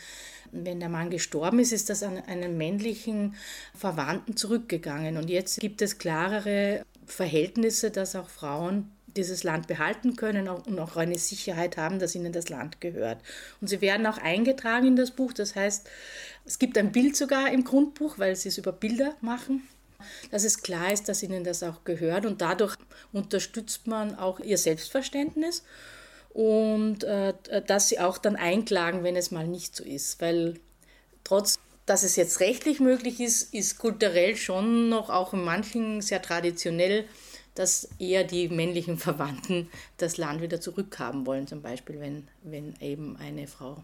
wenn 0.51 0.81
der 0.81 0.89
Mann 0.89 1.09
gestorben 1.09 1.59
ist, 1.59 1.71
ist 1.71 1.89
das 1.89 2.03
an 2.03 2.17
einen 2.17 2.57
männlichen 2.57 3.35
Verwandten 3.73 4.35
zurückgegangen. 4.35 5.15
Und 5.15 5.29
jetzt 5.29 5.61
gibt 5.61 5.81
es 5.81 5.99
klarere 5.99 6.83
Verhältnisse, 7.05 7.91
dass 7.91 8.15
auch 8.15 8.29
Frauen 8.29 8.91
dieses 9.15 9.43
Land 9.43 9.67
behalten 9.67 10.15
können 10.15 10.47
und 10.49 10.79
auch 10.79 10.97
eine 10.97 11.17
Sicherheit 11.17 11.77
haben, 11.77 11.99
dass 11.99 12.15
ihnen 12.15 12.33
das 12.33 12.49
Land 12.49 12.81
gehört. 12.81 13.19
Und 13.61 13.67
sie 13.67 13.81
werden 13.81 14.05
auch 14.07 14.17
eingetragen 14.17 14.87
in 14.87 14.95
das 14.95 15.11
Buch. 15.11 15.31
Das 15.33 15.55
heißt, 15.55 15.87
es 16.45 16.59
gibt 16.59 16.77
ein 16.77 16.91
Bild 16.91 17.15
sogar 17.15 17.51
im 17.51 17.63
Grundbuch, 17.63 18.19
weil 18.19 18.35
sie 18.35 18.49
es 18.49 18.57
über 18.57 18.73
Bilder 18.73 19.15
machen, 19.21 19.63
dass 20.31 20.43
es 20.43 20.61
klar 20.61 20.91
ist, 20.91 21.07
dass 21.07 21.23
ihnen 21.23 21.43
das 21.43 21.63
auch 21.63 21.83
gehört. 21.85 22.25
Und 22.25 22.41
dadurch 22.41 22.75
unterstützt 23.13 23.87
man 23.87 24.15
auch 24.15 24.39
ihr 24.39 24.57
Selbstverständnis 24.57 25.63
und 26.33 27.05
äh, 27.05 27.33
dass 27.65 27.87
sie 27.87 27.99
auch 27.99 28.17
dann 28.17 28.35
einklagen, 28.35 29.03
wenn 29.03 29.15
es 29.15 29.31
mal 29.31 29.47
nicht 29.47 29.75
so 29.75 29.83
ist. 29.85 30.19
Weil 30.19 30.55
trotz 31.23 31.57
dass 31.85 32.03
es 32.03 32.15
jetzt 32.15 32.39
rechtlich 32.39 32.79
möglich 32.79 33.19
ist, 33.19 33.53
ist 33.53 33.77
kulturell 33.77 34.35
schon 34.35 34.89
noch 34.89 35.09
auch 35.09 35.33
in 35.33 35.43
manchen 35.43 36.01
sehr 36.01 36.21
traditionell, 36.21 37.07
dass 37.53 37.89
eher 37.99 38.23
die 38.23 38.49
männlichen 38.49 38.97
Verwandten 38.99 39.69
das 39.97 40.17
Land 40.17 40.41
wieder 40.41 40.61
zurückhaben 40.61 41.25
wollen, 41.25 41.47
zum 41.47 41.61
Beispiel 41.61 41.99
wenn, 41.99 42.27
wenn 42.43 42.75
eben 42.81 43.17
eine 43.17 43.47
Frau 43.47 43.83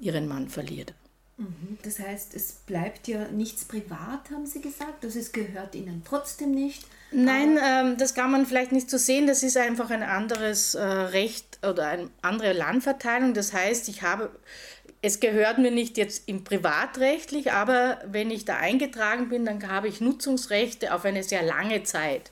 ihren 0.00 0.28
Mann 0.28 0.48
verliert. 0.48 0.94
Mhm. 1.38 1.78
Das 1.82 2.00
heißt, 2.00 2.34
es 2.34 2.52
bleibt 2.66 3.06
ja 3.06 3.28
nichts 3.28 3.64
privat, 3.64 4.30
haben 4.32 4.44
Sie 4.44 4.60
gesagt. 4.60 5.04
Also 5.04 5.20
es 5.20 5.30
gehört 5.30 5.74
Ihnen 5.76 6.02
trotzdem 6.04 6.50
nicht. 6.50 6.84
Nein, 7.12 7.58
ähm, 7.64 7.96
das 7.96 8.14
kann 8.14 8.30
man 8.30 8.44
vielleicht 8.44 8.72
nicht 8.72 8.90
so 8.90 8.98
sehen. 8.98 9.28
Das 9.28 9.44
ist 9.44 9.56
einfach 9.56 9.90
ein 9.90 10.02
anderes 10.02 10.74
äh, 10.74 10.82
Recht 10.82 11.60
oder 11.66 11.86
eine 11.86 12.10
andere 12.22 12.52
Landverteilung. 12.52 13.34
Das 13.34 13.52
heißt, 13.52 13.88
ich 13.88 14.02
habe, 14.02 14.30
es 15.00 15.20
gehört 15.20 15.58
mir 15.58 15.70
nicht 15.70 15.96
jetzt 15.96 16.28
im 16.28 16.44
Privatrechtlich, 16.44 17.52
aber 17.52 18.00
wenn 18.06 18.30
ich 18.30 18.44
da 18.44 18.56
eingetragen 18.56 19.28
bin, 19.28 19.44
dann 19.44 19.66
habe 19.68 19.88
ich 19.88 20.00
Nutzungsrechte 20.00 20.94
auf 20.94 21.04
eine 21.04 21.22
sehr 21.22 21.42
lange 21.42 21.84
Zeit. 21.84 22.30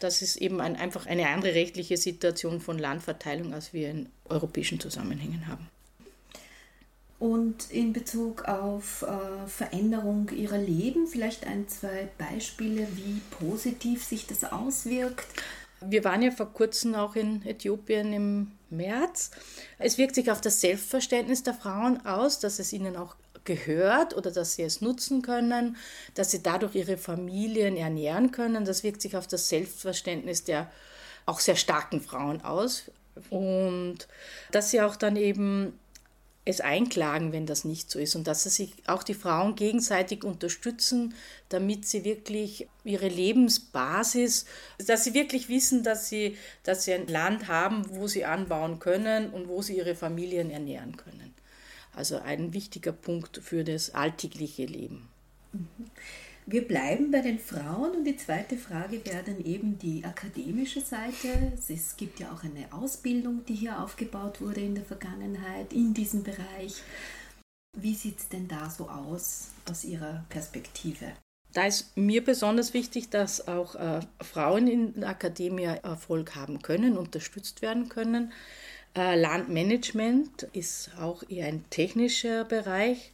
Das 0.00 0.22
ist 0.22 0.36
eben 0.36 0.60
ein, 0.60 0.76
einfach 0.76 1.06
eine 1.06 1.28
andere 1.28 1.54
rechtliche 1.54 1.96
Situation 1.96 2.60
von 2.60 2.78
Landverteilung, 2.78 3.52
als 3.52 3.72
wir 3.72 3.90
in 3.90 4.08
europäischen 4.28 4.80
Zusammenhängen 4.80 5.48
haben. 5.48 5.68
Und 7.18 7.70
in 7.72 7.92
Bezug 7.92 8.44
auf 8.44 9.02
äh, 9.02 9.48
Veränderung 9.48 10.30
ihrer 10.30 10.58
Leben, 10.58 11.08
vielleicht 11.08 11.46
ein, 11.48 11.66
zwei 11.66 12.08
Beispiele, 12.16 12.86
wie 12.94 13.20
positiv 13.44 14.04
sich 14.04 14.28
das 14.28 14.44
auswirkt. 14.44 15.26
Wir 15.80 16.04
waren 16.04 16.22
ja 16.22 16.30
vor 16.30 16.52
kurzem 16.52 16.94
auch 16.94 17.16
in 17.16 17.44
Äthiopien 17.46 18.12
im 18.12 18.52
März. 18.70 19.30
Es 19.78 19.98
wirkt 19.98 20.14
sich 20.14 20.30
auf 20.30 20.40
das 20.40 20.60
Selbstverständnis 20.60 21.42
der 21.42 21.54
Frauen 21.54 22.04
aus, 22.04 22.40
dass 22.40 22.58
es 22.58 22.72
ihnen 22.72 22.96
auch 22.96 23.16
gehört 23.44 24.16
oder 24.16 24.30
dass 24.30 24.54
sie 24.54 24.62
es 24.62 24.80
nutzen 24.80 25.22
können, 25.22 25.76
dass 26.14 26.30
sie 26.30 26.42
dadurch 26.42 26.74
ihre 26.74 26.98
Familien 26.98 27.76
ernähren 27.76 28.30
können. 28.30 28.64
Das 28.64 28.82
wirkt 28.82 29.00
sich 29.00 29.16
auf 29.16 29.26
das 29.26 29.48
Selbstverständnis 29.48 30.44
der 30.44 30.70
auch 31.26 31.40
sehr 31.40 31.56
starken 31.56 32.00
Frauen 32.00 32.42
aus. 32.42 32.90
Und 33.30 34.08
dass 34.52 34.70
sie 34.70 34.80
auch 34.80 34.96
dann 34.96 35.16
eben 35.16 35.78
es 36.48 36.62
einklagen, 36.62 37.32
wenn 37.32 37.44
das 37.44 37.64
nicht 37.64 37.90
so 37.90 37.98
ist 37.98 38.16
und 38.16 38.26
dass 38.26 38.44
sich 38.44 38.72
auch 38.86 39.02
die 39.02 39.12
Frauen 39.12 39.54
gegenseitig 39.54 40.24
unterstützen, 40.24 41.14
damit 41.50 41.86
sie 41.86 42.04
wirklich 42.04 42.66
ihre 42.84 43.08
Lebensbasis, 43.08 44.46
dass 44.78 45.04
sie 45.04 45.12
wirklich 45.12 45.50
wissen, 45.50 45.82
dass 45.82 46.08
sie, 46.08 46.38
dass 46.62 46.84
sie 46.84 46.94
ein 46.94 47.06
Land 47.06 47.48
haben, 47.48 47.84
wo 47.90 48.06
sie 48.06 48.24
anbauen 48.24 48.78
können 48.78 49.28
und 49.30 49.48
wo 49.48 49.60
sie 49.60 49.76
ihre 49.76 49.94
Familien 49.94 50.50
ernähren 50.50 50.96
können. 50.96 51.34
Also 51.94 52.18
ein 52.18 52.54
wichtiger 52.54 52.92
Punkt 52.92 53.40
für 53.42 53.62
das 53.62 53.94
alltägliche 53.94 54.64
Leben. 54.64 55.06
Mhm. 55.52 55.66
Wir 56.50 56.66
bleiben 56.66 57.10
bei 57.10 57.20
den 57.20 57.38
Frauen 57.38 57.90
und 57.90 58.04
die 58.04 58.16
zweite 58.16 58.56
Frage 58.56 59.04
wäre 59.04 59.22
dann 59.22 59.44
eben 59.44 59.78
die 59.78 60.02
akademische 60.02 60.80
Seite. 60.80 61.52
Es 61.68 61.94
gibt 61.94 62.20
ja 62.20 62.32
auch 62.32 62.42
eine 62.42 62.72
Ausbildung, 62.72 63.44
die 63.44 63.54
hier 63.54 63.78
aufgebaut 63.82 64.40
wurde 64.40 64.62
in 64.62 64.74
der 64.74 64.84
Vergangenheit 64.84 65.74
in 65.74 65.92
diesem 65.92 66.22
Bereich. 66.22 66.82
Wie 67.76 67.92
sieht 67.92 68.18
es 68.18 68.30
denn 68.30 68.48
da 68.48 68.70
so 68.70 68.88
aus 68.88 69.48
aus 69.68 69.84
Ihrer 69.84 70.24
Perspektive? 70.30 71.12
Da 71.52 71.66
ist 71.66 71.94
mir 71.98 72.24
besonders 72.24 72.72
wichtig, 72.72 73.10
dass 73.10 73.46
auch 73.46 73.74
äh, 73.74 74.00
Frauen 74.22 74.68
in 74.68 74.94
der 75.00 75.10
Akademie 75.10 75.64
Erfolg 75.64 76.34
haben 76.34 76.62
können, 76.62 76.96
unterstützt 76.96 77.60
werden 77.60 77.90
können. 77.90 78.32
Äh, 78.96 79.20
Landmanagement 79.20 80.44
ist 80.54 80.92
auch 80.98 81.22
eher 81.28 81.48
ein 81.48 81.68
technischer 81.68 82.46
Bereich. 82.46 83.12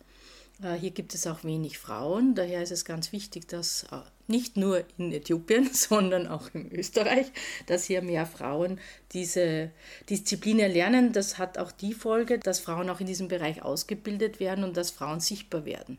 Äh, 0.63 0.75
hier 0.75 0.91
gibt 0.91 1.15
es 1.15 1.27
auch 1.27 1.45
wenig 1.45 1.79
Frauen, 1.79 2.35
daher 2.35 2.63
ist 2.63 2.73
es 2.73 2.85
ganz 2.85 3.13
wichtig, 3.13 3.49
dass 3.49 3.85
äh, 3.85 3.99
nicht 4.27 4.57
nur 4.57 4.85
in 4.99 5.13
Äthiopien, 5.13 5.69
sondern 5.73 6.27
auch 6.27 6.49
in 6.55 6.71
Österreich, 6.73 7.27
dass 7.67 7.85
hier 7.85 8.03
mehr 8.03 8.27
Frauen 8.27 8.81
diese 9.13 9.71
Disziplin 10.09 10.59
erlernen. 10.59 11.13
Das 11.13 11.39
hat 11.39 11.59
auch 11.59 11.73
die 11.73 11.95
Folge, 11.95 12.39
dass 12.39 12.61
Frauen 12.61 12.89
auch 12.91 13.01
in 13.01 13.07
diesem 13.07 13.29
Bereich 13.29 13.63
ausgebildet 13.63 14.41
werden 14.41 14.65
und 14.65 14.77
dass 14.77 14.91
Frauen 14.91 15.21
sichtbar 15.21 15.65
werden. 15.65 15.99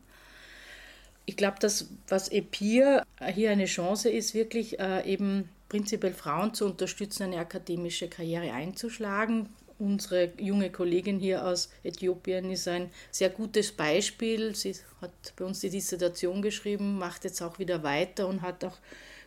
Ich 1.28 1.38
glaube, 1.38 1.58
dass 1.60 1.89
was 2.08 2.30
EPIR 2.30 3.03
hier 3.34 3.49
eine 3.49 3.66
Chance 3.66 4.10
ist, 4.10 4.36
wirklich 4.36 4.80
äh, 4.80 5.12
eben 5.12 5.49
prinzipiell 5.70 6.14
Frauen 6.14 6.53
zu 6.53 6.66
unterstützen, 6.66 7.24
eine 7.24 7.39
akademische 7.39 8.08
Karriere 8.08 8.53
einzuschlagen. 8.53 9.49
Unsere 9.78 10.32
junge 10.38 10.71
Kollegin 10.71 11.19
hier 11.19 11.45
aus 11.45 11.69
Äthiopien 11.84 12.49
ist 12.49 12.67
ein 12.67 12.89
sehr 13.11 13.30
gutes 13.30 13.73
Beispiel. 13.73 14.55
Sie 14.55 14.73
hat 15.01 15.34
bei 15.36 15.43
uns 15.43 15.59
die 15.59 15.69
Dissertation 15.69 16.41
geschrieben, 16.41 16.97
macht 16.97 17.26
jetzt 17.26 17.41
auch 17.41 17.59
wieder 17.59 17.84
weiter 17.84 18.28
und 18.28 18.41
hat 18.41 18.63
auch, 18.63 18.78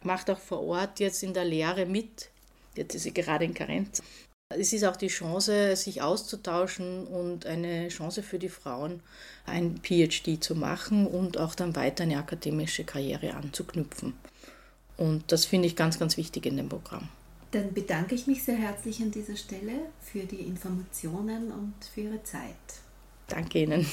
macht 0.03 0.30
auch 0.30 0.38
vor 0.38 0.62
Ort 0.62 1.01
jetzt 1.01 1.22
in 1.22 1.34
der 1.34 1.44
Lehre 1.44 1.84
mit. 1.84 2.30
Jetzt 2.74 2.94
ist 2.94 3.03
sie 3.03 3.12
gerade 3.12 3.44
in 3.44 3.53
Karenz. 3.53 4.03
Es 4.51 4.72
ist 4.72 4.84
auch 4.84 4.96
die 4.96 5.09
Chance, 5.09 5.76
sich 5.76 6.01
auszutauschen 6.01 7.07
und 7.07 7.44
eine 7.44 7.88
Chance 7.88 8.22
für 8.22 8.38
die 8.38 8.49
Frauen, 8.49 9.03
ein 9.44 9.78
PhD 9.82 10.42
zu 10.42 10.55
machen 10.55 11.07
und 11.07 11.36
auch 11.36 11.55
dann 11.55 11.76
weiter 11.76 12.05
eine 12.05 12.16
akademische 12.16 12.84
Karriere 12.84 13.34
anzuknüpfen. 13.34 14.14
Und 14.96 15.30
das 15.30 15.44
finde 15.44 15.68
ich 15.68 15.76
ganz, 15.76 15.99
ganz 15.99 16.16
wichtig 16.16 16.46
in 16.46 16.57
dem 16.57 16.70
Programm. 16.70 17.11
Dann 17.51 17.72
bedanke 17.72 18.14
ich 18.14 18.26
mich 18.26 18.42
sehr 18.42 18.57
herzlich 18.57 19.01
an 19.01 19.11
dieser 19.11 19.36
Stelle 19.36 19.72
für 20.03 20.20
die 20.20 20.42
Informationen 20.42 21.51
und 21.51 21.74
für 21.94 22.03
Ihre 22.03 22.22
Zeit. 22.22 22.53
Danke 23.26 23.61
Ihnen. 23.61 23.86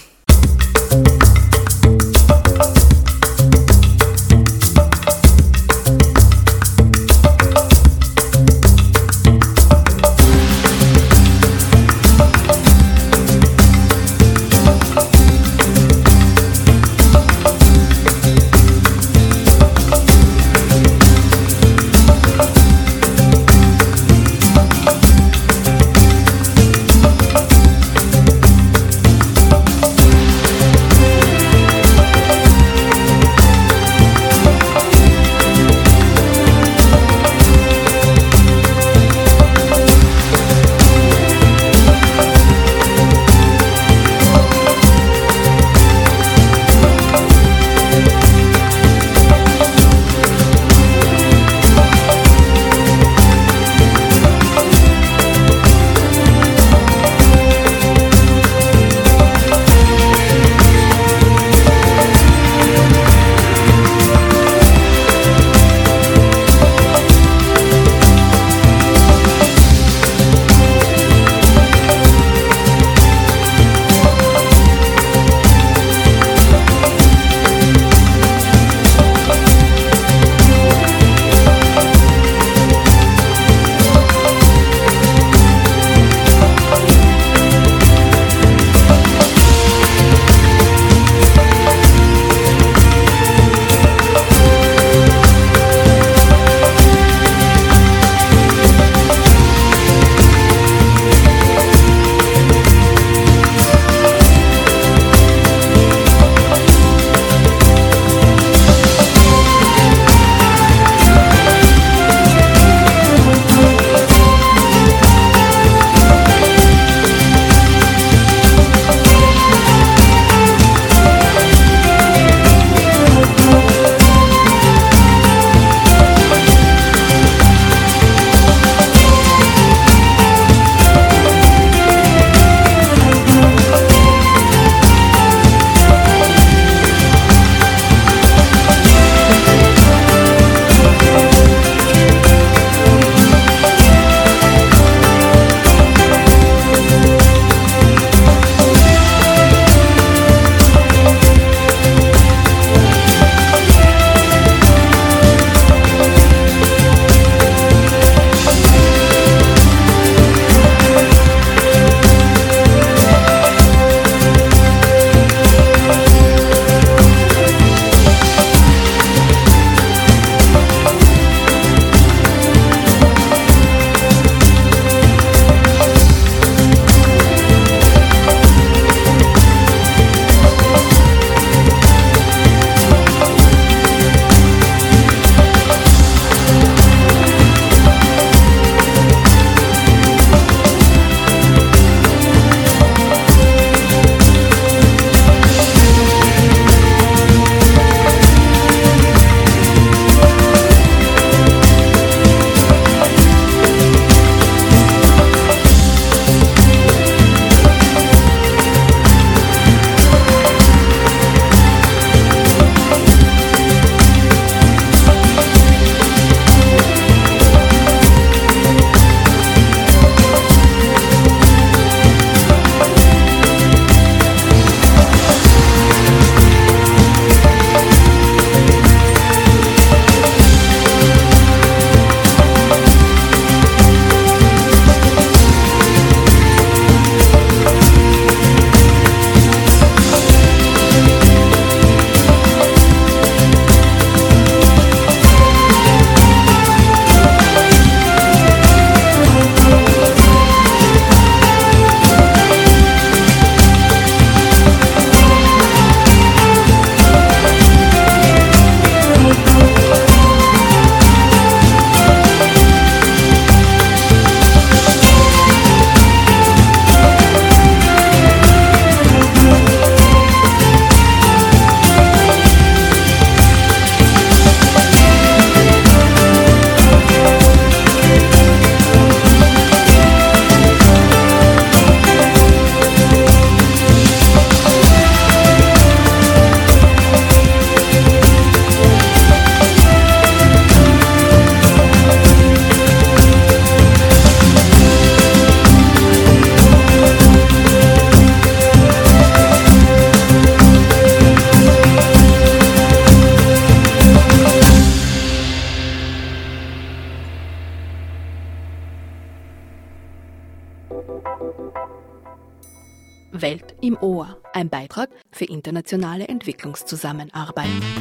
Entwicklungszusammenarbeit. 316.66 317.95